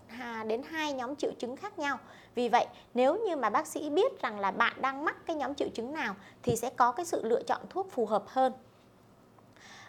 đến 0.48 0.64
hai 0.70 0.94
nhóm 0.94 1.16
triệu 1.16 1.32
chứng 1.40 1.56
khác 1.56 1.80
nhau. 1.80 1.98
Vì 2.36 2.50
vậy, 2.50 2.68
nếu 2.94 3.18
như 3.28 3.36
mà 3.36 3.50
bác 3.50 3.68
sĩ 3.68 3.90
biết 3.90 4.22
rằng 4.22 4.40
là 4.40 4.52
bạn 4.52 4.74
đang 4.82 5.06
mắc 5.06 5.26
cái 5.26 5.36
nhóm 5.36 5.56
triệu 5.56 5.70
chứng 5.70 5.94
nào 5.94 6.16
thì 6.44 6.56
sẽ 6.56 6.70
có 6.70 6.92
cái 6.92 7.06
sự 7.06 7.24
lựa 7.24 7.44
chọn 7.44 7.62
thuốc 7.70 7.92
phù 7.92 8.06
hợp 8.06 8.24
hơn. 8.28 8.54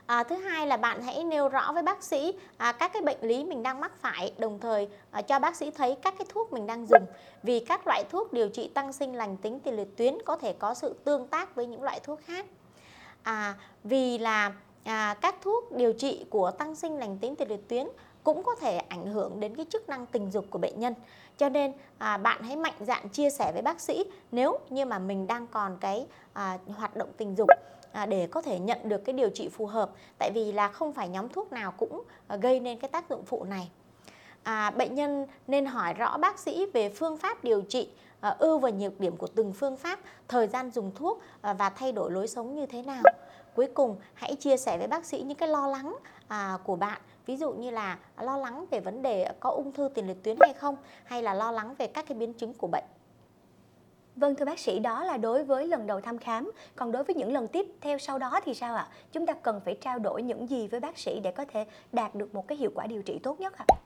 À, 0.06 0.22
thứ 0.22 0.36
hai 0.36 0.66
là 0.66 0.76
bạn 0.76 1.02
hãy 1.02 1.24
nêu 1.24 1.48
rõ 1.48 1.72
với 1.72 1.82
bác 1.82 2.02
sĩ 2.02 2.34
à, 2.56 2.72
các 2.72 2.92
cái 2.92 3.02
bệnh 3.02 3.20
lý 3.20 3.44
mình 3.44 3.62
đang 3.62 3.80
mắc 3.80 3.92
phải, 4.00 4.32
đồng 4.38 4.58
thời 4.60 4.88
à, 5.10 5.22
cho 5.22 5.38
bác 5.38 5.56
sĩ 5.56 5.70
thấy 5.70 5.96
các 6.02 6.14
cái 6.18 6.26
thuốc 6.28 6.52
mình 6.52 6.66
đang 6.66 6.86
dùng. 6.86 7.04
Vì 7.42 7.60
các 7.60 7.86
loại 7.86 8.04
thuốc 8.10 8.32
điều 8.32 8.48
trị 8.48 8.70
tăng 8.74 8.92
sinh 8.92 9.14
lành 9.14 9.36
tính 9.36 9.60
tiền 9.60 9.76
liệt 9.76 9.96
tuyến 9.96 10.18
có 10.24 10.36
thể 10.36 10.52
có 10.52 10.74
sự 10.74 10.96
tương 11.04 11.26
tác 11.26 11.54
với 11.54 11.66
những 11.66 11.82
loại 11.82 12.00
thuốc 12.00 12.20
khác. 12.20 12.46
À, 13.22 13.54
vì 13.84 14.18
là 14.18 14.52
à, 14.84 15.16
các 15.20 15.34
thuốc 15.42 15.72
điều 15.72 15.92
trị 15.92 16.24
của 16.30 16.50
tăng 16.50 16.74
sinh 16.74 16.98
lành 16.98 17.18
tính 17.18 17.36
tiền 17.36 17.48
liệt 17.48 17.68
tuyến 17.68 17.86
cũng 18.24 18.42
có 18.42 18.54
thể 18.54 18.76
ảnh 18.76 19.06
hưởng 19.06 19.40
đến 19.40 19.56
cái 19.56 19.66
chức 19.70 19.88
năng 19.88 20.06
tình 20.06 20.30
dục 20.30 20.46
của 20.50 20.58
bệnh 20.58 20.80
nhân. 20.80 20.94
Cho 21.38 21.48
nên 21.48 21.72
à, 21.98 22.16
bạn 22.16 22.42
hãy 22.42 22.56
mạnh 22.56 22.74
dạn 22.80 23.08
chia 23.08 23.30
sẻ 23.30 23.52
với 23.52 23.62
bác 23.62 23.80
sĩ 23.80 24.04
nếu 24.32 24.58
như 24.70 24.84
mà 24.84 24.98
mình 24.98 25.26
đang 25.26 25.46
còn 25.46 25.76
cái 25.80 26.06
à, 26.32 26.58
hoạt 26.66 26.96
động 26.96 27.08
tình 27.16 27.34
dục 27.36 27.48
à, 27.92 28.06
để 28.06 28.26
có 28.26 28.42
thể 28.42 28.58
nhận 28.58 28.88
được 28.88 29.04
cái 29.04 29.12
điều 29.12 29.30
trị 29.30 29.48
phù 29.48 29.66
hợp. 29.66 29.90
Tại 30.18 30.30
vì 30.34 30.52
là 30.52 30.68
không 30.68 30.92
phải 30.92 31.08
nhóm 31.08 31.28
thuốc 31.28 31.52
nào 31.52 31.72
cũng 31.76 32.02
à, 32.26 32.36
gây 32.36 32.60
nên 32.60 32.78
cái 32.78 32.88
tác 32.88 33.08
dụng 33.10 33.24
phụ 33.24 33.44
này. 33.44 33.70
À, 34.42 34.70
bệnh 34.70 34.94
nhân 34.94 35.26
nên 35.46 35.66
hỏi 35.66 35.94
rõ 35.94 36.16
bác 36.16 36.38
sĩ 36.38 36.66
về 36.66 36.88
phương 36.88 37.16
pháp 37.16 37.44
điều 37.44 37.62
trị 37.62 37.88
Ờ, 38.20 38.36
ưu 38.38 38.58
và 38.58 38.70
nhược 38.70 39.00
điểm 39.00 39.16
của 39.16 39.26
từng 39.26 39.52
phương 39.52 39.76
pháp, 39.76 40.00
thời 40.28 40.46
gian 40.46 40.70
dùng 40.70 40.90
thuốc 40.94 41.22
ờ, 41.40 41.54
và 41.54 41.70
thay 41.70 41.92
đổi 41.92 42.12
lối 42.12 42.28
sống 42.28 42.54
như 42.54 42.66
thế 42.66 42.82
nào. 42.82 43.02
Cuối 43.54 43.68
cùng, 43.74 43.96
hãy 44.14 44.34
chia 44.34 44.56
sẻ 44.56 44.78
với 44.78 44.86
bác 44.86 45.04
sĩ 45.04 45.22
những 45.22 45.38
cái 45.38 45.48
lo 45.48 45.66
lắng 45.66 45.96
à, 46.28 46.58
của 46.64 46.76
bạn 46.76 47.00
ví 47.26 47.36
dụ 47.36 47.52
như 47.52 47.70
là 47.70 47.98
lo 48.20 48.36
lắng 48.36 48.64
về 48.70 48.80
vấn 48.80 49.02
đề 49.02 49.32
có 49.40 49.50
ung 49.50 49.72
thư 49.72 49.88
tiền 49.94 50.06
liệt 50.06 50.22
tuyến 50.22 50.36
hay 50.40 50.52
không 50.52 50.76
hay 51.04 51.22
là 51.22 51.34
lo 51.34 51.52
lắng 51.52 51.74
về 51.78 51.86
các 51.86 52.04
cái 52.08 52.18
biến 52.18 52.32
chứng 52.32 52.54
của 52.54 52.66
bệnh 52.66 52.84
Vâng 54.16 54.34
thưa 54.34 54.44
bác 54.44 54.58
sĩ, 54.58 54.78
đó 54.78 55.04
là 55.04 55.16
đối 55.16 55.44
với 55.44 55.68
lần 55.68 55.86
đầu 55.86 56.00
thăm 56.00 56.18
khám. 56.18 56.50
Còn 56.76 56.92
đối 56.92 57.04
với 57.04 57.14
những 57.14 57.32
lần 57.32 57.48
tiếp 57.48 57.66
theo 57.80 57.98
sau 57.98 58.18
đó 58.18 58.40
thì 58.44 58.54
sao 58.54 58.74
ạ? 58.74 58.88
Chúng 59.12 59.26
ta 59.26 59.32
cần 59.32 59.60
phải 59.64 59.74
trao 59.80 59.98
đổi 59.98 60.22
những 60.22 60.46
gì 60.46 60.68
với 60.68 60.80
bác 60.80 60.98
sĩ 60.98 61.20
để 61.20 61.32
có 61.32 61.44
thể 61.52 61.66
đạt 61.92 62.14
được 62.14 62.34
một 62.34 62.48
cái 62.48 62.58
hiệu 62.58 62.70
quả 62.74 62.86
điều 62.86 63.02
trị 63.02 63.18
tốt 63.22 63.40
nhất 63.40 63.52
ạ? 63.58 63.64
À, 63.68 63.76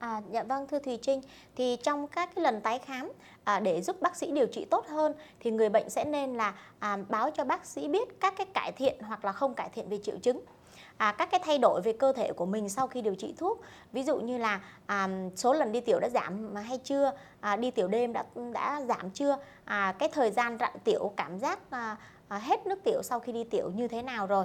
À, 0.00 0.22
dạ 0.30 0.42
vâng 0.42 0.66
thưa 0.66 0.78
Thùy 0.78 0.98
Trinh. 1.02 1.20
Thì 1.56 1.76
trong 1.82 2.06
các 2.06 2.30
cái 2.34 2.42
lần 2.42 2.60
tái 2.60 2.78
khám 2.78 3.12
à, 3.44 3.60
để 3.60 3.82
giúp 3.82 4.02
bác 4.02 4.16
sĩ 4.16 4.30
điều 4.30 4.46
trị 4.46 4.66
tốt 4.70 4.86
hơn 4.88 5.14
thì 5.40 5.50
người 5.50 5.68
bệnh 5.68 5.90
sẽ 5.90 6.04
nên 6.04 6.34
là 6.34 6.54
à, 6.78 6.98
báo 7.08 7.30
cho 7.30 7.44
bác 7.44 7.66
sĩ 7.66 7.88
biết 7.88 8.20
các 8.20 8.34
cái 8.36 8.46
cải 8.54 8.72
thiện 8.72 8.96
hoặc 9.00 9.24
là 9.24 9.32
không 9.32 9.54
cải 9.54 9.68
thiện 9.68 9.88
về 9.88 9.98
triệu 10.02 10.18
chứng. 10.18 10.40
À, 10.96 11.12
các 11.12 11.30
cái 11.30 11.40
thay 11.44 11.58
đổi 11.58 11.80
về 11.80 11.92
cơ 11.92 12.12
thể 12.12 12.32
của 12.32 12.46
mình 12.46 12.68
sau 12.68 12.86
khi 12.86 13.02
điều 13.02 13.14
trị 13.14 13.34
thuốc. 13.38 13.60
Ví 13.92 14.02
dụ 14.02 14.16
như 14.20 14.38
là 14.38 14.60
à, 14.86 15.08
số 15.36 15.52
lần 15.52 15.72
đi 15.72 15.80
tiểu 15.80 16.00
đã 16.00 16.08
giảm 16.08 16.54
hay 16.54 16.78
chưa? 16.78 17.12
À, 17.40 17.56
đi 17.56 17.70
tiểu 17.70 17.88
đêm 17.88 18.12
đã 18.12 18.24
đã 18.52 18.82
giảm 18.88 19.10
chưa? 19.10 19.36
À, 19.64 19.94
cái 19.98 20.08
thời 20.08 20.30
gian 20.30 20.58
rặn 20.58 20.72
tiểu 20.84 21.12
cảm 21.16 21.38
giác 21.38 21.70
à, 21.70 21.96
à, 22.28 22.38
hết 22.38 22.66
nước 22.66 22.78
tiểu 22.84 23.02
sau 23.02 23.20
khi 23.20 23.32
đi 23.32 23.44
tiểu 23.44 23.70
như 23.70 23.88
thế 23.88 24.02
nào 24.02 24.26
rồi? 24.26 24.44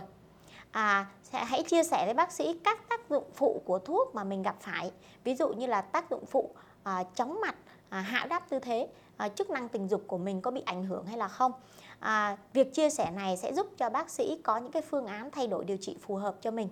À, 0.76 1.06
sẽ 1.24 1.46
hãy 1.46 1.64
chia 1.64 1.84
sẻ 1.84 2.06
với 2.06 2.14
bác 2.14 2.32
sĩ 2.32 2.60
các 2.64 2.90
tác 2.90 3.10
dụng 3.10 3.24
phụ 3.34 3.62
của 3.66 3.80
thuốc 3.80 4.16
mà 4.16 4.24
mình 4.24 4.44
gặp 4.44 4.56
phải. 4.62 4.92
Ví 5.24 5.36
dụ 5.36 5.50
như 5.50 5.68
là 5.68 5.82
tác 5.82 6.10
dụng 6.10 6.26
phụ 6.26 6.50
à, 6.84 7.04
chóng 7.16 7.42
mặt 7.42 7.56
à, 7.90 8.00
hạ 8.00 8.26
đáp 8.30 8.50
tư 8.50 8.60
thế 8.60 8.88
à, 9.18 9.30
chức 9.30 9.50
năng 9.50 9.70
tình 9.70 9.88
dục 9.88 10.04
của 10.08 10.18
mình 10.18 10.42
có 10.42 10.52
bị 10.52 10.62
ảnh 10.66 10.86
hưởng 10.86 11.06
hay 11.06 11.18
là 11.18 11.28
không. 11.28 11.52
À, 12.00 12.38
việc 12.54 12.74
chia 12.74 12.90
sẻ 12.90 13.12
này 13.12 13.38
sẽ 13.38 13.54
giúp 13.54 13.68
cho 13.78 13.90
bác 13.90 14.10
sĩ 14.10 14.38
có 14.44 14.58
những 14.58 14.72
cái 14.72 14.82
phương 14.82 15.06
án 15.06 15.32
thay 15.32 15.48
đổi 15.48 15.66
điều 15.66 15.78
trị 15.78 15.98
phù 16.02 16.16
hợp 16.16 16.36
cho 16.42 16.52
mình. 16.52 16.70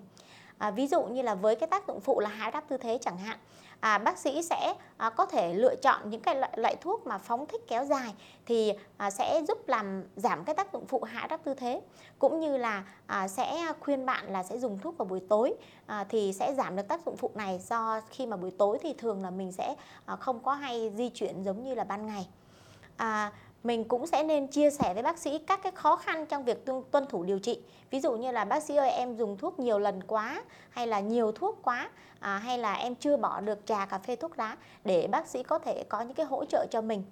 À, 0.58 0.70
ví 0.70 0.86
dụ 0.86 1.02
như 1.02 1.22
là 1.22 1.34
với 1.34 1.56
cái 1.56 1.66
tác 1.66 1.86
dụng 1.88 2.00
phụ 2.00 2.20
là 2.20 2.28
hạ 2.28 2.50
đáp 2.50 2.64
tư 2.68 2.76
thế 2.76 2.98
chẳng 3.00 3.18
hạn 3.18 3.38
à, 3.84 3.98
bác 3.98 4.18
sĩ 4.18 4.42
sẽ 4.42 4.74
à, 4.96 5.10
có 5.10 5.26
thể 5.26 5.54
lựa 5.54 5.74
chọn 5.76 6.10
những 6.10 6.20
cái 6.20 6.36
loại, 6.36 6.52
loại 6.56 6.76
thuốc 6.80 7.06
mà 7.06 7.18
phóng 7.18 7.46
thích 7.46 7.60
kéo 7.68 7.84
dài 7.84 8.14
thì 8.46 8.72
à, 8.96 9.10
sẽ 9.10 9.42
giúp 9.48 9.68
làm 9.68 10.04
giảm 10.16 10.44
cái 10.44 10.54
tác 10.54 10.72
dụng 10.72 10.86
phụ 10.86 11.02
hạ 11.02 11.26
đắp 11.30 11.44
tư 11.44 11.54
thế. 11.54 11.80
Cũng 12.18 12.40
như 12.40 12.56
là 12.56 12.84
à, 13.06 13.28
sẽ 13.28 13.72
khuyên 13.80 14.06
bạn 14.06 14.32
là 14.32 14.42
sẽ 14.42 14.58
dùng 14.58 14.78
thuốc 14.78 14.98
vào 14.98 15.06
buổi 15.06 15.20
tối 15.28 15.54
à, 15.86 16.04
thì 16.08 16.32
sẽ 16.32 16.54
giảm 16.54 16.76
được 16.76 16.88
tác 16.88 17.00
dụng 17.06 17.16
phụ 17.16 17.30
này 17.34 17.60
do 17.68 18.00
khi 18.10 18.26
mà 18.26 18.36
buổi 18.36 18.50
tối 18.58 18.78
thì 18.82 18.94
thường 18.98 19.22
là 19.22 19.30
mình 19.30 19.52
sẽ 19.52 19.74
à, 20.06 20.16
không 20.16 20.42
có 20.42 20.52
hay 20.52 20.92
di 20.96 21.08
chuyển 21.08 21.42
giống 21.42 21.64
như 21.64 21.74
là 21.74 21.84
ban 21.84 22.06
ngày. 22.06 22.28
À, 22.96 23.32
mình 23.64 23.84
cũng 23.84 24.06
sẽ 24.06 24.22
nên 24.22 24.46
chia 24.46 24.70
sẻ 24.70 24.94
với 24.94 25.02
bác 25.02 25.18
sĩ 25.18 25.38
các 25.38 25.62
cái 25.62 25.72
khó 25.72 25.96
khăn 25.96 26.26
trong 26.26 26.44
việc 26.44 26.64
tuân 26.90 27.06
thủ 27.06 27.24
điều 27.24 27.38
trị. 27.38 27.60
Ví 27.90 28.00
dụ 28.00 28.12
như 28.12 28.30
là 28.30 28.44
bác 28.44 28.62
sĩ 28.62 28.76
ơi 28.76 28.90
em 28.90 29.16
dùng 29.16 29.36
thuốc 29.38 29.58
nhiều 29.58 29.78
lần 29.78 30.02
quá 30.02 30.42
hay 30.70 30.86
là 30.86 31.00
nhiều 31.00 31.32
thuốc 31.32 31.58
quá 31.62 31.90
à, 32.20 32.38
hay 32.38 32.58
là 32.58 32.74
em 32.74 32.94
chưa 32.94 33.16
bỏ 33.16 33.40
được 33.40 33.66
trà 33.66 33.86
cà 33.86 33.98
phê 33.98 34.16
thuốc 34.16 34.38
lá 34.38 34.56
để 34.84 35.06
bác 35.06 35.28
sĩ 35.28 35.42
có 35.42 35.58
thể 35.58 35.84
có 35.88 36.00
những 36.00 36.14
cái 36.14 36.26
hỗ 36.26 36.44
trợ 36.44 36.66
cho 36.70 36.80
mình. 36.80 37.04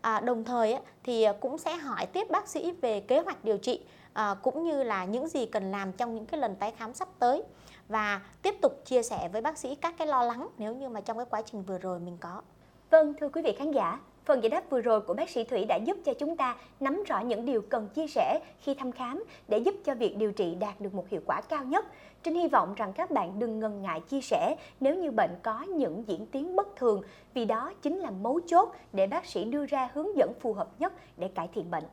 À, 0.00 0.20
đồng 0.20 0.44
thời 0.44 0.72
ấy, 0.72 0.82
thì 1.04 1.26
cũng 1.40 1.58
sẽ 1.58 1.76
hỏi 1.76 2.06
tiếp 2.06 2.30
bác 2.30 2.48
sĩ 2.48 2.72
về 2.72 3.00
kế 3.00 3.20
hoạch 3.20 3.44
điều 3.44 3.58
trị 3.58 3.84
à, 4.12 4.34
cũng 4.42 4.64
như 4.64 4.82
là 4.82 5.04
những 5.04 5.28
gì 5.28 5.46
cần 5.46 5.70
làm 5.70 5.92
trong 5.92 6.14
những 6.14 6.26
cái 6.26 6.40
lần 6.40 6.56
tái 6.56 6.72
khám 6.76 6.94
sắp 6.94 7.08
tới. 7.18 7.42
Và 7.88 8.20
tiếp 8.42 8.54
tục 8.62 8.82
chia 8.84 9.02
sẻ 9.02 9.28
với 9.32 9.40
bác 9.40 9.58
sĩ 9.58 9.74
các 9.74 9.94
cái 9.98 10.06
lo 10.06 10.22
lắng 10.22 10.48
nếu 10.58 10.74
như 10.74 10.88
mà 10.88 11.00
trong 11.00 11.16
cái 11.16 11.26
quá 11.30 11.42
trình 11.42 11.62
vừa 11.62 11.78
rồi 11.78 11.98
mình 11.98 12.16
có. 12.20 12.42
Vâng, 12.90 13.14
thưa 13.20 13.28
quý 13.28 13.42
vị 13.42 13.54
khán 13.58 13.72
giả, 13.72 14.00
Phần 14.28 14.42
giải 14.42 14.50
đáp 14.50 14.70
vừa 14.70 14.80
rồi 14.80 15.00
của 15.00 15.14
bác 15.14 15.30
sĩ 15.30 15.44
Thủy 15.44 15.64
đã 15.64 15.76
giúp 15.76 15.96
cho 16.04 16.14
chúng 16.14 16.36
ta 16.36 16.56
nắm 16.80 17.02
rõ 17.06 17.20
những 17.20 17.44
điều 17.44 17.62
cần 17.62 17.88
chia 17.94 18.06
sẻ 18.06 18.40
khi 18.60 18.74
thăm 18.74 18.92
khám 18.92 19.24
để 19.48 19.58
giúp 19.58 19.74
cho 19.84 19.94
việc 19.94 20.16
điều 20.16 20.32
trị 20.32 20.54
đạt 20.54 20.80
được 20.80 20.94
một 20.94 21.08
hiệu 21.08 21.20
quả 21.26 21.40
cao 21.40 21.64
nhất. 21.64 21.86
Trinh 22.22 22.34
hy 22.34 22.48
vọng 22.48 22.74
rằng 22.74 22.92
các 22.92 23.10
bạn 23.10 23.38
đừng 23.38 23.60
ngần 23.60 23.82
ngại 23.82 24.00
chia 24.00 24.20
sẻ 24.20 24.56
nếu 24.80 24.94
như 24.94 25.10
bệnh 25.10 25.30
có 25.42 25.62
những 25.62 26.04
diễn 26.06 26.26
tiến 26.26 26.56
bất 26.56 26.76
thường 26.76 27.02
vì 27.34 27.44
đó 27.44 27.72
chính 27.82 27.98
là 27.98 28.10
mấu 28.10 28.40
chốt 28.46 28.72
để 28.92 29.06
bác 29.06 29.26
sĩ 29.26 29.44
đưa 29.44 29.66
ra 29.66 29.90
hướng 29.94 30.16
dẫn 30.16 30.32
phù 30.40 30.52
hợp 30.52 30.68
nhất 30.78 30.92
để 31.16 31.28
cải 31.28 31.48
thiện 31.54 31.70
bệnh. 31.70 31.84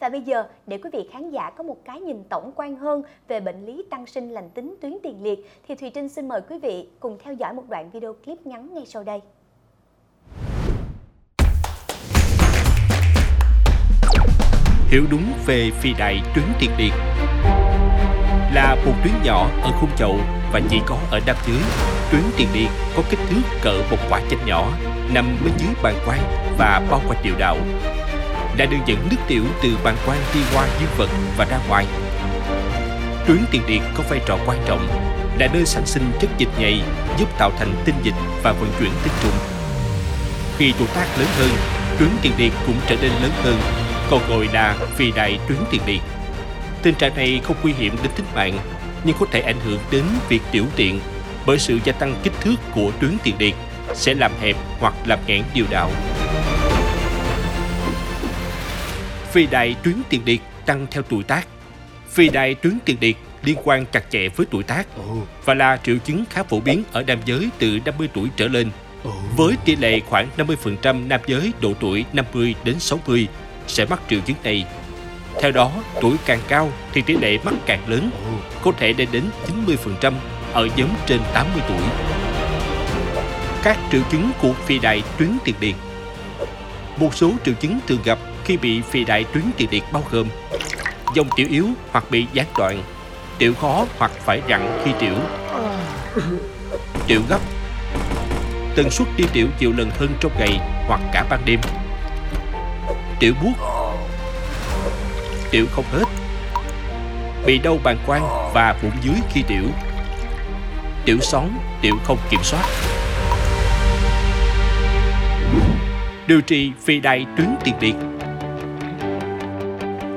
Và 0.00 0.08
bây 0.08 0.20
giờ, 0.20 0.44
để 0.66 0.78
quý 0.78 0.90
vị 0.92 1.08
khán 1.12 1.30
giả 1.30 1.50
có 1.50 1.64
một 1.64 1.84
cái 1.84 2.00
nhìn 2.00 2.24
tổng 2.28 2.52
quan 2.56 2.76
hơn 2.76 3.02
về 3.28 3.40
bệnh 3.40 3.66
lý 3.66 3.84
tăng 3.90 4.06
sinh 4.06 4.30
lành 4.30 4.50
tính 4.50 4.76
tuyến 4.80 4.98
tiền 5.02 5.22
liệt, 5.22 5.46
thì 5.68 5.74
Thùy 5.74 5.90
Trinh 5.90 6.08
xin 6.08 6.28
mời 6.28 6.40
quý 6.48 6.58
vị 6.58 6.88
cùng 7.00 7.18
theo 7.18 7.34
dõi 7.34 7.54
một 7.54 7.68
đoạn 7.68 7.90
video 7.90 8.12
clip 8.12 8.46
ngắn 8.46 8.74
ngay 8.74 8.86
sau 8.86 9.04
đây. 9.04 9.20
Hiểu 14.88 15.04
đúng 15.10 15.32
về 15.46 15.70
phi 15.80 15.92
đại 15.98 16.20
tuyến 16.34 16.44
tiền 16.58 16.70
liệt 16.78 16.92
là 18.52 18.76
một 18.86 18.92
tuyến 19.04 19.14
nhỏ 19.24 19.48
ở 19.62 19.72
khung 19.80 19.90
chậu 19.96 20.20
và 20.52 20.60
chỉ 20.70 20.80
có 20.86 20.96
ở 21.10 21.20
nam 21.26 21.36
dưới. 21.46 21.58
Tuyến 22.10 22.22
tiền 22.36 22.48
liệt 22.54 22.68
có 22.96 23.02
kích 23.10 23.18
thước 23.30 23.40
cỡ 23.62 23.82
một 23.90 23.96
quả 24.10 24.20
chanh 24.30 24.46
nhỏ, 24.46 24.68
nằm 25.14 25.36
bên 25.44 25.52
dưới 25.58 25.68
bàn 25.82 25.94
quang 26.06 26.20
và 26.58 26.82
bao 26.90 27.00
quanh 27.08 27.18
tiểu 27.22 27.34
đạo. 27.38 27.56
Đã 28.56 28.66
đường 28.66 28.80
dẫn 28.86 29.08
nước 29.10 29.16
tiểu 29.28 29.42
từ 29.62 29.78
bàn 29.84 29.96
quang 30.06 30.18
đi 30.34 30.40
qua 30.54 30.66
dương 30.80 30.90
vật 30.96 31.10
và 31.36 31.44
ra 31.44 31.58
ngoài. 31.68 31.86
Tuyến 33.26 33.38
tiền 33.50 33.62
liệt 33.66 33.82
có 33.94 34.04
vai 34.10 34.20
trò 34.26 34.38
quan 34.46 34.58
trọng, 34.66 34.88
là 35.38 35.48
nơi 35.52 35.66
sản 35.66 35.86
sinh 35.86 36.10
chất 36.20 36.30
dịch 36.38 36.50
nhầy, 36.58 36.80
giúp 37.18 37.28
tạo 37.38 37.52
thành 37.58 37.72
tinh 37.84 37.94
dịch 38.02 38.14
và 38.42 38.52
vận 38.52 38.72
chuyển 38.78 38.90
tinh 39.02 39.12
trùng. 39.22 39.38
Khi 40.56 40.72
tuổi 40.78 40.88
tác 40.94 41.06
lớn 41.18 41.28
hơn, 41.38 41.50
tuyến 41.98 42.08
tiền 42.22 42.32
liệt 42.38 42.52
cũng 42.66 42.76
trở 42.86 42.96
nên 43.02 43.10
lớn 43.22 43.30
hơn 43.42 43.60
còn 44.10 44.20
gọi 44.28 44.48
là 44.52 44.76
phi 44.94 45.12
đại 45.12 45.38
tuyến 45.48 45.58
tiền 45.70 45.80
liệt. 45.86 46.00
Tình 46.82 46.94
trạng 46.94 47.16
này 47.16 47.40
không 47.44 47.56
nguy 47.62 47.72
hiểm 47.72 47.96
đến 48.02 48.12
tính 48.16 48.26
mạng, 48.34 48.58
nhưng 49.04 49.16
có 49.20 49.26
thể 49.30 49.40
ảnh 49.40 49.60
hưởng 49.64 49.78
đến 49.90 50.04
việc 50.28 50.40
tiểu 50.50 50.64
tiện 50.76 51.00
bởi 51.46 51.58
sự 51.58 51.78
gia 51.84 51.92
tăng 51.92 52.14
kích 52.22 52.32
thước 52.40 52.54
của 52.74 52.90
tuyến 53.00 53.10
tiền 53.22 53.34
liệt 53.38 53.54
sẽ 53.94 54.14
làm 54.14 54.32
hẹp 54.40 54.56
hoặc 54.80 54.94
làm 55.06 55.18
nghẽn 55.26 55.42
điều 55.54 55.64
đạo. 55.70 55.90
Phi 59.32 59.46
đại 59.46 59.76
tuyến 59.82 59.94
tiền 60.08 60.20
liệt 60.24 60.40
tăng 60.66 60.86
theo 60.90 61.02
tuổi 61.02 61.22
tác. 61.22 61.46
Phi 62.10 62.28
đại 62.28 62.54
tuyến 62.54 62.78
tiền 62.84 62.96
liệt 63.00 63.16
liên 63.42 63.56
quan 63.64 63.86
chặt 63.86 64.04
chẽ 64.10 64.28
với 64.28 64.46
tuổi 64.50 64.62
tác 64.62 64.86
và 65.44 65.54
là 65.54 65.78
triệu 65.84 65.96
chứng 65.98 66.24
khá 66.30 66.42
phổ 66.42 66.60
biến 66.60 66.82
ở 66.92 67.02
nam 67.02 67.18
giới 67.24 67.48
từ 67.58 67.78
50 67.84 68.08
tuổi 68.14 68.28
trở 68.36 68.48
lên. 68.48 68.70
Với 69.36 69.54
tỷ 69.64 69.76
lệ 69.76 70.00
khoảng 70.00 70.28
50% 70.36 71.08
nam 71.08 71.20
giới 71.26 71.52
độ 71.60 71.72
tuổi 71.80 72.04
50 72.12 72.54
đến 72.64 72.78
60 72.78 73.28
sẽ 73.68 73.84
mắc 73.84 74.00
triệu 74.10 74.20
chứng 74.20 74.36
này. 74.44 74.64
Theo 75.40 75.50
đó, 75.50 75.70
tuổi 76.00 76.16
càng 76.26 76.40
cao 76.48 76.72
thì 76.92 77.02
tỷ 77.02 77.16
lệ 77.16 77.38
mắc 77.44 77.54
càng 77.66 77.88
lớn, 77.88 78.10
có 78.62 78.72
thể 78.78 78.94
lên 78.98 79.08
đến 79.12 79.24
90% 80.02 80.12
ở 80.52 80.68
nhóm 80.76 80.88
trên 81.06 81.20
80 81.34 81.62
tuổi. 81.68 81.82
Các 83.62 83.78
triệu 83.92 84.00
chứng 84.10 84.30
của 84.42 84.52
phi 84.52 84.78
đại 84.78 85.02
tuyến 85.18 85.30
tiền 85.44 85.54
liệt 85.60 85.76
Một 86.96 87.14
số 87.14 87.30
triệu 87.44 87.54
chứng 87.54 87.80
thường 87.86 88.00
gặp 88.04 88.18
khi 88.44 88.56
bị 88.56 88.80
phi 88.80 89.04
đại 89.04 89.24
tuyến 89.24 89.44
tiền 89.56 89.68
liệt 89.70 89.84
bao 89.92 90.02
gồm 90.10 90.28
dòng 91.14 91.28
tiểu 91.36 91.46
yếu 91.50 91.66
hoặc 91.90 92.04
bị 92.10 92.26
gián 92.32 92.46
đoạn, 92.58 92.82
tiểu 93.38 93.54
khó 93.54 93.86
hoặc 93.98 94.10
phải 94.24 94.42
rặn 94.48 94.80
khi 94.84 94.90
tiểu, 95.00 95.14
tiểu 97.06 97.20
gấp, 97.28 97.38
tần 98.76 98.90
suất 98.90 99.08
đi 99.16 99.24
tiểu 99.32 99.46
nhiều 99.60 99.72
lần 99.76 99.90
hơn 99.90 100.08
trong 100.20 100.32
ngày 100.38 100.60
hoặc 100.86 101.00
cả 101.12 101.26
ban 101.30 101.44
đêm. 101.44 101.60
Tiểu 103.20 103.34
buốt 103.42 103.52
Tiểu 105.50 105.66
không 105.70 105.84
hết. 105.92 106.04
Bị 107.46 107.58
đau 107.58 107.78
bàn 107.84 107.98
quang 108.06 108.52
và 108.54 108.78
bụng 108.82 108.92
dưới 109.02 109.14
khi 109.30 109.42
tiểu. 109.48 109.64
Tiểu 111.04 111.18
sóng, 111.20 111.58
tiểu 111.82 111.94
không 112.04 112.18
kiểm 112.30 112.40
soát. 112.42 112.64
Điều 116.26 116.40
trị 116.40 116.72
phi 116.84 117.00
đại 117.00 117.26
tuyến 117.36 117.48
tiền 117.64 117.74
liệt. 117.80 117.94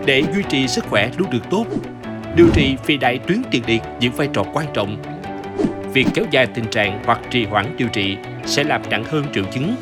Để 0.05 0.23
duy 0.35 0.43
trì 0.49 0.67
sức 0.67 0.85
khỏe 0.89 1.09
luôn 1.17 1.29
được 1.29 1.49
tốt 1.49 1.65
Điều 2.35 2.47
trị 2.53 2.75
phi 2.83 2.97
đại 2.97 3.19
tuyến 3.27 3.41
tiền 3.51 3.63
liệt 3.67 3.81
giữ 3.99 4.09
vai 4.09 4.29
trò 4.33 4.43
quan 4.53 4.65
trọng. 4.73 4.97
Việc 5.93 6.07
kéo 6.13 6.25
dài 6.31 6.47
tình 6.47 6.65
trạng 6.65 7.03
hoặc 7.05 7.19
trì 7.29 7.45
hoãn 7.45 7.77
điều 7.77 7.87
trị 7.87 8.17
sẽ 8.45 8.63
làm 8.63 8.81
nặng 8.89 9.03
hơn 9.03 9.25
triệu 9.33 9.43
chứng 9.53 9.75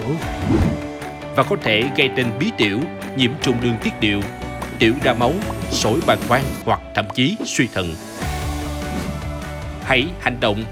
và 1.39 1.45
có 1.49 1.56
thể 1.62 1.84
gây 1.97 2.10
nên 2.10 2.25
bí 2.39 2.52
tiểu, 2.58 2.80
nhiễm 3.15 3.32
trùng 3.41 3.62
đường 3.62 3.75
tiết 3.84 3.99
điệu, 3.99 4.21
tiểu 4.80 4.93
ra 5.04 5.13
máu, 5.13 5.34
sỏi 5.71 5.99
bàng 6.06 6.19
quang 6.28 6.43
hoặc 6.65 6.80
thậm 6.95 7.06
chí 7.15 7.36
suy 7.45 7.67
thận. 7.73 7.95
Hãy 9.84 10.08
hành 10.21 10.39
động. 10.39 10.63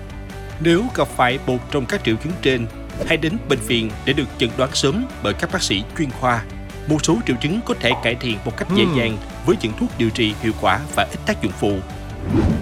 Nếu 0.60 0.84
gặp 0.96 1.08
phải 1.08 1.40
một 1.46 1.72
trong 1.72 1.86
các 1.86 2.02
triệu 2.04 2.16
chứng 2.16 2.34
trên, 2.42 2.66
hãy 3.08 3.18
đến 3.18 3.34
bệnh 3.50 3.60
viện 3.60 3.92
để 4.06 4.14
được 4.14 4.28
chẩn 4.38 4.50
đoán 4.58 4.70
sớm 4.74 5.06
bởi 5.24 5.34
các 5.34 5.50
bác 5.54 5.64
sĩ 5.64 5.84
chuyên 5.98 6.10
khoa. 6.12 6.44
Một 6.88 7.06
số 7.06 7.18
triệu 7.28 7.36
chứng 7.42 7.60
có 7.66 7.74
thể 7.80 7.92
cải 8.04 8.16
thiện 8.16 8.38
một 8.46 8.58
cách 8.58 8.68
dễ 8.76 8.84
dàng 8.98 9.18
với 9.46 9.56
những 9.62 9.72
thuốc 9.80 9.90
điều 9.98 10.10
trị 10.10 10.34
hiệu 10.42 10.54
quả 10.62 10.80
và 10.96 11.08
ít 11.12 11.20
tác 11.26 11.42
dụng 11.42 11.54
phụ. 11.60 11.78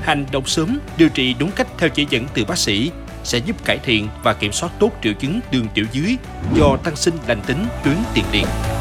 Hành 0.02 0.26
động 0.32 0.46
sớm, 0.46 0.80
điều 0.98 1.10
trị 1.10 1.36
đúng 1.40 1.52
cách 1.52 1.68
theo 1.78 1.90
chỉ 1.90 2.08
dẫn 2.10 2.26
từ 2.34 2.46
bác 2.46 2.58
sĩ 2.58 2.92
sẽ 3.26 3.38
giúp 3.38 3.66
cải 3.66 3.78
thiện 3.78 4.08
và 4.24 4.34
kiểm 4.34 4.52
soát 4.52 4.70
tốt 4.80 4.92
triệu 5.04 5.14
chứng 5.14 5.40
đường 5.52 5.68
tiểu 5.74 5.86
dưới 5.92 6.16
do 6.56 6.78
tăng 6.84 6.96
sinh 6.96 7.14
lành 7.28 7.42
tính 7.48 7.66
tuyến 7.84 7.96
tiền 8.14 8.26
liệt. 8.32 8.75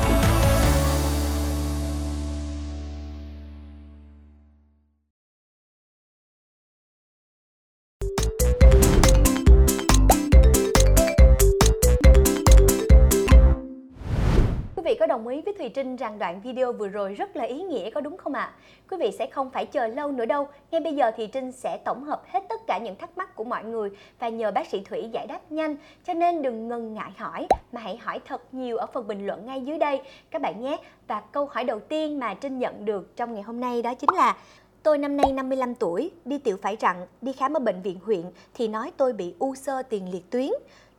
Trinh 15.74 15.96
rằng 15.96 16.18
đoạn 16.18 16.40
video 16.40 16.72
vừa 16.72 16.88
rồi 16.88 17.14
rất 17.14 17.36
là 17.36 17.44
ý 17.44 17.62
nghĩa 17.62 17.90
có 17.90 18.00
đúng 18.00 18.16
không 18.16 18.34
ạ? 18.34 18.40
À? 18.40 18.54
Quý 18.90 18.96
vị 19.00 19.10
sẽ 19.18 19.26
không 19.26 19.50
phải 19.50 19.66
chờ 19.66 19.86
lâu 19.86 20.12
nữa 20.12 20.24
đâu. 20.24 20.48
Ngay 20.70 20.80
bây 20.80 20.94
giờ 20.94 21.10
thì 21.16 21.26
Trinh 21.26 21.52
sẽ 21.52 21.78
tổng 21.84 22.04
hợp 22.04 22.22
hết 22.26 22.40
tất 22.48 22.60
cả 22.66 22.78
những 22.78 22.96
thắc 22.96 23.18
mắc 23.18 23.36
của 23.36 23.44
mọi 23.44 23.64
người 23.64 23.90
và 24.18 24.28
nhờ 24.28 24.50
bác 24.50 24.68
sĩ 24.68 24.80
Thủy 24.80 25.08
giải 25.12 25.26
đáp 25.26 25.40
nhanh. 25.50 25.76
Cho 26.06 26.14
nên 26.14 26.42
đừng 26.42 26.68
ngần 26.68 26.94
ngại 26.94 27.10
hỏi 27.16 27.46
mà 27.72 27.80
hãy 27.80 27.96
hỏi 27.96 28.20
thật 28.26 28.54
nhiều 28.54 28.76
ở 28.76 28.86
phần 28.86 29.06
bình 29.06 29.26
luận 29.26 29.46
ngay 29.46 29.60
dưới 29.60 29.78
đây 29.78 30.00
các 30.30 30.42
bạn 30.42 30.60
nhé. 30.60 30.76
Và 31.06 31.20
câu 31.20 31.46
hỏi 31.46 31.64
đầu 31.64 31.80
tiên 31.80 32.18
mà 32.18 32.34
Trinh 32.34 32.58
nhận 32.58 32.84
được 32.84 33.16
trong 33.16 33.34
ngày 33.34 33.42
hôm 33.42 33.60
nay 33.60 33.82
đó 33.82 33.94
chính 33.94 34.14
là 34.14 34.36
Tôi 34.84 34.98
năm 34.98 35.16
nay 35.16 35.32
55 35.32 35.74
tuổi, 35.74 36.10
đi 36.24 36.38
tiểu 36.38 36.56
phải 36.62 36.76
rặn, 36.80 36.96
đi 37.22 37.32
khám 37.32 37.56
ở 37.56 37.60
bệnh 37.60 37.82
viện 37.82 37.98
huyện 38.04 38.22
thì 38.54 38.68
nói 38.68 38.92
tôi 38.96 39.12
bị 39.12 39.34
u 39.38 39.54
sơ 39.54 39.82
tiền 39.82 40.12
liệt 40.12 40.30
tuyến. 40.30 40.50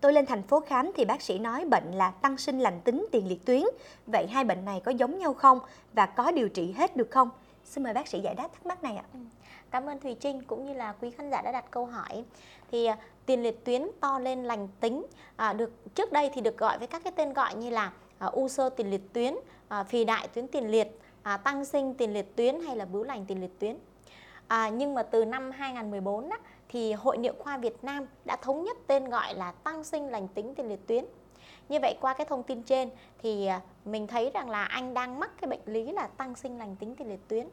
Tôi 0.06 0.13
lên 0.13 0.26
thành 0.26 0.44
phố 0.44 0.60
khám 0.60 0.91
thì 0.96 1.06
bác 1.06 1.22
sĩ 1.22 1.39
nói 1.39 1.65
bệnh 1.65 1.91
là 1.91 2.12
tăng 2.12 2.38
sinh 2.38 2.60
lành 2.60 2.82
tính 2.82 3.06
tiền 3.12 3.28
liệt 3.28 3.46
tuyến. 3.46 3.62
Vậy 4.08 4.28
hai 4.28 4.44
bệnh 4.44 4.65
này 4.65 4.82
có 4.86 4.91
giống 4.91 5.20
nhau 5.20 5.34
không 5.34 5.60
và 5.94 6.06
có 6.06 6.32
điều 6.32 6.50
trị 6.50 6.72
hết 6.72 6.96
được 6.96 7.12
không? 7.12 7.30
Xin 7.63 7.84
mời 7.84 7.94
bác 7.94 8.08
sĩ 8.08 8.20
giải 8.20 8.36
đáp 8.36 8.48
thắc 8.54 8.65
mắc 8.65 8.84
này 8.84 8.96
ạ. 8.96 9.04
Ừ, 9.13 9.20
cảm 9.72 9.86
ơn 9.86 10.00
Thùy 10.00 10.15
Trinh 10.20 10.41
cũng 10.44 10.65
như 10.65 10.74
là 10.74 10.94
quý 11.02 11.12
khán 11.12 11.30
giả 11.32 11.41
đã 11.41 11.52
đặt 11.52 11.65
câu 11.72 11.86
hỏi. 11.86 12.24
Thì 12.72 12.86
à, 12.86 12.98
tiền 13.26 13.44
liệt 13.44 13.65
tuyến 13.65 13.88
to 14.00 14.20
lên 14.20 14.44
lành 14.44 14.68
tính 14.80 15.06
à, 15.36 15.54
được 15.54 15.96
trước 15.96 16.12
đây 16.12 16.32
thì 16.34 16.41
được 16.41 16.58
gọi 16.58 16.78
với 16.78 16.88
các 16.88 17.04
cái 17.04 17.13
tên 17.15 17.34
gọi 17.34 17.56
như 17.56 17.70
là 17.70 17.91
à, 18.20 18.28
u 18.28 18.48
sơ 18.48 18.70
tiền 18.70 18.91
liệt 18.91 19.13
tuyến, 19.13 19.36
à, 19.68 19.84
phì 19.84 20.06
đại 20.06 20.28
tuyến 20.28 20.48
tiền 20.48 20.68
liệt, 20.72 21.00
à, 21.24 21.38
tăng 21.38 21.65
sinh 21.65 21.94
tiền 21.94 22.13
liệt 22.13 22.36
tuyến 22.36 22.62
hay 22.62 22.76
là 22.76 22.86
bướu 22.86 23.04
lành 23.04 23.26
tiền 23.26 23.41
liệt 23.41 23.60
tuyến. 23.60 23.78
À, 24.48 24.70
nhưng 24.70 24.94
mà 24.94 25.04
từ 25.04 25.26
năm 25.26 25.52
2014 25.52 26.30
á, 26.30 26.38
thì 26.75 26.93
Hội 26.93 27.17
Niệu 27.17 27.33
khoa 27.39 27.57
Việt 27.57 27.83
Nam 27.83 28.05
đã 28.25 28.35
thống 28.35 28.63
nhất 28.63 28.77
tên 28.88 29.09
gọi 29.09 29.33
là 29.33 29.51
tăng 29.51 29.83
sinh 29.83 30.09
lành 30.09 30.27
tính 30.27 30.55
tiền 30.55 30.69
liệt 30.69 30.88
tuyến. 30.88 31.05
Như 31.69 31.79
vậy 31.81 31.97
qua 32.01 32.13
cái 32.13 32.25
thông 32.25 32.43
tin 32.43 32.63
trên 32.63 32.89
thì 33.21 33.45
à, 33.45 33.61
mình 33.85 34.07
thấy 34.07 34.31
rằng 34.33 34.49
là 34.49 34.65
anh 34.65 34.93
đang 34.93 35.19
mắc 35.19 35.31
cái 35.41 35.47
bệnh 35.47 35.59
lý 35.65 35.91
là 35.91 36.07
tăng 36.07 36.35
sinh 36.35 36.57
lành 36.57 36.75
tính 36.75 36.95
tiền 36.95 37.09
liệt 37.09 37.19
tuyến. 37.27 37.47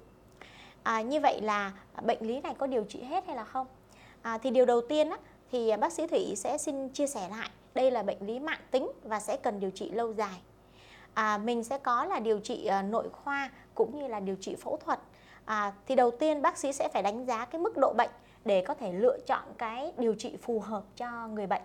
À, 0.82 1.02
như 1.02 1.20
vậy 1.20 1.40
là 1.40 1.72
bệnh 2.02 2.18
lý 2.20 2.40
này 2.40 2.54
có 2.58 2.66
điều 2.66 2.84
trị 2.84 3.02
hết 3.02 3.26
hay 3.26 3.36
là 3.36 3.44
không? 3.44 3.66
À, 4.22 4.38
thì 4.38 4.50
điều 4.50 4.66
đầu 4.66 4.80
tiên 4.80 5.10
á, 5.10 5.16
thì 5.52 5.76
bác 5.76 5.92
sĩ 5.92 6.06
Thủy 6.06 6.32
sẽ 6.36 6.58
xin 6.58 6.88
chia 6.88 7.06
sẻ 7.06 7.28
lại 7.28 7.50
đây 7.74 7.90
là 7.90 8.02
bệnh 8.02 8.26
lý 8.26 8.38
mạng 8.38 8.60
tính 8.70 8.90
và 9.02 9.20
sẽ 9.20 9.36
cần 9.36 9.60
điều 9.60 9.70
trị 9.70 9.90
lâu 9.90 10.12
dài. 10.12 10.40
À, 11.14 11.38
mình 11.38 11.64
sẽ 11.64 11.78
có 11.78 12.04
là 12.04 12.18
điều 12.18 12.38
trị 12.38 12.66
à, 12.66 12.82
nội 12.82 13.08
khoa 13.12 13.50
cũng 13.74 13.98
như 13.98 14.06
là 14.06 14.20
điều 14.20 14.36
trị 14.40 14.56
phẫu 14.56 14.76
thuật. 14.76 14.98
À, 15.44 15.72
thì 15.86 15.94
đầu 15.94 16.10
tiên 16.10 16.42
bác 16.42 16.58
sĩ 16.58 16.72
sẽ 16.72 16.88
phải 16.92 17.02
đánh 17.02 17.26
giá 17.26 17.44
cái 17.44 17.60
mức 17.60 17.76
độ 17.76 17.92
bệnh 17.92 18.10
để 18.44 18.64
có 18.66 18.74
thể 18.74 18.92
lựa 18.92 19.18
chọn 19.26 19.42
cái 19.58 19.92
điều 19.98 20.14
trị 20.14 20.36
phù 20.42 20.60
hợp 20.60 20.82
cho 20.96 21.28
người 21.28 21.46
bệnh. 21.46 21.62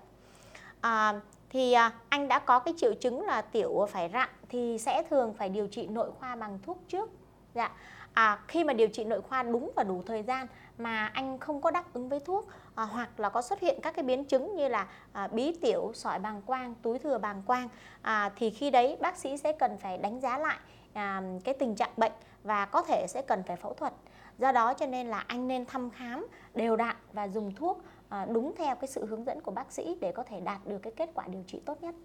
À, 0.81 1.21
thì 1.49 1.73
à, 1.73 1.91
anh 2.09 2.27
đã 2.27 2.39
có 2.39 2.59
cái 2.59 2.73
triệu 2.77 2.93
chứng 2.93 3.21
là 3.21 3.41
tiểu 3.41 3.87
phải 3.89 4.09
rặn 4.13 4.29
thì 4.49 4.77
sẽ 4.79 5.03
thường 5.09 5.33
phải 5.33 5.49
điều 5.49 5.67
trị 5.67 5.87
nội 5.87 6.11
khoa 6.19 6.35
bằng 6.35 6.59
thuốc 6.65 6.77
trước. 6.87 7.09
Dạ. 7.53 7.71
À, 8.13 8.39
khi 8.47 8.63
mà 8.63 8.73
điều 8.73 8.87
trị 8.87 9.03
nội 9.03 9.21
khoa 9.21 9.43
đúng 9.43 9.71
và 9.75 9.83
đủ 9.83 10.03
thời 10.05 10.23
gian 10.23 10.47
mà 10.77 11.11
anh 11.13 11.37
không 11.37 11.61
có 11.61 11.71
đáp 11.71 11.93
ứng 11.93 12.09
với 12.09 12.19
thuốc 12.19 12.47
à, 12.75 12.83
hoặc 12.83 13.19
là 13.19 13.29
có 13.29 13.41
xuất 13.41 13.59
hiện 13.59 13.79
các 13.81 13.95
cái 13.95 14.03
biến 14.03 14.25
chứng 14.25 14.55
như 14.55 14.67
là 14.67 14.87
à, 15.11 15.27
bí 15.27 15.55
tiểu, 15.61 15.91
sỏi 15.93 16.19
bàng 16.19 16.41
quang, 16.41 16.75
túi 16.81 16.99
thừa 16.99 17.17
bàng 17.17 17.43
quang 17.45 17.69
à, 18.01 18.31
thì 18.35 18.49
khi 18.49 18.71
đấy 18.71 18.97
bác 18.99 19.17
sĩ 19.17 19.37
sẽ 19.37 19.51
cần 19.51 19.77
phải 19.77 19.97
đánh 19.97 20.19
giá 20.19 20.37
lại 20.37 20.57
à, 20.93 21.21
cái 21.43 21.53
tình 21.53 21.75
trạng 21.75 21.91
bệnh 21.97 22.11
và 22.43 22.65
có 22.65 22.81
thể 22.81 23.05
sẽ 23.09 23.21
cần 23.21 23.43
phải 23.47 23.55
phẫu 23.55 23.73
thuật. 23.73 23.93
Do 24.39 24.51
đó 24.51 24.73
cho 24.73 24.85
nên 24.85 25.07
là 25.07 25.19
anh 25.27 25.47
nên 25.47 25.65
thăm 25.65 25.89
khám 25.89 26.27
đều 26.55 26.75
đặn 26.75 26.95
và 27.13 27.27
dùng 27.27 27.55
thuốc 27.55 27.81
à, 28.09 28.25
đúng 28.25 28.53
theo 28.57 28.75
cái 28.75 28.87
sự 28.87 29.05
hướng 29.05 29.25
dẫn 29.25 29.41
của 29.41 29.51
bác 29.51 29.71
sĩ 29.71 29.97
để 30.01 30.11
có 30.11 30.23
thể 30.23 30.39
đạt 30.39 30.67
được 30.67 30.77
cái 30.81 30.93
kết 30.95 31.09
quả 31.13 31.27
điều 31.27 31.43
trị 31.47 31.61
tốt 31.65 31.83
nhất. 31.83 31.95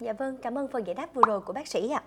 Dạ 0.00 0.12
vâng, 0.12 0.36
cảm 0.42 0.58
ơn 0.58 0.68
phần 0.68 0.86
giải 0.86 0.94
đáp 0.94 1.14
vừa 1.14 1.22
rồi 1.26 1.40
của 1.40 1.52
bác 1.52 1.68
sĩ 1.68 1.90
ạ. 1.90 2.02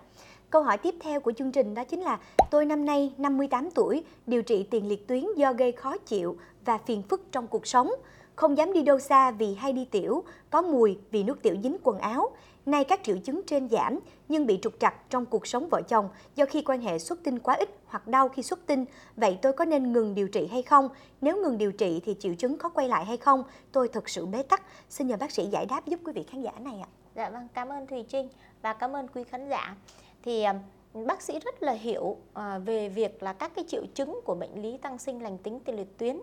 Câu 0.50 0.62
hỏi 0.62 0.78
tiếp 0.78 0.94
theo 1.00 1.20
của 1.20 1.32
chương 1.32 1.52
trình 1.52 1.74
đó 1.74 1.84
chính 1.84 2.00
là 2.00 2.18
tôi 2.50 2.66
năm 2.66 2.84
nay 2.84 3.14
58 3.18 3.70
tuổi, 3.70 4.04
điều 4.26 4.42
trị 4.42 4.66
tiền 4.70 4.88
liệt 4.88 5.08
tuyến 5.08 5.24
do 5.36 5.52
gây 5.52 5.72
khó 5.72 5.96
chịu 5.98 6.36
và 6.64 6.78
phiền 6.78 7.02
phức 7.02 7.32
trong 7.32 7.46
cuộc 7.46 7.66
sống 7.66 7.90
không 8.36 8.58
dám 8.58 8.72
đi 8.72 8.82
đâu 8.82 8.98
xa 8.98 9.30
vì 9.30 9.54
hay 9.54 9.72
đi 9.72 9.84
tiểu, 9.84 10.24
có 10.50 10.62
mùi 10.62 10.98
vì 11.10 11.22
nước 11.22 11.42
tiểu 11.42 11.56
dính 11.62 11.76
quần 11.82 11.98
áo. 11.98 12.30
Nay 12.66 12.84
các 12.84 13.00
triệu 13.02 13.16
chứng 13.18 13.40
trên 13.46 13.68
giảm 13.68 13.98
nhưng 14.28 14.46
bị 14.46 14.58
trục 14.62 14.72
trặc 14.80 15.10
trong 15.10 15.26
cuộc 15.26 15.46
sống 15.46 15.68
vợ 15.68 15.82
chồng 15.88 16.08
do 16.34 16.44
khi 16.44 16.62
quan 16.62 16.80
hệ 16.80 16.98
xuất 16.98 17.22
tinh 17.22 17.38
quá 17.38 17.54
ít 17.54 17.68
hoặc 17.86 18.08
đau 18.08 18.28
khi 18.28 18.42
xuất 18.42 18.66
tinh. 18.66 18.84
Vậy 19.16 19.38
tôi 19.42 19.52
có 19.52 19.64
nên 19.64 19.92
ngừng 19.92 20.14
điều 20.14 20.28
trị 20.28 20.48
hay 20.50 20.62
không? 20.62 20.88
Nếu 21.20 21.36
ngừng 21.36 21.58
điều 21.58 21.72
trị 21.72 22.00
thì 22.04 22.16
triệu 22.18 22.34
chứng 22.34 22.58
có 22.58 22.68
quay 22.68 22.88
lại 22.88 23.04
hay 23.04 23.16
không? 23.16 23.44
Tôi 23.72 23.88
thật 23.88 24.08
sự 24.08 24.26
bế 24.26 24.42
tắc. 24.42 24.62
Xin 24.88 25.06
nhờ 25.06 25.16
bác 25.16 25.30
sĩ 25.30 25.46
giải 25.46 25.66
đáp 25.66 25.86
giúp 25.86 26.00
quý 26.04 26.12
vị 26.12 26.22
khán 26.22 26.42
giả 26.42 26.52
này 26.60 26.80
ạ. 26.82 26.88
Dạ 27.14 27.30
vâng, 27.30 27.48
cảm 27.54 27.68
ơn 27.68 27.86
Thùy 27.86 28.04
Trinh 28.08 28.28
và 28.62 28.72
cảm 28.72 28.96
ơn 28.96 29.08
quý 29.14 29.24
khán 29.24 29.48
giả. 29.48 29.76
Thì 30.22 30.44
um, 30.44 31.06
bác 31.06 31.22
sĩ 31.22 31.38
rất 31.38 31.62
là 31.62 31.72
hiểu 31.72 32.16
ờ, 32.32 32.60
về 32.64 32.88
việc 32.88 33.22
là 33.22 33.32
các 33.32 33.52
cái 33.54 33.64
triệu 33.68 33.82
chứng 33.94 34.20
của 34.24 34.34
bệnh 34.34 34.62
lý 34.62 34.78
tăng 34.78 34.98
sinh 34.98 35.22
lành 35.22 35.38
tính 35.38 35.60
tiền 35.64 35.76
liệt 35.76 35.98
tuyến 35.98 36.16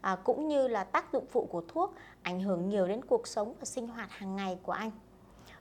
à, 0.00 0.16
cũng 0.24 0.48
như 0.48 0.68
là 0.68 0.84
tác 0.84 1.12
dụng 1.12 1.24
phụ 1.30 1.48
của 1.50 1.62
thuốc 1.68 1.94
ảnh 2.22 2.40
hưởng 2.40 2.68
nhiều 2.68 2.88
đến 2.88 3.04
cuộc 3.04 3.26
sống 3.26 3.54
và 3.60 3.64
sinh 3.64 3.88
hoạt 3.88 4.10
hàng 4.10 4.36
ngày 4.36 4.58
của 4.62 4.72
anh. 4.72 4.90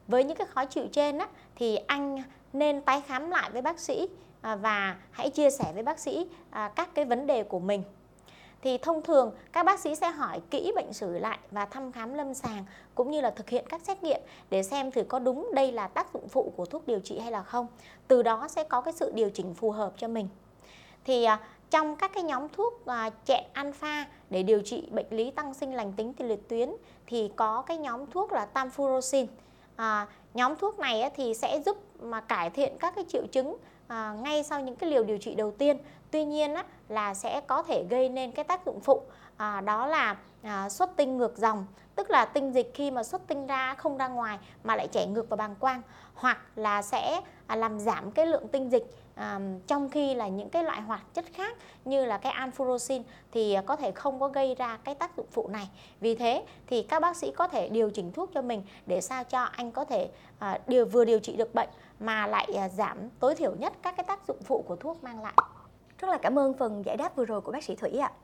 Với 0.08 0.24
những 0.24 0.38
cái 0.38 0.48
khó 0.48 0.66
chịu 0.66 0.88
trên 0.92 1.18
á, 1.18 1.28
thì 1.56 1.76
anh 1.76 2.24
nên 2.54 2.82
tái 2.82 3.02
khám 3.02 3.30
lại 3.30 3.50
với 3.52 3.62
bác 3.62 3.80
sĩ 3.80 4.08
à, 4.42 4.56
và 4.56 4.98
hãy 5.12 5.30
chia 5.30 5.50
sẻ 5.50 5.72
với 5.74 5.84
bác 5.84 6.00
sĩ 6.00 6.28
à, 6.50 6.72
các 6.76 6.90
cái 6.96 7.06
vấn 7.06 7.28
đề 7.28 7.44
của 7.44 7.60
mình 7.60 7.84
thì 8.62 8.78
thông 8.78 9.02
thường 9.02 9.32
các 9.52 9.64
bác 9.64 9.80
sĩ 9.80 9.96
sẽ 9.96 10.10
hỏi 10.10 10.42
kỹ 10.52 10.72
bệnh 10.76 10.94
sử 10.94 11.18
lại 11.18 11.40
và 11.52 11.66
thăm 11.66 11.92
khám 11.92 12.14
lâm 12.14 12.34
sàng 12.34 12.66
cũng 12.96 13.12
như 13.12 13.22
là 13.22 13.30
thực 13.30 13.50
hiện 13.50 13.66
các 13.70 13.82
xét 13.82 14.04
nghiệm 14.04 14.22
để 14.50 14.64
xem 14.64 14.92
thử 14.92 15.04
có 15.04 15.20
đúng 15.20 15.52
đây 15.54 15.72
là 15.72 15.88
tác 15.88 16.14
dụng 16.14 16.28
phụ 16.30 16.54
của 16.56 16.66
thuốc 16.66 16.88
điều 16.88 17.00
trị 17.00 17.20
hay 17.20 17.32
là 17.32 17.44
không. 17.44 17.68
Từ 18.08 18.24
đó 18.24 18.48
sẽ 18.48 18.64
có 18.64 18.82
cái 18.82 18.94
sự 18.94 19.12
điều 19.16 19.30
chỉnh 19.30 19.54
phù 19.54 19.72
hợp 19.72 19.94
cho 19.98 20.08
mình. 20.08 20.28
Thì 21.06 21.24
à, 21.24 21.40
trong 21.70 21.96
các 21.96 22.12
cái 22.14 22.24
nhóm 22.24 22.50
thuốc 22.50 22.86
à, 22.86 23.10
chẹn 23.26 23.44
alpha 23.54 24.06
để 24.30 24.44
điều 24.44 24.62
trị 24.62 24.88
bệnh 24.92 25.06
lý 25.10 25.32
tăng 25.32 25.54
sinh 25.54 25.74
lành 25.74 25.94
tính 25.94 26.14
tiền 26.14 26.28
liệt 26.28 26.50
tuyến 26.50 26.70
thì 27.08 27.32
có 27.36 27.62
cái 27.62 27.78
nhóm 27.78 28.06
thuốc 28.12 28.32
là 28.32 28.48
tamfurosin. 28.54 29.26
À, 29.76 30.08
nhóm 30.34 30.56
thuốc 30.56 30.80
này 30.80 31.02
á, 31.02 31.10
thì 31.16 31.34
sẽ 31.34 31.62
giúp 31.66 31.78
mà 32.00 32.22
cải 32.22 32.50
thiện 32.50 32.78
các 32.80 32.96
cái 32.96 33.06
triệu 33.08 33.24
chứng 33.32 33.58
à, 33.88 34.16
ngay 34.24 34.44
sau 34.44 34.62
những 34.62 34.76
cái 34.76 34.90
liều 34.90 35.04
điều 35.04 35.18
trị 35.18 35.36
đầu 35.36 35.52
tiên 35.52 35.78
tuy 36.12 36.26
nhiên 36.26 36.54
á, 36.54 36.64
là 36.90 37.14
sẽ 37.14 37.42
có 37.48 37.64
thể 37.64 37.84
gây 37.90 38.10
nên 38.10 38.32
cái 38.32 38.46
tác 38.46 38.66
dụng 38.66 38.80
phụ 38.80 39.02
à, 39.38 39.62
đó 39.62 39.88
là 39.88 40.18
à, 40.42 40.70
xuất 40.70 40.96
tinh 40.96 41.18
ngược 41.18 41.38
dòng 41.38 41.66
tức 41.96 42.10
là 42.10 42.26
tinh 42.26 42.52
dịch 42.52 42.72
khi 42.74 42.92
mà 42.92 43.04
xuất 43.04 43.28
tinh 43.28 43.48
ra 43.48 43.76
không 43.78 43.98
ra 43.98 44.08
ngoài 44.08 44.40
mà 44.64 44.76
lại 44.76 44.88
chảy 44.88 45.08
ngược 45.08 45.30
vào 45.30 45.38
bàng 45.38 45.56
quang 45.60 45.82
hoặc 46.14 46.38
là 46.56 46.82
sẽ 46.82 47.22
à, 47.48 47.56
làm 47.56 47.80
giảm 47.80 48.12
cái 48.12 48.26
lượng 48.26 48.48
tinh 48.48 48.70
dịch 48.70 48.86
À, 49.20 49.40
trong 49.68 49.90
khi 49.90 50.16
là 50.16 50.28
những 50.28 50.50
cái 50.50 50.64
loại 50.64 50.82
hoạt 50.82 51.14
chất 51.14 51.26
khác 51.34 51.58
như 51.86 52.06
là 52.06 52.18
cái 52.18 52.34
anfurosin 52.34 53.02
thì 53.32 53.54
ờ, 53.54 53.62
có 53.66 53.76
thể 53.76 53.92
không 53.92 54.20
có 54.20 54.28
gây 54.28 54.56
ra 54.56 54.78
cái 54.84 54.96
tác 54.96 55.18
dụng 55.18 55.26
phụ 55.32 55.48
này. 55.48 55.70
Vì 56.00 56.16
thế 56.16 56.44
thì 56.68 56.84
các 56.84 57.02
bác 57.02 57.18
sĩ 57.18 57.32
có 57.32 57.48
thể 57.48 57.70
điều 57.70 57.90
chỉnh 57.90 58.12
thuốc 58.12 58.30
cho 58.34 58.42
mình 58.42 58.64
để 58.86 59.02
sao 59.02 59.24
cho 59.24 59.44
anh 59.44 59.72
có 59.72 59.86
thể 59.86 60.10
à, 60.40 60.60
điều 60.68 60.86
vừa 60.86 61.06
điều 61.06 61.20
trị 61.20 61.36
được 61.36 61.56
bệnh 61.56 61.70
mà 62.00 62.28
lại 62.28 62.48
à, 62.58 62.70
giảm 62.70 62.98
tối 63.20 63.36
thiểu 63.36 63.56
nhất 63.56 63.74
các 63.82 63.96
cái 63.98 64.04
tác 64.04 64.28
dụng 64.28 64.42
phụ 64.44 64.64
của 64.68 64.76
thuốc 64.76 65.04
mang 65.04 65.24
lại. 65.24 65.34
Rất 66.00 66.08
là 66.08 66.18
cảm 66.18 66.40
ơn 66.40 66.54
phần 66.54 66.86
giải 66.86 66.98
đáp 66.98 67.16
vừa 67.16 67.26
rồi 67.26 67.42
của 67.42 67.52
bác 67.52 67.64
sĩ 67.64 67.76
Thủy 67.76 67.98
ạ. 67.98 68.12
À. 68.14 68.18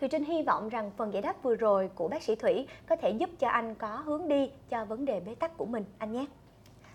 Thùy 0.00 0.08
Trinh 0.08 0.24
hy 0.24 0.42
vọng 0.42 0.68
rằng 0.68 0.90
phần 0.96 1.12
giải 1.12 1.22
đáp 1.22 1.42
vừa 1.42 1.54
rồi 1.54 1.90
của 1.94 2.08
bác 2.08 2.22
sĩ 2.22 2.34
Thủy 2.34 2.66
có 2.86 2.96
thể 2.96 3.10
giúp 3.10 3.30
cho 3.38 3.48
anh 3.48 3.74
có 3.74 3.96
hướng 4.04 4.28
đi 4.28 4.50
cho 4.68 4.84
vấn 4.84 5.04
đề 5.04 5.20
bế 5.20 5.34
tắc 5.34 5.56
của 5.56 5.66
mình 5.66 5.84
anh 5.98 6.12
nhé. 6.12 6.26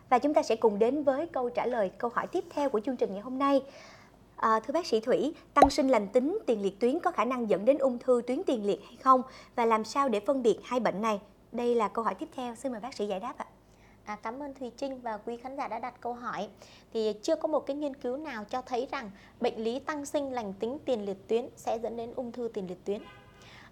Và 0.09 0.19
chúng 0.19 0.33
ta 0.33 0.43
sẽ 0.43 0.55
cùng 0.55 0.79
đến 0.79 1.03
với 1.03 1.27
câu 1.27 1.49
trả 1.49 1.65
lời 1.65 1.91
câu 1.97 2.11
hỏi 2.13 2.27
tiếp 2.27 2.43
theo 2.49 2.69
của 2.69 2.79
chương 2.79 2.97
trình 2.97 3.13
ngày 3.13 3.21
hôm 3.21 3.37
nay. 3.37 3.63
À, 4.35 4.59
thưa 4.59 4.71
bác 4.71 4.85
sĩ 4.85 4.99
Thủy, 4.99 5.33
tăng 5.53 5.69
sinh 5.69 5.87
lành 5.87 6.07
tính 6.07 6.37
tiền 6.45 6.61
liệt 6.61 6.79
tuyến 6.79 6.99
có 6.99 7.11
khả 7.11 7.25
năng 7.25 7.49
dẫn 7.49 7.65
đến 7.65 7.77
ung 7.77 7.99
thư 7.99 8.21
tuyến 8.27 8.43
tiền 8.43 8.65
liệt 8.65 8.79
hay 8.87 8.95
không? 8.95 9.21
Và 9.55 9.65
làm 9.65 9.85
sao 9.85 10.09
để 10.09 10.19
phân 10.19 10.43
biệt 10.43 10.59
hai 10.63 10.79
bệnh 10.79 11.01
này? 11.01 11.19
Đây 11.51 11.75
là 11.75 11.87
câu 11.87 12.03
hỏi 12.03 12.15
tiếp 12.15 12.29
theo, 12.35 12.55
xin 12.55 12.71
mời 12.71 12.81
bác 12.81 12.93
sĩ 12.93 13.07
giải 13.07 13.19
đáp 13.19 13.37
ạ. 13.37 13.45
À, 14.05 14.17
cảm 14.23 14.43
ơn 14.43 14.53
Thùy 14.53 14.71
Trinh 14.77 15.01
và 15.01 15.17
quý 15.17 15.37
khán 15.37 15.57
giả 15.57 15.67
đã 15.67 15.79
đặt 15.79 16.01
câu 16.01 16.13
hỏi. 16.13 16.47
Thì 16.93 17.13
chưa 17.21 17.35
có 17.35 17.47
một 17.47 17.59
cái 17.59 17.75
nghiên 17.75 17.95
cứu 17.95 18.17
nào 18.17 18.43
cho 18.49 18.61
thấy 18.61 18.87
rằng 18.91 19.11
bệnh 19.41 19.63
lý 19.63 19.79
tăng 19.79 20.05
sinh 20.05 20.33
lành 20.33 20.53
tính 20.53 20.77
tiền 20.85 21.05
liệt 21.05 21.27
tuyến 21.27 21.45
sẽ 21.55 21.79
dẫn 21.79 21.97
đến 21.97 22.13
ung 22.15 22.31
thư 22.31 22.49
tiền 22.53 22.67
liệt 22.67 22.85
tuyến. 22.85 23.01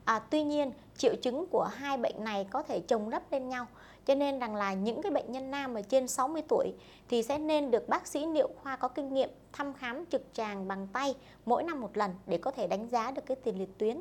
À, 0.06 0.20
tuy 0.30 0.44
nhiên, 0.44 0.72
triệu 0.98 1.16
chứng 1.16 1.46
của 1.48 1.64
hai 1.64 1.98
bệnh 1.98 2.24
này 2.24 2.48
có 2.52 2.64
thể 2.64 2.80
chồng 2.80 3.10
lấp 3.10 3.32
lên 3.32 3.50
nhau. 3.50 3.68
Cho 4.06 4.16
nên 4.16 4.39
rằng 4.39 4.56
là 4.56 4.74
những 4.74 5.01
cái 5.01 5.12
bệnh 5.12 5.32
nhân 5.32 5.51
nam 5.51 5.76
ở 5.76 5.82
trên 5.82 6.08
60 6.08 6.41
tuổi 6.47 6.74
thì 7.10 7.24
sẽ 7.24 7.38
nên 7.38 7.72
được 7.72 7.89
bác 7.89 8.08
sĩ 8.08 8.26
niệu 8.26 8.49
khoa 8.64 8.76
có 8.76 8.88
kinh 8.88 9.14
nghiệm 9.14 9.30
thăm 9.53 9.74
khám 9.74 10.06
trực 10.06 10.22
tràng 10.34 10.68
bằng 10.68 10.88
tay 10.93 11.16
mỗi 11.45 11.64
năm 11.64 11.82
một 11.82 11.97
lần 11.97 12.12
để 12.26 12.38
có 12.38 12.51
thể 12.51 12.68
đánh 12.68 12.88
giá 12.89 13.12
được 13.12 13.26
cái 13.26 13.38
tiền 13.43 13.60
liệt 13.60 13.78
tuyến. 13.78 13.99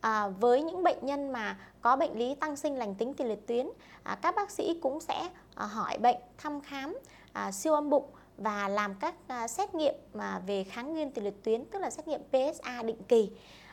À, 0.00 0.28
với 0.28 0.62
những 0.62 0.82
bệnh 0.82 1.06
nhân 1.06 1.32
mà 1.32 1.58
có 1.80 1.96
bệnh 1.96 2.18
lý 2.18 2.34
tăng 2.34 2.56
sinh 2.56 2.76
lành 2.76 2.94
tính 2.94 3.14
tiền 3.14 3.28
liệt 3.28 3.46
tuyến, 3.46 3.68
à, 4.02 4.18
các 4.22 4.34
bác 4.36 4.50
sĩ 4.50 4.78
cũng 4.82 5.00
sẽ 5.00 5.28
à, 5.54 5.66
hỏi 5.66 5.98
bệnh, 5.98 6.16
thăm 6.38 6.60
khám, 6.60 6.98
à, 7.32 7.52
siêu 7.52 7.74
âm 7.74 7.90
bụng 7.90 8.04
và 8.36 8.68
làm 8.68 8.94
các 8.94 9.14
à, 9.26 9.48
xét 9.48 9.74
nghiệm 9.74 9.94
mà 10.14 10.42
về 10.46 10.64
kháng 10.64 10.92
nguyên 10.92 11.10
tiền 11.10 11.24
liệt 11.24 11.44
tuyến, 11.44 11.64
tức 11.64 11.78
là 11.78 11.90
xét 11.90 12.08
nghiệm 12.08 12.20
PSA 12.30 12.82
định 12.82 13.02
kỳ. 13.08 13.30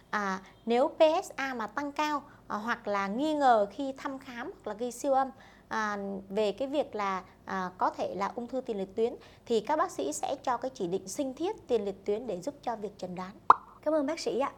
À, 0.10 0.39
nếu 0.66 0.88
PSA 0.88 1.53
mà 1.53 1.68
tăng 1.68 1.91
cao 1.91 2.24
à, 2.48 2.58
hoặc 2.58 2.88
là 2.88 3.08
nghi 3.08 3.34
ngờ 3.34 3.68
khi 3.72 3.93
thăm 3.98 4.20
khám 4.20 4.52
hoặc 4.52 4.72
là 4.72 4.74
ghi 4.74 4.91
siêu 4.91 5.14
âm 5.14 5.30
à, 5.68 5.98
về 6.30 6.52
cái 6.52 6.68
việc 6.68 6.96
là 6.96 7.24
à, 7.46 7.72
có 7.78 7.89
thể 7.89 8.16
là 8.16 8.32
ung 8.36 8.48
thư 8.48 8.62
tiền 8.62 8.78
liệt 8.78 8.96
tuyến 8.96 9.16
thì 9.46 9.60
các 9.60 9.76
bác 9.76 9.91
sĩ 9.91 10.14
sẽ 10.14 10.36
cho 10.43 10.58
cái 10.58 10.72
chỉ 10.74 10.88
định 10.88 11.08
sinh 11.08 11.34
thiết 11.34 11.68
tiền 11.68 11.86
liệt 11.86 12.06
tuyến 12.06 12.28
để 12.28 12.41
giúp 12.41 12.56
cho 12.62 12.76
việc 12.76 12.98
chẩn 12.98 13.16
đoán. 13.16 13.32
Cảm 13.82 13.93
ơn 13.93 14.06
bác 14.06 14.20
sĩ 14.20 14.39
ạ. 14.39 14.52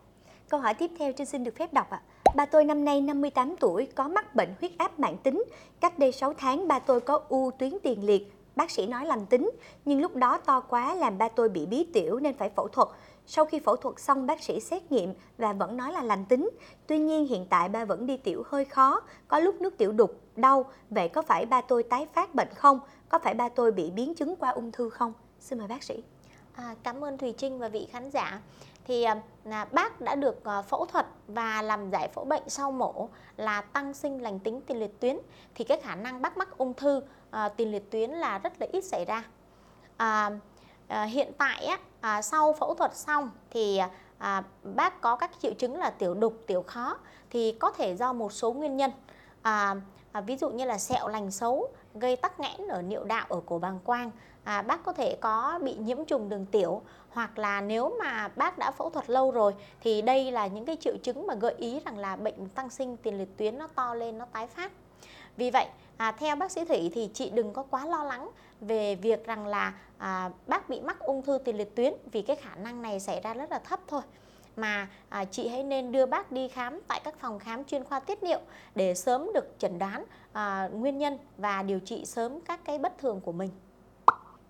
Câu 0.50 0.60
hỏi 0.60 0.74
tiếp 0.74 0.92
theo 1.00 1.12
trên 1.14 1.28
xin 1.28 1.44
được 1.44 1.56
phép 1.56 1.74
đọc 1.74 1.90
ạ. 1.90 2.02
Ba 2.36 2.46
tôi 2.46 2.66
năm 2.66 2.86
nay 2.86 3.02
58 3.02 3.56
tuổi, 3.60 3.88
có 3.96 4.08
mắc 4.08 4.36
bệnh 4.36 4.50
huyết 4.60 4.72
áp 4.78 5.00
mạng 5.00 5.18
tính. 5.24 5.44
Cách 5.80 6.00
đây 6.00 6.12
6 6.12 6.34
tháng 6.34 6.68
ba 6.68 6.80
tôi 6.80 7.02
có 7.02 7.22
u 7.30 7.52
tuyến 7.52 7.72
tiền 7.84 8.06
liệt. 8.06 8.34
Bác 8.56 8.72
sĩ 8.72 8.88
nói 8.88 9.06
lành 9.06 9.26
tính, 9.26 9.50
nhưng 9.86 10.02
lúc 10.02 10.16
đó 10.16 10.38
to 10.38 10.60
quá 10.60 10.96
làm 10.96 11.18
ba 11.18 11.30
tôi 11.30 11.50
bị 11.50 11.66
bí 11.66 11.88
tiểu 11.94 12.20
nên 12.20 12.38
phải 12.38 12.50
phẫu 12.50 12.68
thuật. 12.68 12.88
Sau 13.28 13.46
khi 13.46 13.60
phẫu 13.60 13.76
thuật 13.76 14.00
xong 14.00 14.26
bác 14.26 14.44
sĩ 14.44 14.60
xét 14.60 14.92
nghiệm 14.92 15.14
và 15.38 15.54
vẫn 15.54 15.78
nói 15.78 15.92
là 15.92 16.04
lành 16.04 16.26
tính. 16.26 16.50
Tuy 16.88 17.00
nhiên 17.00 17.28
hiện 17.28 17.46
tại 17.50 17.70
ba 17.70 17.86
vẫn 17.86 18.06
đi 18.06 18.18
tiểu 18.18 18.44
hơi 18.46 18.66
khó, 18.66 19.02
có 19.28 19.40
lúc 19.40 19.62
nước 19.62 19.78
tiểu 19.78 19.92
đục, 19.92 20.22
đau. 20.36 20.66
Vậy 20.90 21.10
có 21.10 21.22
phải 21.22 21.46
ba 21.46 21.62
tôi 21.62 21.84
tái 21.84 22.08
phát 22.14 22.36
bệnh 22.36 22.50
không? 22.56 22.80
Có 23.10 23.20
phải 23.20 23.34
ba 23.34 23.50
tôi 23.50 23.72
bị 23.72 23.92
biến 23.92 24.16
chứng 24.16 24.36
qua 24.36 24.50
ung 24.50 24.72
thư 24.72 24.90
không? 24.90 25.14
Xin 25.40 25.60
mời 25.60 25.68
bác 25.68 25.84
sĩ. 25.84 26.04
À, 26.54 26.76
cảm 26.84 27.04
ơn 27.04 27.18
Thùy 27.18 27.34
Trinh 27.38 27.60
và 27.60 27.68
vị 27.68 27.88
khán 27.92 28.10
giả 28.10 28.42
thì 28.88 29.04
à, 29.04 29.22
à 29.50 29.66
bác 29.72 30.02
đã 30.02 30.16
được 30.16 30.44
à, 30.44 30.62
phẫu 30.62 30.86
thuật 30.86 31.06
và 31.28 31.62
làm 31.62 31.90
giải 31.90 32.08
phẫu 32.08 32.26
bệnh 32.26 32.44
sau 32.48 32.72
mổ 32.72 33.10
là 33.38 33.62
tăng 33.62 33.94
sinh 33.94 34.22
lành 34.22 34.40
tính 34.40 34.62
tiền 34.62 34.80
liệt 34.80 35.00
tuyến 35.00 35.18
thì 35.56 35.64
cái 35.64 35.80
khả 35.84 35.96
năng 35.96 36.22
bác 36.22 36.38
mắc 36.38 36.58
ung 36.58 36.74
thư 36.74 37.02
à, 37.32 37.50
tiền 37.50 37.72
liệt 37.72 37.92
tuyến 37.92 38.10
là 38.10 38.38
rất 38.38 38.54
là 38.60 38.68
ít 38.72 38.82
xảy 38.82 39.06
ra 39.06 39.24
à, 39.98 40.32
à, 40.88 41.04
hiện 41.04 41.32
tại 41.38 41.66
á, 41.66 41.80
à, 42.02 42.22
sau 42.22 42.54
phẫu 42.54 42.76
thuật 42.76 42.96
xong 42.96 43.30
thì 43.50 43.82
à, 44.18 44.44
bác 44.64 45.02
có 45.02 45.16
các 45.16 45.32
triệu 45.42 45.54
chứng 45.54 45.80
là 45.80 45.90
tiểu 45.90 46.14
đục 46.14 46.44
tiểu 46.48 46.62
khó 46.62 46.98
thì 47.30 47.52
có 47.52 47.72
thể 47.72 47.96
do 47.96 48.14
một 48.14 48.34
số 48.34 48.54
nguyên 48.54 48.78
nhân. 48.78 48.92
À, 49.42 49.76
à, 50.12 50.22
ví 50.22 50.38
dụ 50.38 50.50
như 50.50 50.66
là 50.66 50.78
sẹo 50.78 51.08
lành 51.08 51.32
xấu 51.32 51.70
gây 51.96 52.16
tắc 52.16 52.40
nghẽn 52.40 52.68
ở 52.68 52.82
niệu 52.82 53.04
đạo 53.04 53.26
ở 53.30 53.42
cổ 53.46 53.60
bàng 53.60 53.80
quang. 53.84 54.12
À, 54.44 54.62
bác 54.62 54.84
có 54.84 54.94
thể 54.94 55.18
có 55.22 55.60
bị 55.64 55.76
nhiễm 55.76 56.06
trùng 56.06 56.30
đường 56.30 56.46
tiểu 56.46 56.82
hoặc 57.10 57.38
là 57.38 57.62
nếu 57.62 57.98
mà 58.00 58.28
bác 58.36 58.58
đã 58.58 58.72
phẫu 58.72 58.90
thuật 58.90 59.10
lâu 59.10 59.32
rồi 59.32 59.56
thì 59.82 60.02
đây 60.02 60.32
là 60.32 60.48
những 60.48 60.66
cái 60.66 60.78
triệu 60.80 60.98
chứng 61.04 61.28
mà 61.28 61.36
gợi 61.36 61.54
ý 61.58 61.80
rằng 61.86 61.98
là 61.98 62.16
bệnh 62.16 62.50
tăng 62.50 62.70
sinh 62.70 62.98
tiền 62.98 63.18
liệt 63.18 63.38
tuyến 63.38 63.58
nó 63.58 63.68
to 63.68 63.94
lên 63.94 64.18
nó 64.18 64.26
tái 64.26 64.48
phát. 64.48 64.72
Vì 65.38 65.52
vậy 65.52 65.68
à, 65.98 66.12
theo 66.12 66.36
bác 66.36 66.52
sĩ 66.52 66.66
Thủy 66.66 66.92
thì 66.94 67.10
chị 67.14 67.30
đừng 67.30 67.54
có 67.54 67.64
quá 67.64 67.86
lo 67.86 68.04
lắng 68.04 68.30
về 68.62 68.96
việc 68.96 69.26
rằng 69.26 69.48
là 69.48 69.74
à, 69.98 70.32
bác 70.48 70.70
bị 70.70 70.82
mắc 70.82 71.00
ung 71.00 71.22
thư 71.22 71.38
tiền 71.38 71.58
liệt 71.58 71.76
tuyến 71.76 71.94
vì 72.12 72.22
cái 72.22 72.36
khả 72.36 72.56
năng 72.56 72.82
này 72.82 73.00
xảy 73.00 73.22
ra 73.22 73.34
rất 73.34 73.52
là 73.52 73.60
thấp 73.60 73.80
thôi 73.88 74.02
mà 74.56 74.88
à, 75.10 75.26
chị 75.26 75.48
hãy 75.48 75.64
nên 75.64 75.92
đưa 75.92 76.06
bác 76.06 76.32
đi 76.32 76.48
khám 76.48 76.80
tại 76.88 77.02
các 77.04 77.20
phòng 77.20 77.40
khám 77.40 77.64
chuyên 77.66 77.84
khoa 77.84 78.00
tiết 78.00 78.24
niệu 78.24 78.40
để 78.76 78.96
sớm 78.96 79.30
được 79.34 79.56
chẩn 79.60 79.80
đoán 79.80 80.06
à, 80.34 80.70
nguyên 80.74 80.98
nhân 80.98 81.18
và 81.38 81.64
điều 81.64 81.80
trị 81.80 82.06
sớm 82.06 82.42
các 82.42 82.60
cái 82.66 82.80
bất 82.80 82.98
thường 82.98 83.22
của 83.22 83.32
mình. 83.32 83.50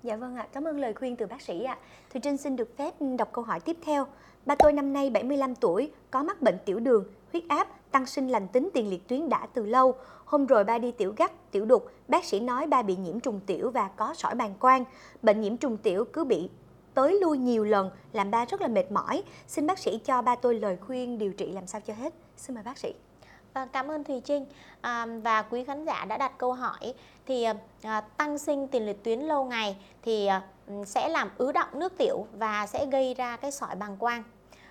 Dạ 0.03 0.15
vâng 0.15 0.35
ạ, 0.35 0.47
cảm 0.53 0.63
ơn 0.63 0.79
lời 0.79 0.93
khuyên 0.93 1.15
từ 1.15 1.25
bác 1.25 1.41
sĩ 1.41 1.63
ạ. 1.63 1.77
Thùy 2.13 2.21
Trinh 2.21 2.37
xin 2.37 2.55
được 2.55 2.77
phép 2.77 2.93
đọc 3.17 3.29
câu 3.31 3.43
hỏi 3.43 3.59
tiếp 3.59 3.77
theo. 3.85 4.07
Ba 4.45 4.55
tôi 4.55 4.73
năm 4.73 4.93
nay 4.93 5.09
75 5.09 5.55
tuổi, 5.55 5.91
có 6.11 6.23
mắc 6.23 6.41
bệnh 6.41 6.57
tiểu 6.65 6.79
đường, 6.79 7.05
huyết 7.31 7.43
áp, 7.49 7.67
tăng 7.91 8.05
sinh 8.05 8.27
lành 8.27 8.47
tính 8.47 8.69
tiền 8.73 8.89
liệt 8.89 9.07
tuyến 9.07 9.29
đã 9.29 9.47
từ 9.53 9.65
lâu. 9.65 9.95
Hôm 10.25 10.45
rồi 10.45 10.63
ba 10.63 10.77
đi 10.77 10.91
tiểu 10.91 11.13
gắt, 11.17 11.51
tiểu 11.51 11.65
đục, 11.65 11.91
bác 12.07 12.25
sĩ 12.25 12.39
nói 12.39 12.67
ba 12.67 12.81
bị 12.81 12.95
nhiễm 12.95 13.19
trùng 13.19 13.39
tiểu 13.45 13.71
và 13.71 13.87
có 13.87 14.13
sỏi 14.13 14.35
bàng 14.35 14.53
quang. 14.59 14.83
Bệnh 15.21 15.41
nhiễm 15.41 15.57
trùng 15.57 15.77
tiểu 15.77 16.05
cứ 16.05 16.23
bị 16.23 16.49
tới 16.93 17.19
lui 17.21 17.37
nhiều 17.37 17.63
lần 17.63 17.91
làm 18.13 18.31
ba 18.31 18.45
rất 18.45 18.61
là 18.61 18.67
mệt 18.67 18.91
mỏi. 18.91 19.23
Xin 19.47 19.67
bác 19.67 19.79
sĩ 19.79 19.99
cho 20.05 20.21
ba 20.21 20.35
tôi 20.35 20.55
lời 20.55 20.77
khuyên 20.87 21.17
điều 21.17 21.33
trị 21.33 21.51
làm 21.51 21.67
sao 21.67 21.81
cho 21.81 21.93
hết. 21.93 22.13
Xin 22.37 22.55
mời 22.55 22.63
bác 22.63 22.77
sĩ. 22.77 22.93
À, 23.53 23.67
cảm 23.73 23.91
ơn 23.91 24.03
Thùy 24.03 24.21
Trinh 24.21 24.45
à, 24.81 25.05
và 25.23 25.41
quý 25.41 25.63
khán 25.63 25.85
giả 25.85 26.05
đã 26.05 26.17
đặt 26.17 26.37
câu 26.37 26.53
hỏi 26.53 26.93
thì 27.25 27.45
à, 27.83 28.01
tăng 28.01 28.37
sinh 28.37 28.67
tiền 28.67 28.85
liệt 28.85 29.03
tuyến 29.03 29.19
lâu 29.19 29.43
ngày 29.43 29.77
thì 30.01 30.25
à, 30.25 30.41
sẽ 30.85 31.09
làm 31.09 31.29
ứ 31.37 31.51
động 31.51 31.69
nước 31.73 31.97
tiểu 31.97 32.27
và 32.33 32.67
sẽ 32.67 32.85
gây 32.85 33.13
ra 33.13 33.37
cái 33.37 33.51
sỏi 33.51 33.75
bàng 33.75 33.97
quang 33.97 34.23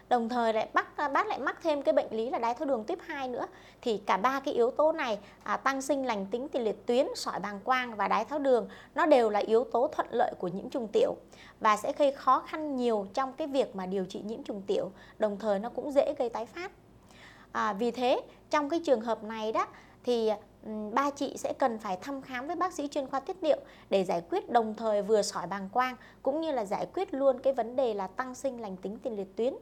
đồng 0.09 0.29
thời 0.29 0.53
lại 0.53 0.69
bác 0.73 0.97
à, 0.97 1.09
bác 1.09 1.27
lại 1.27 1.39
mắc 1.39 1.59
thêm 1.63 1.83
cái 1.83 1.93
bệnh 1.93 2.07
lý 2.11 2.31
là 2.31 2.39
đái 2.39 2.55
tháo 2.55 2.69
đường 2.69 2.85
tuyếp 2.85 2.99
2 3.01 3.29
nữa. 3.29 3.47
Thì 3.83 3.99
cả 4.07 4.17
ba 4.17 4.41
cái 4.41 4.55
yếu 4.55 4.71
tố 4.71 4.93
này 4.93 5.19
à, 5.43 5.57
tăng 5.57 5.83
sinh 5.83 6.07
lành 6.07 6.27
tính 6.27 6.49
tiền 6.49 6.65
liệt 6.65 6.87
tuyến 6.87 7.07
sỏi 7.15 7.41
bàng 7.41 7.61
quang 7.65 7.97
và 7.97 8.09
đái 8.09 8.25
tháo 8.25 8.39
đường 8.39 8.69
nó 8.95 9.07
đều 9.07 9.31
là 9.31 9.39
yếu 9.39 9.65
tố 9.65 9.89
thuận 9.89 10.07
lợi 10.11 10.35
của 10.39 10.49
nhiễm 10.49 10.71
trùng 10.71 10.89
tiểu 10.93 11.15
và 11.61 11.77
sẽ 11.77 11.93
gây 11.99 12.13
khó 12.13 12.41
khăn 12.41 12.77
nhiều 12.77 13.07
trong 13.15 13.33
cái 13.33 13.47
việc 13.47 13.77
mà 13.77 13.87
điều 13.87 14.05
trị 14.05 14.21
nhiễm 14.25 14.43
trùng 14.43 14.63
tiểu 14.67 14.91
đồng 15.19 15.39
thời 15.39 15.59
nó 15.59 15.69
cũng 15.69 15.93
dễ 15.93 16.15
gây 16.19 16.29
tái 16.29 16.47
phát. 16.47 16.73
À, 17.53 17.73
vì 17.73 17.91
thế 17.91 18.21
trong 18.51 18.69
cái 18.69 18.81
trường 18.85 19.01
hợp 19.01 19.25
này 19.25 19.53
đó 19.53 19.67
thì 20.05 20.31
ba 20.93 21.11
chị 21.11 21.37
sẽ 21.37 21.53
cần 21.59 21.79
phải 21.79 21.97
thăm 21.97 22.23
khám 22.23 22.47
với 22.47 22.57
bác 22.57 22.73
sĩ 22.73 22.89
chuyên 22.89 23.07
khoa 23.07 23.21
tiết 23.21 23.43
niệu 23.43 23.59
để 23.91 24.05
giải 24.05 24.23
quyết 24.31 24.51
đồng 24.51 24.75
thời 24.75 25.03
vừa 25.03 25.23
sỏi 25.23 25.47
bàng 25.47 25.69
quang 25.73 25.97
cũng 26.23 26.41
như 26.41 26.53
là 26.53 26.65
giải 26.65 26.87
quyết 26.95 27.15
luôn 27.15 27.39
cái 27.39 27.53
vấn 27.53 27.77
đề 27.77 27.95
là 27.95 28.07
tăng 28.07 28.35
sinh 28.35 28.61
lành 28.61 28.77
tính 28.77 28.99
tiền 29.03 29.17
liệt 29.17 29.37
tuyến 29.37 29.55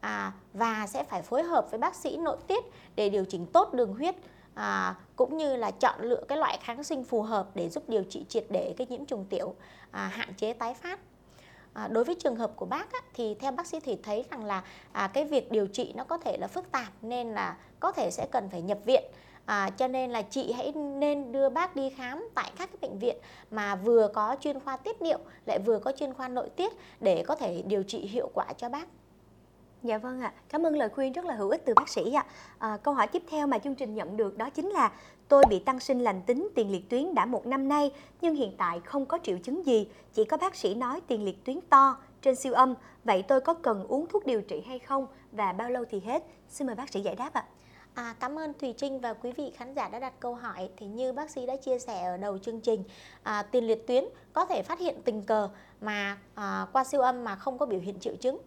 à, 0.00 0.32
và 0.52 0.86
sẽ 0.86 1.04
phải 1.04 1.22
phối 1.22 1.42
hợp 1.42 1.70
với 1.70 1.78
bác 1.78 1.94
sĩ 1.94 2.16
nội 2.16 2.36
tiết 2.46 2.64
để 2.96 3.10
điều 3.10 3.24
chỉnh 3.24 3.46
tốt 3.46 3.74
đường 3.74 3.94
huyết 3.94 4.14
à, 4.54 4.94
cũng 5.16 5.36
như 5.36 5.56
là 5.56 5.70
chọn 5.70 6.00
lựa 6.00 6.22
cái 6.28 6.38
loại 6.38 6.58
kháng 6.62 6.84
sinh 6.84 7.04
phù 7.04 7.22
hợp 7.22 7.48
để 7.54 7.68
giúp 7.68 7.88
điều 7.88 8.04
trị 8.04 8.24
triệt 8.28 8.44
để 8.50 8.74
cái 8.76 8.86
nhiễm 8.90 9.04
trùng 9.04 9.24
tiểu 9.24 9.54
à, 9.90 10.06
hạn 10.06 10.34
chế 10.34 10.52
tái 10.52 10.74
phát. 10.74 11.00
À, 11.72 11.88
đối 11.88 12.04
với 12.04 12.14
trường 12.14 12.36
hợp 12.36 12.52
của 12.56 12.66
bác 12.66 12.92
á, 12.92 12.98
thì 13.14 13.34
theo 13.34 13.52
bác 13.52 13.66
sĩ 13.66 13.80
thì 13.80 13.98
thấy 14.02 14.24
rằng 14.30 14.44
là 14.44 14.62
à, 14.92 15.10
cái 15.14 15.24
việc 15.24 15.50
điều 15.50 15.66
trị 15.66 15.92
nó 15.96 16.04
có 16.04 16.18
thể 16.18 16.36
là 16.40 16.46
phức 16.46 16.72
tạp 16.72 16.92
nên 17.02 17.28
là 17.28 17.56
có 17.80 17.92
thể 17.92 18.10
sẽ 18.10 18.26
cần 18.32 18.48
phải 18.50 18.62
nhập 18.62 18.78
viện. 18.84 19.04
À, 19.44 19.70
cho 19.70 19.88
nên 19.88 20.10
là 20.10 20.22
chị 20.22 20.52
hãy 20.52 20.72
nên 20.72 21.32
đưa 21.32 21.48
bác 21.48 21.76
đi 21.76 21.90
khám 21.90 22.28
tại 22.34 22.52
các 22.58 22.70
cái 22.70 22.78
bệnh 22.90 22.98
viện 22.98 23.16
mà 23.50 23.74
vừa 23.74 24.08
có 24.14 24.36
chuyên 24.40 24.60
khoa 24.60 24.76
tiết 24.76 25.02
niệu 25.02 25.18
lại 25.46 25.58
vừa 25.58 25.78
có 25.78 25.92
chuyên 25.92 26.14
khoa 26.14 26.28
nội 26.28 26.48
tiết 26.48 26.72
để 27.00 27.24
có 27.26 27.34
thể 27.34 27.62
điều 27.66 27.82
trị 27.82 27.98
hiệu 27.98 28.30
quả 28.34 28.52
cho 28.56 28.68
bác. 28.68 28.86
Dạ 29.82 29.98
vâng 29.98 30.20
ạ, 30.20 30.32
cảm 30.48 30.66
ơn 30.66 30.76
lời 30.76 30.88
khuyên 30.88 31.12
rất 31.12 31.24
là 31.24 31.34
hữu 31.34 31.50
ích 31.50 31.62
từ 31.64 31.74
bác 31.74 31.88
sĩ 31.88 32.12
ạ. 32.12 32.26
À, 32.58 32.76
câu 32.82 32.94
hỏi 32.94 33.06
tiếp 33.06 33.22
theo 33.30 33.46
mà 33.46 33.58
chương 33.58 33.74
trình 33.74 33.94
nhận 33.94 34.16
được 34.16 34.38
đó 34.38 34.50
chính 34.50 34.68
là 34.68 34.92
tôi 35.28 35.44
bị 35.48 35.58
tăng 35.58 35.80
sinh 35.80 35.98
lành 36.00 36.22
tính 36.22 36.48
tiền 36.54 36.72
liệt 36.72 36.88
tuyến 36.88 37.14
đã 37.14 37.26
một 37.26 37.46
năm 37.46 37.68
nay 37.68 37.92
nhưng 38.20 38.34
hiện 38.34 38.54
tại 38.58 38.80
không 38.80 39.06
có 39.06 39.18
triệu 39.22 39.38
chứng 39.38 39.66
gì, 39.66 39.88
chỉ 40.12 40.24
có 40.24 40.36
bác 40.36 40.54
sĩ 40.56 40.74
nói 40.74 41.00
tiền 41.06 41.24
liệt 41.24 41.44
tuyến 41.44 41.60
to 41.60 41.96
trên 42.22 42.36
siêu 42.36 42.52
âm. 42.52 42.74
Vậy 43.04 43.22
tôi 43.22 43.40
có 43.40 43.54
cần 43.54 43.84
uống 43.88 44.06
thuốc 44.06 44.26
điều 44.26 44.42
trị 44.42 44.62
hay 44.66 44.78
không 44.78 45.06
và 45.32 45.52
bao 45.52 45.70
lâu 45.70 45.84
thì 45.90 46.00
hết? 46.00 46.22
Xin 46.48 46.66
mời 46.66 46.76
bác 46.76 46.90
sĩ 46.90 47.00
giải 47.00 47.14
đáp 47.14 47.32
ạ. 47.32 47.44
À, 47.94 48.14
cảm 48.20 48.38
ơn 48.38 48.52
Thùy 48.60 48.74
Trinh 48.76 49.00
và 49.00 49.14
quý 49.14 49.32
vị 49.32 49.52
khán 49.56 49.74
giả 49.74 49.88
đã 49.88 49.98
đặt 49.98 50.20
câu 50.20 50.34
hỏi. 50.34 50.70
Thì 50.76 50.86
như 50.86 51.12
bác 51.12 51.30
sĩ 51.30 51.46
đã 51.46 51.56
chia 51.56 51.78
sẻ 51.78 52.02
ở 52.02 52.16
đầu 52.16 52.38
chương 52.38 52.60
trình, 52.60 52.84
à, 53.22 53.42
tiền 53.42 53.66
liệt 53.66 53.86
tuyến 53.86 54.04
có 54.32 54.44
thể 54.44 54.62
phát 54.62 54.78
hiện 54.78 55.02
tình 55.04 55.22
cờ 55.22 55.48
mà 55.80 56.18
à, 56.34 56.66
qua 56.72 56.84
siêu 56.84 57.00
âm 57.00 57.24
mà 57.24 57.36
không 57.36 57.58
có 57.58 57.66
biểu 57.66 57.80
hiện 57.80 58.00
triệu 58.00 58.16
chứng. 58.16 58.38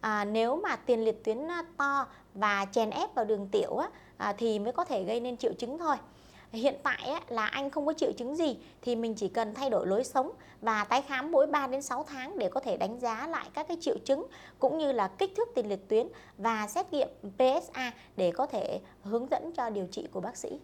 À, 0.00 0.24
nếu 0.24 0.56
mà 0.56 0.76
tiền 0.76 1.04
liệt 1.04 1.24
tuyến 1.24 1.50
à, 1.50 1.64
to 1.76 2.06
và 2.34 2.66
chèn 2.72 2.90
ép 2.90 3.14
vào 3.14 3.24
đường 3.24 3.48
tiểu 3.52 3.76
á, 3.76 3.88
à, 4.16 4.34
thì 4.38 4.58
mới 4.58 4.72
có 4.72 4.84
thể 4.84 5.04
gây 5.04 5.20
nên 5.20 5.36
triệu 5.36 5.52
chứng 5.52 5.78
thôi 5.78 5.96
hiện 6.52 6.74
tại 6.82 7.10
á, 7.10 7.20
là 7.28 7.46
anh 7.46 7.70
không 7.70 7.86
có 7.86 7.92
triệu 7.92 8.12
chứng 8.12 8.36
gì 8.36 8.58
thì 8.82 8.96
mình 8.96 9.14
chỉ 9.14 9.28
cần 9.28 9.54
thay 9.54 9.70
đổi 9.70 9.86
lối 9.86 10.04
sống 10.04 10.30
và 10.60 10.84
tái 10.84 11.02
khám 11.02 11.30
mỗi 11.30 11.46
3 11.46 11.66
đến 11.66 11.82
6 11.82 12.04
tháng 12.08 12.38
để 12.38 12.48
có 12.48 12.60
thể 12.60 12.76
đánh 12.76 13.00
giá 13.00 13.26
lại 13.26 13.48
các 13.54 13.68
cái 13.68 13.76
triệu 13.80 13.96
chứng 14.04 14.26
cũng 14.58 14.78
như 14.78 14.92
là 14.92 15.08
kích 15.08 15.32
thước 15.36 15.48
tiền 15.54 15.68
liệt 15.68 15.88
tuyến 15.88 16.08
và 16.38 16.66
xét 16.66 16.92
nghiệm 16.92 17.08
PSA 17.38 17.92
để 18.16 18.30
có 18.30 18.46
thể 18.46 18.80
hướng 19.02 19.30
dẫn 19.30 19.52
cho 19.52 19.70
điều 19.70 19.86
trị 19.86 20.08
của 20.12 20.20
bác 20.20 20.36
sĩ. 20.36 20.60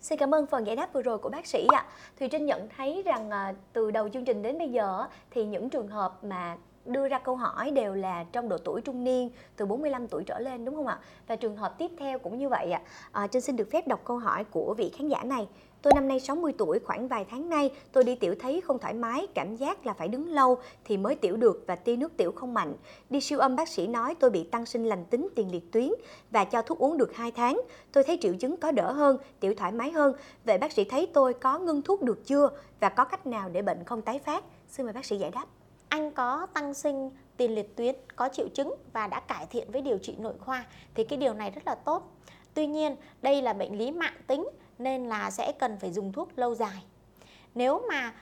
Xin 0.00 0.18
cảm 0.18 0.34
ơn 0.34 0.46
phần 0.46 0.66
giải 0.66 0.76
đáp 0.76 0.92
vừa 0.92 1.02
rồi 1.02 1.18
của 1.18 1.28
bác 1.28 1.46
sĩ 1.46 1.66
ạ. 1.72 1.86
Thùy 2.18 2.28
Trinh 2.28 2.46
nhận 2.46 2.68
thấy 2.76 3.02
rằng 3.02 3.30
à, 3.30 3.54
từ 3.72 3.90
đầu 3.90 4.08
chương 4.08 4.24
trình 4.24 4.42
đến 4.42 4.58
bây 4.58 4.68
giờ 4.68 5.06
thì 5.30 5.44
những 5.44 5.70
trường 5.70 5.88
hợp 5.88 6.24
mà 6.24 6.56
đưa 6.88 7.08
ra 7.08 7.18
câu 7.18 7.36
hỏi 7.36 7.70
đều 7.70 7.94
là 7.94 8.24
trong 8.32 8.48
độ 8.48 8.58
tuổi 8.58 8.80
trung 8.80 9.04
niên 9.04 9.30
từ 9.56 9.66
45 9.66 10.08
tuổi 10.08 10.24
trở 10.24 10.38
lên 10.38 10.64
đúng 10.64 10.74
không 10.74 10.86
ạ? 10.86 10.98
Và 11.26 11.36
trường 11.36 11.56
hợp 11.56 11.78
tiếp 11.78 11.90
theo 11.98 12.18
cũng 12.18 12.38
như 12.38 12.48
vậy 12.48 12.72
ạ. 12.72 12.80
À, 13.12 13.26
Trinh 13.26 13.42
xin 13.42 13.56
được 13.56 13.70
phép 13.70 13.88
đọc 13.88 14.00
câu 14.04 14.18
hỏi 14.18 14.44
của 14.44 14.74
vị 14.78 14.92
khán 14.96 15.08
giả 15.08 15.24
này. 15.24 15.48
Tôi 15.82 15.92
năm 15.94 16.08
nay 16.08 16.20
60 16.20 16.52
tuổi, 16.58 16.78
khoảng 16.78 17.08
vài 17.08 17.24
tháng 17.30 17.48
nay 17.48 17.70
tôi 17.92 18.04
đi 18.04 18.14
tiểu 18.14 18.34
thấy 18.40 18.60
không 18.60 18.78
thoải 18.78 18.94
mái, 18.94 19.26
cảm 19.34 19.56
giác 19.56 19.86
là 19.86 19.92
phải 19.92 20.08
đứng 20.08 20.32
lâu 20.32 20.58
thì 20.84 20.96
mới 20.96 21.14
tiểu 21.14 21.36
được 21.36 21.64
và 21.66 21.76
tia 21.76 21.96
nước 21.96 22.16
tiểu 22.16 22.32
không 22.32 22.54
mạnh. 22.54 22.74
Đi 23.10 23.20
siêu 23.20 23.38
âm 23.38 23.56
bác 23.56 23.68
sĩ 23.68 23.86
nói 23.86 24.14
tôi 24.14 24.30
bị 24.30 24.44
tăng 24.44 24.66
sinh 24.66 24.84
lành 24.84 25.04
tính 25.04 25.28
tiền 25.34 25.52
liệt 25.52 25.72
tuyến 25.72 25.88
và 26.30 26.44
cho 26.44 26.62
thuốc 26.62 26.78
uống 26.78 26.98
được 26.98 27.16
2 27.16 27.30
tháng. 27.30 27.60
Tôi 27.92 28.04
thấy 28.04 28.18
triệu 28.20 28.34
chứng 28.34 28.56
có 28.56 28.72
đỡ 28.72 28.92
hơn, 28.92 29.18
tiểu 29.40 29.54
thoải 29.56 29.72
mái 29.72 29.90
hơn. 29.90 30.12
Vậy 30.44 30.58
bác 30.58 30.72
sĩ 30.72 30.84
thấy 30.84 31.06
tôi 31.14 31.34
có 31.34 31.58
ngưng 31.58 31.82
thuốc 31.82 32.02
được 32.02 32.26
chưa 32.26 32.50
và 32.80 32.88
có 32.88 33.04
cách 33.04 33.26
nào 33.26 33.48
để 33.48 33.62
bệnh 33.62 33.84
không 33.84 34.02
tái 34.02 34.18
phát? 34.18 34.44
Xin 34.68 34.86
mời 34.86 34.92
bác 34.92 35.04
sĩ 35.04 35.18
giải 35.18 35.30
đáp 35.30 35.46
anh 35.88 36.12
có 36.12 36.46
tăng 36.54 36.74
sinh 36.74 37.10
tiền 37.36 37.54
liệt 37.54 37.76
tuyến, 37.76 37.94
có 38.16 38.28
triệu 38.28 38.48
chứng 38.48 38.74
và 38.92 39.06
đã 39.06 39.20
cải 39.20 39.46
thiện 39.46 39.70
với 39.72 39.82
điều 39.82 39.98
trị 39.98 40.14
nội 40.18 40.34
khoa 40.40 40.66
thì 40.94 41.04
cái 41.04 41.18
điều 41.18 41.34
này 41.34 41.50
rất 41.50 41.66
là 41.66 41.74
tốt. 41.74 42.14
Tuy 42.54 42.66
nhiên, 42.66 42.96
đây 43.22 43.42
là 43.42 43.52
bệnh 43.52 43.78
lý 43.78 43.90
mạng 43.90 44.16
tính 44.26 44.48
nên 44.78 45.08
là 45.08 45.30
sẽ 45.30 45.52
cần 45.52 45.78
phải 45.80 45.92
dùng 45.92 46.12
thuốc 46.12 46.38
lâu 46.38 46.54
dài. 46.54 46.82
Nếu 47.54 47.82
mà 47.88 48.14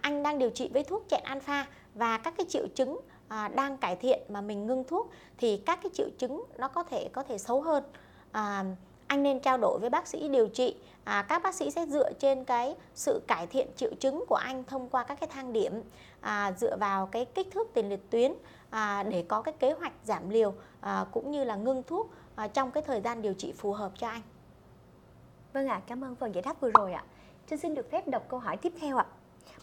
anh 0.00 0.22
đang 0.22 0.38
điều 0.38 0.50
trị 0.50 0.70
với 0.72 0.84
thuốc 0.84 1.04
chẹn 1.08 1.22
alpha 1.24 1.66
và 1.94 2.18
các 2.18 2.34
cái 2.36 2.46
triệu 2.48 2.66
chứng 2.74 3.00
à, 3.28 3.48
đang 3.48 3.76
cải 3.76 3.96
thiện 3.96 4.22
mà 4.28 4.40
mình 4.40 4.66
ngưng 4.66 4.84
thuốc 4.84 5.10
thì 5.38 5.56
các 5.66 5.78
cái 5.82 5.90
triệu 5.94 6.08
chứng 6.18 6.44
nó 6.58 6.68
có 6.68 6.82
thể 6.82 7.08
có 7.12 7.22
thể 7.22 7.38
xấu 7.38 7.62
hơn. 7.62 7.84
À, 8.32 8.64
anh 9.06 9.22
nên 9.22 9.40
trao 9.40 9.58
đổi 9.58 9.78
với 9.78 9.90
bác 9.90 10.06
sĩ 10.06 10.28
điều 10.28 10.48
trị 10.48 10.76
à, 11.04 11.22
các 11.28 11.42
bác 11.42 11.54
sĩ 11.54 11.70
sẽ 11.70 11.86
dựa 11.86 12.12
trên 12.12 12.44
cái 12.44 12.74
sự 12.94 13.20
cải 13.26 13.46
thiện 13.46 13.68
triệu 13.76 13.90
chứng 14.00 14.24
của 14.28 14.34
anh 14.34 14.64
thông 14.64 14.88
qua 14.88 15.04
các 15.04 15.20
cái 15.20 15.28
thang 15.32 15.52
điểm 15.52 15.82
à, 16.20 16.52
dựa 16.58 16.76
vào 16.76 17.06
cái 17.06 17.24
kích 17.24 17.48
thước 17.50 17.68
tiền 17.74 17.88
liệt 17.88 18.10
tuyến 18.10 18.32
à, 18.70 19.02
để 19.02 19.24
có 19.28 19.42
cái 19.42 19.54
kế 19.58 19.72
hoạch 19.72 19.92
giảm 20.04 20.30
liều 20.30 20.54
à, 20.80 21.06
cũng 21.12 21.30
như 21.30 21.44
là 21.44 21.56
ngưng 21.56 21.82
thuốc 21.82 22.10
à, 22.34 22.48
trong 22.48 22.70
cái 22.70 22.82
thời 22.82 23.00
gian 23.00 23.22
điều 23.22 23.34
trị 23.34 23.52
phù 23.56 23.72
hợp 23.72 23.92
cho 23.98 24.08
anh. 24.08 24.22
Vâng 25.52 25.68
ạ, 25.68 25.74
à, 25.74 25.82
cảm 25.86 26.04
ơn 26.04 26.14
phần 26.14 26.34
giải 26.34 26.42
đáp 26.42 26.60
vừa 26.60 26.70
rồi 26.70 26.92
ạ. 26.92 27.04
Trinh 27.50 27.58
xin 27.58 27.74
được 27.74 27.90
phép 27.90 28.08
đọc 28.08 28.24
câu 28.28 28.40
hỏi 28.40 28.56
tiếp 28.56 28.72
theo 28.80 28.96
ạ. 28.96 29.06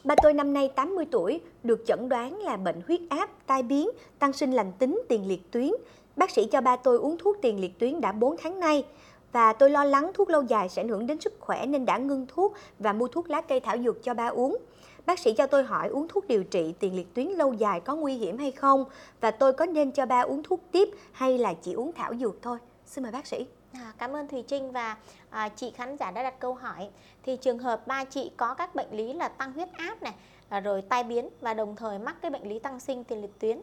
Ba 0.04 0.16
tôi 0.24 0.34
năm 0.34 0.54
nay 0.54 0.72
80 0.76 1.06
tuổi, 1.12 1.42
được 1.64 1.84
chẩn 1.88 2.10
đoán 2.10 2.40
là 2.40 2.58
bệnh 2.58 2.82
huyết 2.88 3.02
áp, 3.10 3.30
tai 3.48 3.64
biến, 3.64 3.90
tăng 4.20 4.34
sinh 4.34 4.52
lành 4.52 4.72
tính 4.80 5.02
tiền 5.10 5.28
liệt 5.28 5.52
tuyến. 5.52 5.72
Bác 6.16 6.32
sĩ 6.32 6.46
cho 6.46 6.62
ba 6.62 6.76
tôi 6.76 6.98
uống 6.98 7.18
thuốc 7.18 7.38
tiền 7.42 7.60
liệt 7.60 7.80
tuyến 7.80 8.02
đã 8.02 8.12
4 8.12 8.36
tháng 8.44 8.60
nay 8.60 8.86
và 9.32 9.54
tôi 9.54 9.70
lo 9.70 9.84
lắng 9.84 10.12
thuốc 10.14 10.30
lâu 10.30 10.44
dài 10.44 10.70
sẽ 10.70 10.82
ảnh 10.82 10.90
hưởng 10.90 11.08
đến 11.08 11.22
sức 11.22 11.34
khỏe 11.40 11.66
nên 11.66 11.86
đã 11.86 11.98
ngưng 11.98 12.26
thuốc 12.28 12.54
và 12.80 12.94
mua 12.94 13.08
thuốc 13.08 13.30
lá 13.30 13.42
cây 13.42 13.60
thảo 13.60 13.78
dược 13.78 14.04
cho 14.04 14.14
ba 14.14 14.28
uống. 14.28 14.58
Bác 15.06 15.20
sĩ 15.20 15.34
cho 15.34 15.48
tôi 15.48 15.64
hỏi 15.64 15.88
uống 15.88 16.08
thuốc 16.08 16.28
điều 16.28 16.44
trị 16.44 16.74
tiền 16.80 16.96
liệt 16.96 17.14
tuyến 17.14 17.28
lâu 17.28 17.54
dài 17.54 17.80
có 17.80 17.96
nguy 17.96 18.14
hiểm 18.14 18.38
hay 18.38 18.52
không 18.52 18.86
và 19.22 19.32
tôi 19.32 19.54
có 19.54 19.66
nên 19.66 19.92
cho 19.92 20.06
ba 20.06 20.22
uống 20.22 20.44
thuốc 20.44 20.60
tiếp 20.72 20.90
hay 21.12 21.38
là 21.38 21.54
chỉ 21.54 21.74
uống 21.74 21.94
thảo 21.94 22.14
dược 22.16 22.42
thôi? 22.42 22.58
Xin 22.86 23.04
mời 23.04 23.12
bác 23.12 23.28
sĩ. 23.28 23.46
À, 23.74 23.94
cảm 23.98 24.16
ơn 24.16 24.28
Thùy 24.28 24.44
Trinh 24.48 24.72
và 24.72 24.98
à, 25.30 25.50
chị 25.50 25.72
khán 25.76 25.98
giả 25.98 26.12
đã 26.12 26.24
đặt 26.24 26.40
câu 26.40 26.54
hỏi. 26.54 26.90
Thì 27.24 27.38
trường 27.38 27.60
hợp 27.60 27.88
ba 27.88 28.04
chị 28.04 28.32
có 28.38 28.54
các 28.54 28.76
bệnh 28.76 28.92
lý 28.92 29.14
là 29.14 29.28
tăng 29.28 29.54
huyết 29.54 29.70
áp 29.74 30.04
này, 30.04 30.14
à, 30.50 30.60
rồi 30.60 30.82
tai 30.82 31.04
biến 31.04 31.30
và 31.42 31.54
đồng 31.54 31.76
thời 31.76 32.00
mắc 32.00 32.16
cái 32.22 32.32
bệnh 32.32 32.50
lý 32.50 32.60
tăng 32.60 32.80
sinh 32.80 33.04
tiền 33.04 33.22
liệt 33.22 33.40
tuyến 33.40 33.62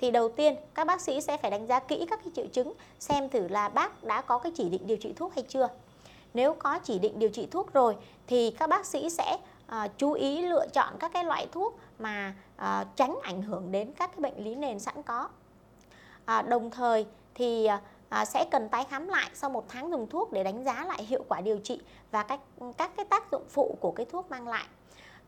thì 0.00 0.10
đầu 0.10 0.28
tiên 0.28 0.56
các 0.74 0.86
bác 0.86 1.00
sĩ 1.00 1.20
sẽ 1.20 1.36
phải 1.36 1.50
đánh 1.50 1.66
giá 1.66 1.80
kỹ 1.80 2.06
các 2.10 2.20
cái 2.24 2.32
triệu 2.34 2.46
chứng 2.46 2.72
xem 2.98 3.28
thử 3.28 3.48
là 3.48 3.68
bác 3.68 4.04
đã 4.04 4.20
có 4.20 4.38
cái 4.38 4.52
chỉ 4.54 4.68
định 4.68 4.86
điều 4.86 4.96
trị 4.96 5.12
thuốc 5.16 5.34
hay 5.34 5.44
chưa. 5.48 5.68
Nếu 6.34 6.54
có 6.54 6.78
chỉ 6.78 6.98
định 6.98 7.18
điều 7.18 7.30
trị 7.30 7.48
thuốc 7.50 7.72
rồi 7.72 7.96
thì 8.26 8.50
các 8.58 8.68
bác 8.68 8.86
sĩ 8.86 9.10
sẽ 9.10 9.38
uh, 9.68 9.90
chú 9.96 10.12
ý 10.12 10.42
lựa 10.42 10.66
chọn 10.72 10.94
các 11.00 11.12
cái 11.14 11.24
loại 11.24 11.46
thuốc 11.52 11.78
mà 11.98 12.34
uh, 12.56 12.96
tránh 12.96 13.18
ảnh 13.22 13.42
hưởng 13.42 13.72
đến 13.72 13.92
các 13.92 14.10
cái 14.10 14.20
bệnh 14.20 14.44
lý 14.44 14.54
nền 14.54 14.78
sẵn 14.78 15.02
có. 15.02 15.28
Uh, 16.38 16.48
đồng 16.48 16.70
thời 16.70 17.06
thì 17.34 17.68
uh, 18.20 18.28
sẽ 18.28 18.44
cần 18.50 18.68
tái 18.68 18.84
khám 18.90 19.08
lại 19.08 19.30
sau 19.34 19.50
một 19.50 19.64
tháng 19.68 19.90
dùng 19.90 20.06
thuốc 20.06 20.32
để 20.32 20.44
đánh 20.44 20.64
giá 20.64 20.84
lại 20.84 21.04
hiệu 21.04 21.24
quả 21.28 21.40
điều 21.40 21.58
trị 21.58 21.80
và 22.10 22.22
các 22.22 22.40
các 22.76 22.90
cái 22.96 23.04
tác 23.04 23.30
dụng 23.32 23.44
phụ 23.48 23.76
của 23.80 23.90
cái 23.90 24.06
thuốc 24.06 24.30
mang 24.30 24.48
lại. 24.48 24.66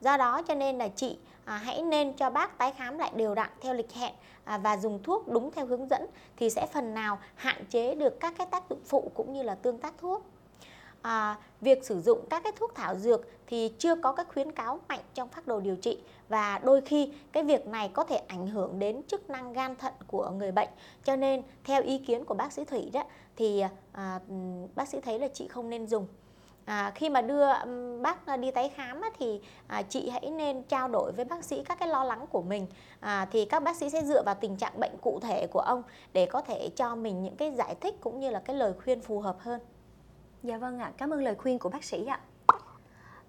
Do 0.03 0.17
đó 0.17 0.43
cho 0.43 0.55
nên 0.55 0.79
là 0.79 0.89
chị 0.89 1.19
à, 1.45 1.57
hãy 1.57 1.83
nên 1.83 2.13
cho 2.13 2.31
bác 2.31 2.59
tái 2.59 2.73
khám 2.77 2.99
lại 2.99 3.13
đều 3.17 3.35
đặn 3.35 3.51
theo 3.61 3.75
lịch 3.75 3.93
hẹn 3.93 4.15
à, 4.45 4.59
và 4.59 4.77
dùng 4.77 5.03
thuốc 5.03 5.29
đúng 5.29 5.51
theo 5.51 5.67
hướng 5.67 5.89
dẫn 5.89 6.07
thì 6.37 6.51
sẽ 6.51 6.67
phần 6.67 6.95
nào 6.95 7.19
hạn 7.35 7.65
chế 7.71 7.95
được 7.95 8.21
các 8.21 8.35
cái 8.39 8.47
tác 8.51 8.71
dụng 8.71 8.81
phụ 8.85 9.11
cũng 9.15 9.33
như 9.33 9.43
là 9.43 9.55
tương 9.55 9.79
tác 9.79 9.95
thuốc. 9.99 10.23
À, 11.03 11.37
việc 11.61 11.85
sử 11.85 12.01
dụng 12.01 12.27
các 12.31 12.43
cái 12.45 12.53
thuốc 12.57 12.75
thảo 12.75 12.95
dược 12.95 13.21
thì 13.47 13.73
chưa 13.79 13.95
có 13.95 14.13
các 14.13 14.29
khuyến 14.29 14.53
cáo 14.53 14.81
mạnh 14.89 15.01
trong 15.15 15.29
phác 15.29 15.47
đồ 15.47 15.61
điều 15.61 15.77
trị 15.77 15.99
và 16.29 16.59
đôi 16.59 16.81
khi 16.81 17.13
cái 17.33 17.43
việc 17.43 17.67
này 17.67 17.91
có 17.93 18.05
thể 18.05 18.17
ảnh 18.17 18.47
hưởng 18.47 18.79
đến 18.79 19.03
chức 19.07 19.31
năng 19.31 19.53
gan 19.53 19.77
thận 19.77 19.93
của 20.07 20.31
người 20.31 20.53
bệnh 20.53 20.69
cho 21.05 21.17
nên 21.17 21.43
theo 21.65 21.83
ý 21.83 21.99
kiến 21.99 22.25
của 22.25 22.35
bác 22.35 22.53
sĩ 22.53 22.65
Thủy 22.65 22.91
đó 22.93 23.05
thì 23.37 23.65
à, 23.93 24.21
bác 24.75 24.89
sĩ 24.89 25.01
thấy 25.01 25.19
là 25.19 25.29
chị 25.29 25.49
không 25.49 25.71
nên 25.71 25.87
dùng 25.87 26.07
À, 26.65 26.93
khi 26.95 27.09
mà 27.09 27.21
đưa 27.21 27.47
bác 28.03 28.27
à, 28.27 28.37
đi 28.37 28.51
tái 28.51 28.69
khám 28.69 29.01
á, 29.01 29.11
thì 29.19 29.41
à, 29.67 29.83
chị 29.83 30.11
hãy 30.11 30.31
nên 30.31 30.63
trao 30.63 30.89
đổi 30.89 31.13
với 31.13 31.25
bác 31.25 31.45
sĩ 31.45 31.63
các 31.65 31.79
cái 31.79 31.89
lo 31.89 32.05
lắng 32.05 32.27
của 32.31 32.43
mình 32.43 32.67
à, 33.01 33.27
thì 33.31 33.45
các 33.45 33.63
bác 33.63 33.77
sĩ 33.77 33.91
sẽ 33.91 34.05
dựa 34.05 34.23
vào 34.23 34.35
tình 34.35 34.57
trạng 34.57 34.81
bệnh 34.81 34.97
cụ 35.01 35.21
thể 35.23 35.47
của 35.47 35.61
ông 35.61 35.83
để 36.13 36.27
có 36.27 36.41
thể 36.41 36.69
cho 36.77 36.97
mình 36.97 37.23
những 37.23 37.37
cái 37.37 37.51
giải 37.51 37.75
thích 37.81 37.95
cũng 38.01 38.21
như 38.21 38.31
là 38.31 38.41
cái 38.45 38.57
lời 38.57 38.73
khuyên 38.85 39.01
phù 39.01 39.21
hợp 39.21 39.37
hơn. 39.41 39.61
Dạ 40.43 40.59
vâng 40.59 40.79
ạ, 40.79 40.93
cảm 40.97 41.11
ơn 41.11 41.25
lời 41.25 41.35
khuyên 41.35 41.59
của 41.59 41.69
bác 41.69 41.85
sĩ 41.85 42.07
ạ. 42.07 42.21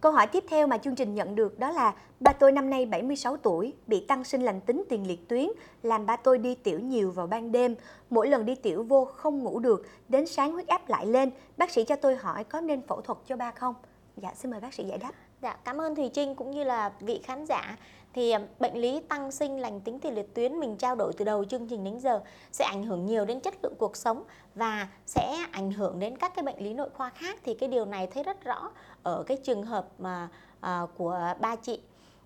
Câu 0.03 0.11
hỏi 0.11 0.27
tiếp 0.27 0.43
theo 0.49 0.67
mà 0.67 0.77
chương 0.77 0.95
trình 0.95 1.15
nhận 1.15 1.35
được 1.35 1.59
đó 1.59 1.71
là 1.71 1.93
ba 2.19 2.33
tôi 2.33 2.51
năm 2.51 2.69
nay 2.69 2.85
76 2.85 3.37
tuổi, 3.37 3.73
bị 3.87 4.05
tăng 4.07 4.23
sinh 4.23 4.41
lành 4.41 4.61
tính 4.61 4.83
tiền 4.89 5.07
liệt 5.07 5.27
tuyến, 5.27 5.47
làm 5.83 6.05
ba 6.05 6.15
tôi 6.15 6.37
đi 6.37 6.55
tiểu 6.55 6.79
nhiều 6.79 7.11
vào 7.11 7.27
ban 7.27 7.51
đêm. 7.51 7.75
Mỗi 8.09 8.27
lần 8.27 8.45
đi 8.45 8.55
tiểu 8.55 8.83
vô 8.83 9.05
không 9.05 9.39
ngủ 9.39 9.59
được, 9.59 9.87
đến 10.09 10.27
sáng 10.27 10.51
huyết 10.51 10.67
áp 10.67 10.89
lại 10.89 11.05
lên. 11.05 11.31
Bác 11.57 11.71
sĩ 11.71 11.83
cho 11.83 11.95
tôi 11.95 12.15
hỏi 12.15 12.43
có 12.43 12.61
nên 12.61 12.81
phẫu 12.87 13.01
thuật 13.01 13.17
cho 13.25 13.35
ba 13.35 13.51
không? 13.51 13.75
Dạ, 14.17 14.29
xin 14.35 14.51
mời 14.51 14.59
bác 14.59 14.73
sĩ 14.73 14.83
giải 14.83 14.97
đáp. 14.97 15.11
Dạ, 15.41 15.57
cảm 15.65 15.81
ơn 15.81 15.95
Thùy 15.95 16.09
Trinh 16.13 16.35
cũng 16.35 16.51
như 16.51 16.63
là 16.63 16.91
vị 16.99 17.21
khán 17.23 17.45
giả 17.45 17.77
thì 18.13 18.31
à, 18.31 18.39
bệnh 18.59 18.77
lý 18.77 18.99
tăng 18.99 19.31
sinh 19.31 19.59
lành 19.59 19.81
tính 19.81 19.99
tiền 19.99 20.15
liệt 20.15 20.33
tuyến 20.33 20.59
mình 20.59 20.77
trao 20.77 20.95
đổi 20.95 21.13
từ 21.17 21.25
đầu 21.25 21.45
chương 21.45 21.67
trình 21.67 21.83
đến 21.83 21.99
giờ 21.99 22.21
sẽ 22.51 22.65
ảnh 22.65 22.83
hưởng 22.83 23.05
nhiều 23.05 23.25
đến 23.25 23.39
chất 23.39 23.53
lượng 23.63 23.75
cuộc 23.77 23.97
sống 23.97 24.23
và 24.55 24.87
sẽ 25.05 25.45
ảnh 25.51 25.71
hưởng 25.71 25.99
đến 25.99 26.17
các 26.17 26.35
cái 26.35 26.43
bệnh 26.43 26.63
lý 26.63 26.73
nội 26.73 26.89
khoa 26.93 27.09
khác. 27.09 27.39
Thì 27.43 27.53
cái 27.53 27.69
điều 27.69 27.85
này 27.85 28.07
thấy 28.07 28.23
rất 28.23 28.43
rõ 28.43 28.71
ở 29.03 29.23
cái 29.27 29.37
trường 29.37 29.63
hợp 29.63 29.87
mà 29.99 30.29
à, 30.59 30.81
của 30.97 31.33
ba 31.39 31.55
chị. 31.55 31.81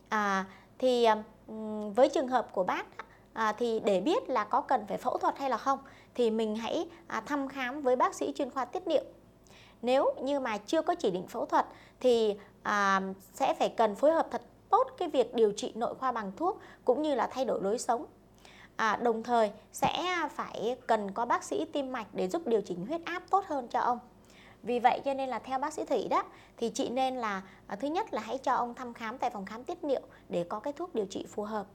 À, 0.09 0.45
thì 0.79 1.03
à, 1.03 1.23
với 1.95 2.09
trường 2.09 2.27
hợp 2.27 2.47
của 2.51 2.63
bác 2.63 2.85
à, 3.33 3.53
thì 3.57 3.79
để 3.79 4.01
biết 4.01 4.29
là 4.29 4.43
có 4.43 4.61
cần 4.61 4.85
phải 4.87 4.97
phẫu 4.97 5.17
thuật 5.17 5.37
hay 5.37 5.49
là 5.49 5.57
không 5.57 5.79
thì 6.15 6.31
mình 6.31 6.55
hãy 6.55 6.89
à, 7.07 7.21
thăm 7.21 7.47
khám 7.47 7.81
với 7.81 7.95
bác 7.95 8.15
sĩ 8.15 8.33
chuyên 8.35 8.49
khoa 8.49 8.65
tiết 8.65 8.87
niệu. 8.87 9.03
Nếu 9.81 10.13
như 10.21 10.39
mà 10.39 10.57
chưa 10.57 10.81
có 10.81 10.95
chỉ 10.95 11.11
định 11.11 11.27
phẫu 11.27 11.45
thuật 11.45 11.65
thì 11.99 12.35
à, 12.63 13.01
sẽ 13.33 13.53
phải 13.59 13.69
cần 13.69 13.95
phối 13.95 14.11
hợp 14.11 14.27
thật 14.31 14.41
tốt 14.69 14.87
cái 14.97 15.09
việc 15.09 15.33
điều 15.33 15.51
trị 15.51 15.71
nội 15.75 15.95
khoa 15.95 16.11
bằng 16.11 16.31
thuốc 16.37 16.59
cũng 16.85 17.01
như 17.01 17.15
là 17.15 17.27
thay 17.27 17.45
đổi 17.45 17.61
lối 17.61 17.79
sống. 17.79 18.05
À, 18.75 18.95
đồng 18.95 19.23
thời 19.23 19.51
sẽ 19.71 20.29
phải 20.35 20.75
cần 20.87 21.11
có 21.11 21.25
bác 21.25 21.43
sĩ 21.43 21.65
tim 21.65 21.91
mạch 21.91 22.07
để 22.13 22.27
giúp 22.27 22.47
điều 22.47 22.61
chỉnh 22.61 22.85
huyết 22.85 23.01
áp 23.05 23.23
tốt 23.29 23.43
hơn 23.47 23.67
cho 23.67 23.79
ông. 23.79 23.99
Vì 24.63 24.79
vậy 24.79 25.01
cho 25.05 25.13
nên 25.13 25.29
là 25.29 25.39
theo 25.39 25.59
bác 25.59 25.73
sĩ 25.73 25.85
Thủy 25.85 26.07
đó 26.09 26.23
thì 26.57 26.69
chị 26.69 26.89
nên 26.89 27.15
là 27.15 27.41
à, 27.67 27.75
thứ 27.75 27.87
nhất 27.87 28.13
là 28.13 28.21
hãy 28.21 28.37
cho 28.37 28.53
ông 28.53 28.75
thăm 28.75 28.93
khám 28.93 29.17
tại 29.17 29.29
phòng 29.29 29.45
khám 29.45 29.63
tiết 29.63 29.83
niệu 29.83 30.01
để 30.29 30.45
có 30.49 30.59
cái 30.59 30.73
thuốc 30.73 30.95
điều 30.95 31.05
trị 31.05 31.25
phù 31.29 31.43
hợp. 31.43 31.65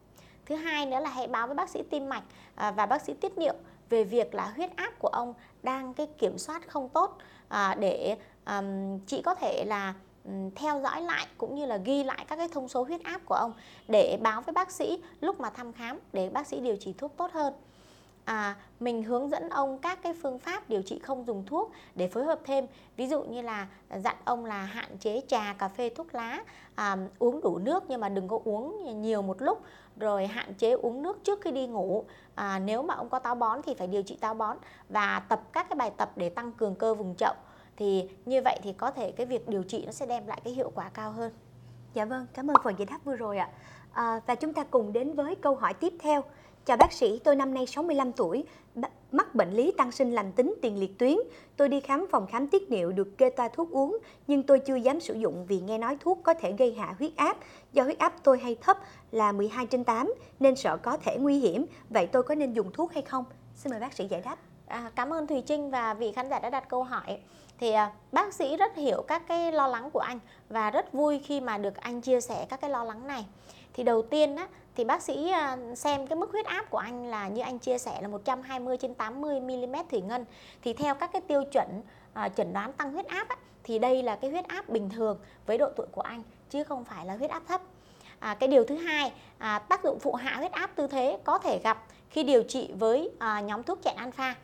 Thứ 0.47 0.55
hai 0.55 0.87
nữa 0.87 1.01
là 1.01 1.11
hãy 1.11 1.27
báo 1.27 1.47
với 1.47 1.57
bác 1.57 1.71
sĩ 1.71 1.83
tim 1.91 2.09
mạch 2.09 2.25
à, 2.55 2.71
và 2.71 2.87
bác 2.87 3.03
sĩ 3.03 3.15
tiết 3.15 3.39
niệu 3.39 3.55
về 3.89 4.05
việc 4.05 4.35
là 4.35 4.53
huyết 4.57 4.77
áp 4.77 4.93
của 4.99 5.09
ông 5.09 5.35
đang 5.63 5.95
cái 5.95 6.07
kiểm 6.07 6.39
soát 6.39 6.69
không 6.69 6.89
tốt 6.89 7.19
à, 7.49 7.75
để 7.75 8.17
chị 9.07 9.23
có 9.23 9.35
thể 9.35 9.65
là 9.65 9.95
theo 10.57 10.81
dõi 10.83 11.03
lại 11.03 11.27
cũng 11.39 11.55
như 11.55 11.67
là 11.67 11.77
ghi 11.77 12.05
lại 12.05 12.25
các 12.29 12.37
cái 12.37 12.49
thông 12.49 12.69
số 12.69 12.85
huyết 12.85 13.03
áp 13.03 13.21
của 13.25 13.35
ông 13.35 13.53
để 13.89 14.19
báo 14.23 14.43
với 14.43 14.53
bác 14.53 14.71
sĩ 14.71 15.03
lúc 15.21 15.41
mà 15.41 15.51
thăm 15.51 15.73
khám 15.73 15.99
để 16.13 16.29
bác 16.29 16.47
sĩ 16.47 16.61
điều 16.61 16.77
trị 16.77 16.95
thuốc 16.99 17.13
tốt 17.17 17.33
hơn. 17.33 17.55
à, 18.25 18.57
mình 18.81 19.03
hướng 19.03 19.29
dẫn 19.29 19.49
ông 19.49 19.79
các 19.79 20.03
cái 20.03 20.13
phương 20.23 20.39
pháp 20.39 20.69
điều 20.69 20.83
trị 20.83 20.99
không 20.99 21.25
dùng 21.27 21.45
thuốc 21.47 21.73
để 21.95 22.09
phối 22.09 22.25
hợp 22.25 22.41
thêm. 22.45 22.67
Ví 22.97 23.07
dụ 23.07 23.23
như 23.23 23.43
là 23.43 23.67
dặn 23.97 24.17
ông 24.25 24.45
là 24.45 24.63
hạn 24.65 24.99
chế 24.99 25.21
trà 25.29 25.55
cà 25.59 25.69
phê 25.69 25.91
thuốc 25.97 26.15
lá 26.15 26.45
à, 26.75 26.97
uống 27.19 27.41
đủ 27.41 27.59
nước 27.59 27.85
nhưng 27.89 28.01
mà 28.01 28.09
đừng 28.09 28.29
có 28.29 28.41
uống 28.45 29.01
nhiều 29.03 29.23
một 29.23 29.43
lúc. 29.43 29.63
Rồi 29.97 30.27
hạn 30.27 30.55
chế 30.55 30.71
uống 30.71 31.03
nước 31.03 31.25
trước 31.25 31.41
khi 31.41 31.51
đi 31.51 31.67
ngủ. 31.67 32.05
À, 32.35 32.59
nếu 32.59 32.83
mà 32.83 32.95
ông 32.95 33.09
có 33.09 33.19
táo 33.19 33.35
bón 33.35 33.61
thì 33.63 33.75
phải 33.75 33.87
điều 33.87 34.03
trị 34.03 34.17
táo 34.21 34.35
bón 34.35 34.57
và 34.89 35.23
tập 35.29 35.43
các 35.53 35.69
cái 35.69 35.77
bài 35.77 35.91
tập 35.97 36.13
để 36.17 36.29
tăng 36.29 36.53
cường 36.53 36.75
cơ 36.75 36.95
vùng 36.95 37.15
chậu 37.17 37.35
thì 37.83 38.09
như 38.27 38.43
vậy 38.43 38.59
thì 38.63 38.73
có 38.73 38.91
thể 38.91 39.13
cái 39.13 39.27
việc 39.27 39.49
điều 39.49 39.63
trị 39.63 39.83
nó 39.87 39.93
sẽ 39.93 40.07
đem 40.07 40.27
lại 40.27 40.41
cái 40.45 40.53
hiệu 40.53 40.73
quả 40.75 40.89
cao 40.89 41.13
hơn 41.13 41.33
dạ 41.95 42.05
vâng 42.05 42.27
cảm 42.35 42.51
ơn 42.51 42.57
phần 42.65 42.75
giải 42.79 42.87
đáp 42.91 42.99
vừa 43.05 43.17
rồi 43.17 43.39
ạ 43.39 43.49
à, 43.93 44.21
và 44.27 44.35
chúng 44.35 44.53
ta 44.53 44.65
cùng 44.65 44.93
đến 44.93 45.15
với 45.15 45.35
câu 45.35 45.55
hỏi 45.55 45.75
tiếp 45.75 45.93
theo 46.01 46.23
Chào 46.65 46.77
bác 46.77 46.93
sĩ, 46.93 47.21
tôi 47.25 47.37
năm 47.37 47.55
nay 47.55 47.67
65 47.67 48.13
tuổi, 48.13 48.45
mắc 49.13 49.35
bệnh 49.35 49.51
lý 49.51 49.73
tăng 49.77 49.93
sinh 49.93 50.13
lành 50.13 50.33
tính 50.33 50.55
tiền 50.63 50.81
liệt 50.81 50.99
tuyến. 50.99 51.17
Tôi 51.57 51.69
đi 51.69 51.81
khám 51.81 52.07
phòng 52.11 52.27
khám 52.27 52.47
tiết 52.47 52.71
niệu 52.71 52.93
được 52.93 53.19
kê 53.19 53.31
toa 53.31 53.49
thuốc 53.49 53.71
uống, 53.71 53.99
nhưng 54.27 54.43
tôi 54.43 54.59
chưa 54.59 54.75
dám 54.75 55.01
sử 55.01 55.15
dụng 55.15 55.47
vì 55.47 55.61
nghe 55.61 55.79
nói 55.79 55.97
thuốc 56.01 56.21
có 56.23 56.35
thể 56.35 56.53
gây 56.53 56.75
hạ 56.75 56.95
huyết 56.99 57.17
áp. 57.17 57.37
Do 57.73 57.83
huyết 57.83 57.99
áp 57.99 58.15
tôi 58.23 58.39
hay 58.39 58.57
thấp 58.61 58.79
là 59.11 59.33
12 59.33 59.67
trên 59.67 59.85
8 59.85 60.15
nên 60.41 60.57
sợ 60.57 60.77
có 60.77 60.97
thể 60.97 61.17
nguy 61.19 61.39
hiểm. 61.39 61.67
Vậy 61.91 62.07
tôi 62.07 62.23
có 62.23 62.35
nên 62.35 62.53
dùng 62.53 62.73
thuốc 62.73 62.93
hay 62.93 63.03
không? 63.03 63.25
Xin 63.55 63.71
mời 63.71 63.81
bác 63.81 63.93
sĩ 63.93 64.09
giải 64.09 64.21
đáp. 64.25 64.39
À, 64.73 64.91
cảm 64.95 65.13
ơn 65.13 65.27
Thùy 65.27 65.43
Trinh 65.47 65.71
và 65.71 65.95
vị 65.95 66.13
khán 66.13 66.31
giả 66.31 66.39
đã 66.39 66.51
đặt 66.51 66.69
câu 66.69 66.83
hỏi. 66.83 67.19
Thì 67.59 67.73
à, 67.73 67.93
bác 68.13 68.35
sĩ 68.35 68.57
rất 68.57 68.77
hiểu 68.77 69.05
các 69.09 69.23
cái 69.29 69.53
lo 69.53 69.67
lắng 69.67 69.91
của 69.91 70.01
anh 70.01 70.19
và 70.49 70.71
rất 70.71 70.93
vui 70.93 71.19
khi 71.25 71.41
mà 71.41 71.59
được 71.59 71.77
anh 71.77 72.01
chia 72.01 72.21
sẻ 72.21 72.47
các 72.49 72.61
cái 72.61 72.71
lo 72.71 72.85
lắng 72.85 73.07
này. 73.07 73.27
Thì 73.73 73.83
đầu 73.83 74.03
tiên 74.03 74.37
á, 74.37 74.49
thì 74.77 74.85
bác 74.85 75.03
sĩ 75.03 75.31
à, 75.31 75.57
xem 75.77 76.07
cái 76.07 76.17
mức 76.17 76.31
huyết 76.33 76.47
áp 76.47 76.71
của 76.71 76.79
anh 76.79 77.07
là 77.07 77.29
như 77.29 77.43
anh 77.43 77.59
chia 77.59 77.79
sẻ 77.79 77.99
là 78.03 78.09
120 78.09 78.77
trên 78.77 78.95
80 78.95 79.41
mm 79.41 79.75
thủy 79.91 80.01
ngân. 80.01 80.25
Thì 80.63 80.73
theo 80.73 80.95
các 80.95 81.13
cái 81.13 81.23
tiêu 81.23 81.45
chuẩn 81.53 81.83
à, 82.13 82.29
chẩn 82.29 82.53
đoán 82.53 82.73
tăng 82.73 82.93
huyết 82.93 83.07
áp 83.07 83.29
á, 83.29 83.37
thì 83.65 83.79
đây 83.79 84.03
là 84.03 84.17
cái 84.17 84.31
huyết 84.31 84.49
áp 84.49 84.69
bình 84.69 84.91
thường 84.91 85.19
với 85.47 85.59
độ 85.59 85.69
tuổi 85.77 85.87
của 85.93 86.03
anh 86.03 86.23
chứ 86.51 86.65
không 86.65 86.85
phải 86.85 87.07
là 87.07 87.17
huyết 87.17 87.31
áp 87.31 87.43
thấp. 87.49 87.61
À, 88.19 88.35
cái 88.35 88.49
điều 88.49 88.65
thứ 88.65 88.77
hai, 88.77 89.13
à, 89.39 89.59
tác 89.59 89.85
dụng 89.85 89.99
phụ 90.01 90.15
hạ 90.15 90.37
huyết 90.37 90.53
áp 90.53 90.71
tư 90.77 90.87
thế 90.87 91.19
có 91.25 91.39
thể 91.39 91.59
gặp 91.59 91.85
khi 92.11 92.23
điều 92.23 92.43
trị 92.43 92.71
với 92.79 93.11
à, 93.19 93.41
nhóm 93.41 93.63
thuốc 93.63 93.83
chặn 93.83 93.97
alpha. 93.97 94.35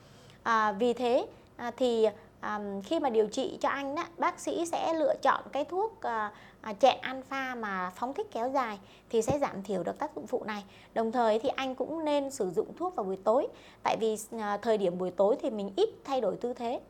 À, 0.42 0.72
vì 0.72 0.92
thế 0.92 1.26
à, 1.56 1.72
thì 1.76 2.06
à, 2.40 2.60
khi 2.84 3.00
mà 3.00 3.10
điều 3.10 3.26
trị 3.26 3.58
cho 3.60 3.68
anh 3.68 3.94
đó, 3.94 4.04
bác 4.18 4.40
sĩ 4.40 4.66
sẽ 4.66 4.94
lựa 4.94 5.14
chọn 5.22 5.44
cái 5.52 5.64
thuốc 5.64 6.02
à, 6.02 6.32
à, 6.60 6.72
chẹn 6.72 6.98
alpha 7.00 7.54
mà 7.54 7.90
phóng 7.96 8.14
thích 8.14 8.26
kéo 8.32 8.50
dài 8.50 8.78
thì 9.10 9.22
sẽ 9.22 9.38
giảm 9.38 9.62
thiểu 9.62 9.82
được 9.82 9.98
tác 9.98 10.16
dụng 10.16 10.26
phụ 10.26 10.44
này. 10.44 10.64
Đồng 10.94 11.12
thời 11.12 11.38
thì 11.38 11.48
anh 11.48 11.74
cũng 11.74 12.04
nên 12.04 12.30
sử 12.30 12.50
dụng 12.50 12.76
thuốc 12.76 12.94
vào 12.96 13.04
buổi 13.04 13.18
tối 13.24 13.46
tại 13.82 13.96
vì 14.00 14.16
à, 14.40 14.56
thời 14.56 14.78
điểm 14.78 14.98
buổi 14.98 15.10
tối 15.10 15.36
thì 15.42 15.50
mình 15.50 15.70
ít 15.76 15.88
thay 16.04 16.20
đổi 16.20 16.36
tư 16.36 16.52
thế. 16.52 16.80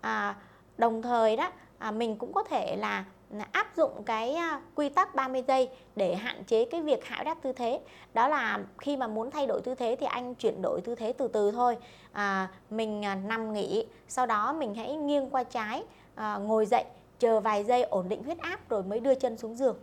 À, 0.00 0.34
đồng 0.78 1.02
thời 1.02 1.36
đó 1.36 1.50
à, 1.78 1.90
mình 1.90 2.16
cũng 2.16 2.32
có 2.32 2.42
thể 2.42 2.76
là 2.76 3.04
áp 3.52 3.76
dụng 3.76 4.02
cái 4.06 4.34
à, 4.34 4.60
quy 4.74 4.88
tắc 4.88 5.14
30 5.14 5.44
giây 5.48 5.68
để 5.96 6.14
hạn 6.14 6.44
chế 6.44 6.64
cái 6.64 6.82
việc 6.82 7.04
hạ 7.04 7.22
đáp 7.22 7.38
tư 7.42 7.52
thế 7.52 7.80
đó 8.14 8.28
là 8.28 8.58
khi 8.78 8.96
mà 8.96 9.06
muốn 9.06 9.30
thay 9.30 9.46
đổi 9.46 9.60
tư 9.60 9.74
thế 9.74 9.96
thì 10.00 10.06
anh 10.06 10.34
chuyển 10.34 10.62
đổi 10.62 10.80
tư 10.80 10.94
thế 10.94 11.12
từ 11.12 11.28
từ 11.28 11.50
thôi 11.50 11.76
à, 12.12 12.48
mình 12.70 13.04
à, 13.04 13.14
nằm 13.14 13.52
nghỉ 13.52 13.86
sau 14.08 14.26
đó 14.26 14.52
mình 14.52 14.74
hãy 14.74 14.96
nghiêng 14.96 15.30
qua 15.30 15.44
trái 15.44 15.84
à, 16.14 16.36
ngồi 16.36 16.66
dậy 16.66 16.84
chờ 17.18 17.40
vài 17.40 17.64
giây 17.64 17.82
ổn 17.82 18.08
định 18.08 18.22
huyết 18.22 18.38
áp 18.38 18.68
rồi 18.68 18.82
mới 18.82 19.00
đưa 19.00 19.14
chân 19.14 19.36
xuống 19.36 19.54
giường 19.54 19.76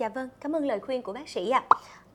Dạ 0.00 0.08
vâng, 0.08 0.28
cảm 0.40 0.56
ơn 0.56 0.66
lời 0.66 0.80
khuyên 0.80 1.02
của 1.02 1.12
bác 1.12 1.28
sĩ 1.28 1.50
ạ. 1.50 1.64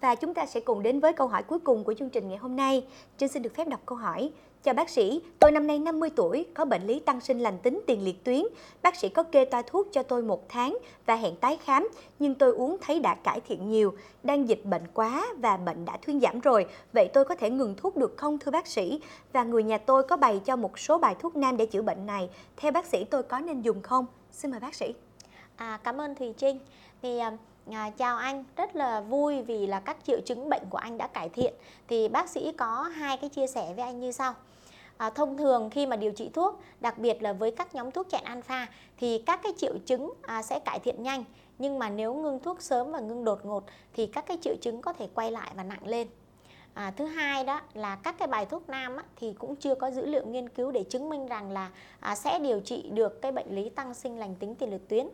Và 0.01 0.15
chúng 0.15 0.33
ta 0.33 0.45
sẽ 0.45 0.59
cùng 0.59 0.83
đến 0.83 0.99
với 0.99 1.13
câu 1.13 1.27
hỏi 1.27 1.43
cuối 1.43 1.59
cùng 1.59 1.83
của 1.83 1.93
chương 1.93 2.09
trình 2.09 2.29
ngày 2.29 2.37
hôm 2.37 2.55
nay. 2.55 2.87
Trinh 3.17 3.29
xin 3.29 3.41
được 3.43 3.55
phép 3.55 3.67
đọc 3.67 3.79
câu 3.85 3.97
hỏi. 3.97 4.31
Chào 4.65 4.73
bác 4.73 4.89
sĩ, 4.89 5.21
tôi 5.39 5.51
năm 5.51 5.67
nay 5.67 5.79
50 5.79 6.09
tuổi, 6.15 6.45
có 6.53 6.65
bệnh 6.65 6.87
lý 6.87 6.99
tăng 6.99 7.21
sinh 7.21 7.39
lành 7.39 7.57
tính 7.57 7.81
tiền 7.87 8.03
liệt 8.03 8.23
tuyến. 8.23 8.43
Bác 8.81 8.95
sĩ 8.95 9.09
có 9.09 9.23
kê 9.23 9.45
toa 9.45 9.61
thuốc 9.61 9.87
cho 9.91 10.03
tôi 10.03 10.21
một 10.21 10.49
tháng 10.49 10.77
và 11.05 11.15
hẹn 11.15 11.35
tái 11.35 11.57
khám, 11.57 11.89
nhưng 12.19 12.35
tôi 12.35 12.51
uống 12.51 12.77
thấy 12.81 12.99
đã 12.99 13.15
cải 13.15 13.41
thiện 13.41 13.69
nhiều. 13.69 13.93
Đang 14.23 14.49
dịch 14.49 14.65
bệnh 14.65 14.87
quá 14.93 15.25
và 15.37 15.57
bệnh 15.57 15.85
đã 15.85 15.97
thuyên 16.01 16.19
giảm 16.19 16.39
rồi. 16.39 16.65
Vậy 16.93 17.09
tôi 17.13 17.25
có 17.25 17.35
thể 17.35 17.49
ngừng 17.49 17.75
thuốc 17.77 17.95
được 17.95 18.13
không 18.17 18.37
thưa 18.37 18.51
bác 18.51 18.67
sĩ? 18.67 19.01
Và 19.33 19.43
người 19.43 19.63
nhà 19.63 19.77
tôi 19.77 20.03
có 20.03 20.17
bày 20.17 20.41
cho 20.45 20.55
một 20.55 20.79
số 20.79 20.97
bài 20.97 21.15
thuốc 21.19 21.35
nam 21.35 21.57
để 21.57 21.65
chữa 21.65 21.81
bệnh 21.81 22.05
này. 22.05 22.29
Theo 22.57 22.71
bác 22.71 22.85
sĩ 22.85 23.03
tôi 23.03 23.23
có 23.23 23.39
nên 23.39 23.61
dùng 23.61 23.81
không? 23.81 24.05
Xin 24.31 24.51
mời 24.51 24.59
bác 24.59 24.75
sĩ. 24.75 24.93
À, 25.55 25.79
cảm 25.83 26.01
ơn 26.01 26.15
Thùy 26.15 26.33
Trinh. 26.37 26.59
Thì 27.01 27.19
à, 27.19 27.37
À, 27.71 27.89
chào 27.97 28.17
anh, 28.17 28.43
rất 28.55 28.75
là 28.75 29.01
vui 29.01 29.41
vì 29.41 29.67
là 29.67 29.79
các 29.79 29.97
triệu 30.07 30.19
chứng 30.25 30.49
bệnh 30.49 30.63
của 30.69 30.77
anh 30.77 30.97
đã 30.97 31.07
cải 31.07 31.29
thiện. 31.29 31.53
Thì 31.87 32.07
bác 32.07 32.29
sĩ 32.29 32.51
có 32.51 32.81
hai 32.81 33.17
cái 33.17 33.29
chia 33.29 33.47
sẻ 33.47 33.73
với 33.75 33.85
anh 33.85 33.99
như 33.99 34.11
sau. 34.11 34.33
À, 34.97 35.09
thông 35.09 35.37
thường 35.37 35.69
khi 35.69 35.85
mà 35.85 35.95
điều 35.95 36.11
trị 36.11 36.29
thuốc, 36.33 36.61
đặc 36.81 36.97
biệt 36.97 37.21
là 37.21 37.33
với 37.33 37.51
các 37.51 37.75
nhóm 37.75 37.91
thuốc 37.91 38.09
chặn 38.09 38.23
alpha 38.23 38.67
thì 38.97 39.23
các 39.25 39.39
cái 39.43 39.53
triệu 39.57 39.73
chứng 39.85 40.13
à, 40.21 40.41
sẽ 40.43 40.59
cải 40.59 40.79
thiện 40.79 41.03
nhanh. 41.03 41.23
Nhưng 41.57 41.79
mà 41.79 41.89
nếu 41.89 42.13
ngưng 42.13 42.39
thuốc 42.39 42.61
sớm 42.61 42.91
và 42.91 42.99
ngưng 42.99 43.23
đột 43.25 43.45
ngột 43.45 43.63
thì 43.93 44.07
các 44.07 44.25
cái 44.27 44.37
triệu 44.41 44.55
chứng 44.61 44.81
có 44.81 44.93
thể 44.93 45.07
quay 45.13 45.31
lại 45.31 45.51
và 45.55 45.63
nặng 45.63 45.87
lên. 45.87 46.07
À, 46.73 46.93
thứ 46.97 47.05
hai 47.05 47.43
đó 47.43 47.61
là 47.73 47.95
các 47.95 48.17
cái 48.17 48.27
bài 48.27 48.45
thuốc 48.45 48.69
nam 48.69 48.95
á, 48.95 49.03
thì 49.15 49.33
cũng 49.33 49.55
chưa 49.55 49.75
có 49.75 49.91
dữ 49.91 50.05
liệu 50.05 50.25
nghiên 50.25 50.49
cứu 50.49 50.71
để 50.71 50.83
chứng 50.83 51.09
minh 51.09 51.27
rằng 51.27 51.51
là 51.51 51.69
à, 51.99 52.15
sẽ 52.15 52.39
điều 52.39 52.59
trị 52.59 52.89
được 52.93 53.21
cái 53.21 53.31
bệnh 53.31 53.55
lý 53.55 53.69
tăng 53.69 53.93
sinh 53.93 54.19
lành 54.19 54.35
tính 54.35 54.55
tiền 54.55 54.69
liệt 54.69 54.89
tuyến. 54.89 55.07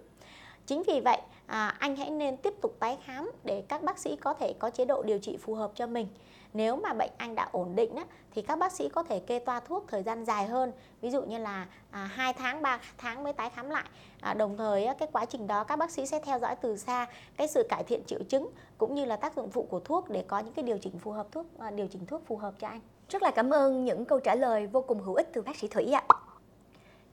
Chính 0.66 0.84
vì 0.84 1.00
vậy, 1.00 1.18
à, 1.46 1.76
anh 1.80 1.96
hãy 1.96 2.10
nên 2.10 2.38
tiếp 2.38 2.54
tục 2.62 2.76
tái 2.80 2.98
khám 3.06 3.32
để 3.44 3.64
các 3.68 3.84
bác 3.84 4.00
sĩ 4.00 4.16
có 4.16 4.34
thể 4.34 4.54
có 4.60 4.70
chế 4.70 4.86
độ 4.86 5.04
điều 5.04 5.20
trị 5.20 5.38
phù 5.38 5.56
hợp 5.56 5.72
cho 5.76 5.88
mình. 5.88 6.08
Nếu 6.54 6.76
mà 6.76 6.94
bệnh 6.94 7.12
anh 7.18 7.36
đã 7.36 7.50
ổn 7.52 7.76
định 7.76 7.96
á, 7.96 8.06
thì 8.36 8.42
các 8.42 8.60
bác 8.60 8.72
sĩ 8.72 8.90
có 8.90 9.04
thể 9.04 9.20
kê 9.20 9.40
toa 9.40 9.60
thuốc 9.60 9.86
thời 9.88 10.04
gian 10.04 10.26
dài 10.26 10.46
hơn, 10.46 10.72
ví 11.02 11.12
dụ 11.12 11.22
như 11.22 11.38
là 11.38 11.68
à, 11.92 12.06
2 12.06 12.34
tháng, 12.34 12.62
3 12.62 12.80
tháng 12.98 13.24
mới 13.24 13.34
tái 13.34 13.50
khám 13.50 13.70
lại. 13.70 13.86
À, 14.22 14.34
đồng 14.34 14.58
thời 14.58 14.86
á, 14.86 14.94
cái 14.94 15.08
quá 15.12 15.26
trình 15.26 15.48
đó 15.48 15.64
các 15.64 15.76
bác 15.76 15.92
sĩ 15.92 16.06
sẽ 16.06 16.20
theo 16.26 16.40
dõi 16.40 16.56
từ 16.56 16.78
xa 16.78 17.08
cái 17.38 17.48
sự 17.48 17.64
cải 17.70 17.84
thiện 17.84 18.04
triệu 18.08 18.24
chứng 18.30 18.50
cũng 18.78 18.96
như 18.96 19.06
là 19.06 19.16
tác 19.16 19.36
dụng 19.36 19.50
phụ 19.50 19.68
của 19.70 19.80
thuốc 19.80 20.10
để 20.10 20.24
có 20.28 20.40
những 20.40 20.54
cái 20.54 20.64
điều 20.64 20.78
chỉnh 20.78 21.00
phù 21.00 21.12
hợp 21.12 21.28
thuốc 21.32 21.46
à, 21.60 21.72
điều 21.72 21.88
chỉnh 21.88 22.06
thuốc 22.06 22.22
phù 22.26 22.38
hợp 22.38 22.54
cho 22.60 22.68
anh. 22.68 22.80
Rất 23.10 23.24
là 23.24 23.32
cảm 23.32 23.50
ơn 23.50 23.86
những 23.86 24.06
câu 24.06 24.20
trả 24.20 24.36
lời 24.36 24.68
vô 24.68 24.82
cùng 24.82 25.00
hữu 25.00 25.16
ích 25.16 25.30
từ 25.34 25.42
bác 25.42 25.56
sĩ 25.58 25.68
Thủy 25.68 25.92
ạ. 25.92 26.04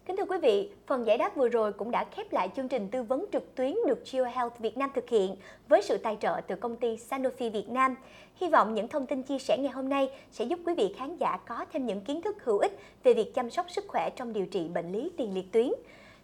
Kính 0.09 0.17
thưa 0.17 0.25
quý 0.25 0.39
vị, 0.43 0.71
phần 0.87 1.07
giải 1.07 1.19
đáp 1.19 1.37
vừa 1.37 1.49
rồi 1.49 1.73
cũng 1.73 1.91
đã 1.91 2.05
khép 2.05 2.33
lại 2.33 2.49
chương 2.57 2.69
trình 2.69 2.89
tư 2.89 3.03
vấn 3.03 3.25
trực 3.33 3.55
tuyến 3.55 3.75
được 3.87 4.03
Geo 4.13 4.25
Health 4.25 4.59
Việt 4.59 4.77
Nam 4.77 4.91
thực 4.95 5.09
hiện 5.09 5.37
với 5.69 5.83
sự 5.83 5.99
tài 5.99 6.17
trợ 6.21 6.41
từ 6.47 6.57
công 6.57 6.77
ty 6.77 6.97
Sanofi 6.97 7.51
Việt 7.51 7.69
Nam. 7.69 7.95
Hy 8.41 8.49
vọng 8.49 8.75
những 8.75 8.89
thông 8.89 9.07
tin 9.07 9.23
chia 9.23 9.39
sẻ 9.39 9.59
ngày 9.59 9.73
hôm 9.73 9.89
nay 9.89 10.11
sẽ 10.31 10.45
giúp 10.45 10.59
quý 10.67 10.75
vị 10.75 10.95
khán 10.97 11.17
giả 11.17 11.37
có 11.49 11.65
thêm 11.73 11.87
những 11.87 12.01
kiến 12.01 12.23
thức 12.23 12.45
hữu 12.45 12.59
ích 12.59 12.79
về 13.05 13.15
việc 13.15 13.35
chăm 13.35 13.51
sóc 13.51 13.71
sức 13.71 13.85
khỏe 13.89 14.11
trong 14.17 14.33
điều 14.33 14.47
trị 14.47 14.69
bệnh 14.69 14.93
lý 14.93 15.11
tiền 15.17 15.35
liệt 15.35 15.53
tuyến. 15.53 15.69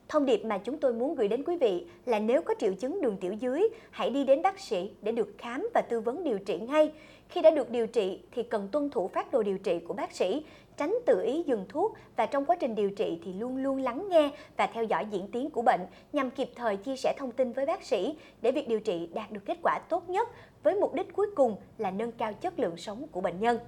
Thông 0.09 0.27
điệp 0.27 0.45
mà 0.45 0.59
chúng 0.59 0.79
tôi 0.79 0.93
muốn 0.93 1.15
gửi 1.15 1.29
đến 1.29 1.45
quý 1.45 1.57
vị 1.57 1.87
là 2.07 2.19
nếu 2.19 2.43
có 2.43 2.55
triệu 2.59 2.75
chứng 2.75 3.01
đường 3.01 3.17
tiểu 3.17 3.33
dưới, 3.33 3.69
hãy 3.91 4.11
đi 4.11 4.25
đến 4.25 4.43
bác 4.43 4.61
sĩ 4.61 4.91
để 5.03 5.13
được 5.13 5.35
khám 5.39 5.69
và 5.75 5.81
tư 5.81 6.01
vấn 6.01 6.25
điều 6.25 6.39
trị 6.39 6.59
ngay. 6.59 6.93
Khi 7.29 7.43
đã 7.43 7.51
được 7.51 7.71
điều 7.71 7.87
trị 7.87 8.19
thì 8.31 8.43
cần 8.43 8.69
tuân 8.73 8.91
thủ 8.91 9.09
phát 9.09 9.33
đồ 9.33 9.43
điều 9.43 9.59
trị 9.59 9.79
của 9.89 9.95
bác 9.95 10.13
sĩ, 10.13 10.45
tránh 10.77 10.99
tự 11.07 11.23
ý 11.23 11.43
dừng 11.47 11.65
thuốc 11.69 11.97
và 12.17 12.27
trong 12.27 12.45
quá 12.45 12.57
trình 12.61 12.75
điều 12.75 12.91
trị 12.91 13.21
thì 13.25 13.33
luôn 13.33 13.57
luôn 13.57 13.83
lắng 13.83 14.09
nghe 14.11 14.31
và 14.57 14.67
theo 14.67 14.85
dõi 14.85 15.07
diễn 15.11 15.29
tiến 15.33 15.51
của 15.51 15.63
bệnh 15.63 15.81
nhằm 16.13 16.31
kịp 16.31 16.51
thời 16.57 16.77
chia 16.77 16.97
sẻ 16.97 17.15
thông 17.19 17.33
tin 17.33 17.53
với 17.53 17.67
bác 17.67 17.83
sĩ 17.83 18.17
để 18.43 18.53
việc 18.53 18.69
điều 18.69 18.81
trị 18.81 19.09
đạt 19.15 19.31
được 19.31 19.45
kết 19.45 19.59
quả 19.63 19.79
tốt 19.89 20.09
nhất 20.09 20.29
với 20.63 20.75
mục 20.75 20.95
đích 20.95 21.13
cuối 21.13 21.27
cùng 21.37 21.57
là 21.79 21.91
nâng 21.91 22.13
cao 22.13 22.33
chất 22.33 22.59
lượng 22.59 22.77
sống 22.77 23.07
của 23.13 23.21
bệnh 23.21 23.41
nhân. 23.41 23.59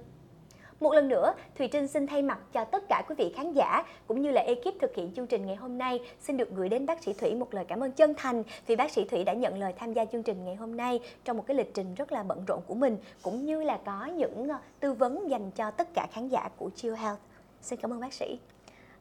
Một 0.79 0.93
lần 0.93 1.07
nữa, 1.07 1.33
Thùy 1.57 1.67
Trinh 1.67 1.87
xin 1.87 2.07
thay 2.07 2.21
mặt 2.21 2.39
cho 2.53 2.65
tất 2.65 2.83
cả 2.89 3.03
quý 3.07 3.15
vị 3.17 3.33
khán 3.35 3.53
giả 3.53 3.83
cũng 4.07 4.21
như 4.21 4.31
là 4.31 4.41
ekip 4.41 4.79
thực 4.81 4.95
hiện 4.95 5.11
chương 5.15 5.27
trình 5.27 5.45
ngày 5.45 5.55
hôm 5.55 5.77
nay 5.77 5.99
xin 6.21 6.37
được 6.37 6.49
gửi 6.51 6.69
đến 6.69 6.85
bác 6.85 7.03
sĩ 7.03 7.13
Thủy 7.13 7.35
một 7.35 7.53
lời 7.53 7.65
cảm 7.67 7.83
ơn 7.83 7.91
chân 7.91 8.13
thành 8.17 8.43
vì 8.67 8.75
bác 8.75 8.91
sĩ 8.91 9.05
Thủy 9.05 9.23
đã 9.23 9.33
nhận 9.33 9.59
lời 9.59 9.73
tham 9.77 9.93
gia 9.93 10.05
chương 10.05 10.23
trình 10.23 10.45
ngày 10.45 10.55
hôm 10.55 10.77
nay 10.77 10.99
trong 11.23 11.37
một 11.37 11.43
cái 11.47 11.57
lịch 11.57 11.73
trình 11.73 11.95
rất 11.95 12.11
là 12.11 12.23
bận 12.23 12.45
rộn 12.47 12.61
của 12.67 12.75
mình 12.75 12.97
cũng 13.21 13.45
như 13.45 13.63
là 13.63 13.79
có 13.85 14.05
những 14.05 14.49
ờ, 14.49 14.57
tư 14.79 14.93
vấn 14.93 15.29
dành 15.29 15.51
cho 15.51 15.71
tất 15.71 15.93
cả 15.93 16.07
khán 16.11 16.27
giả 16.27 16.49
của 16.57 16.69
Chill 16.75 16.95
Health. 16.95 17.19
Xin 17.61 17.79
cảm 17.79 17.93
ơn 17.93 17.99
bác 17.99 18.13
sĩ. 18.13 18.39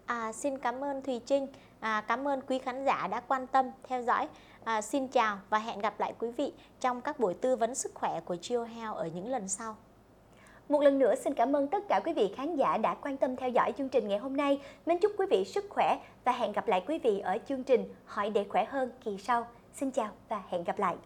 À, 0.06 0.32
xin 0.32 0.58
cảm 0.58 0.84
ơn 0.84 1.02
Thùy 1.02 1.20
Trinh, 1.26 1.46
à, 1.80 2.04
cảm 2.08 2.28
ơn 2.28 2.40
quý 2.40 2.58
khán 2.58 2.84
giả 2.84 3.08
đã 3.10 3.20
quan 3.20 3.46
tâm 3.46 3.70
theo 3.88 4.02
dõi. 4.02 4.28
À, 4.64 4.82
xin 4.82 5.08
chào 5.08 5.38
và 5.50 5.58
hẹn 5.58 5.78
gặp 5.78 6.00
lại 6.00 6.14
quý 6.18 6.30
vị 6.30 6.52
trong 6.80 7.00
các 7.00 7.20
buổi 7.20 7.34
tư 7.34 7.56
vấn 7.56 7.74
sức 7.74 7.94
khỏe 7.94 8.20
của 8.24 8.36
Chill 8.36 8.64
Health 8.64 8.96
ở 8.96 9.06
những 9.14 9.28
lần 9.28 9.48
sau. 9.48 9.76
Một 10.68 10.82
lần 10.82 10.98
nữa, 10.98 11.14
xin 11.14 11.34
cảm 11.34 11.56
ơn 11.56 11.68
tất 11.68 11.88
cả 11.88 12.00
quý 12.04 12.12
vị 12.12 12.32
khán 12.36 12.56
giả 12.56 12.78
đã 12.78 12.94
quan 12.94 13.16
tâm 13.16 13.36
theo 13.36 13.48
dõi 13.48 13.72
chương 13.78 13.88
trình 13.88 14.08
ngày 14.08 14.18
hôm 14.18 14.36
nay. 14.36 14.60
Mến 14.86 14.98
chúc 14.98 15.12
quý 15.18 15.26
vị 15.30 15.44
sức 15.44 15.64
khỏe 15.68 15.98
và 16.24 16.32
hẹn 16.32 16.52
gặp 16.52 16.68
lại 16.68 16.84
quý 16.86 16.98
vị 16.98 17.18
ở 17.18 17.38
chương 17.48 17.64
trình 17.64 17.84
Hỏi 18.04 18.30
để 18.30 18.44
khỏe 18.48 18.64
hơn 18.64 18.90
kỳ 19.04 19.16
sau. 19.18 19.46
Xin 19.72 19.90
chào 19.90 20.08
và 20.28 20.42
hẹn 20.50 20.64
gặp 20.64 20.78
lại. 20.78 20.96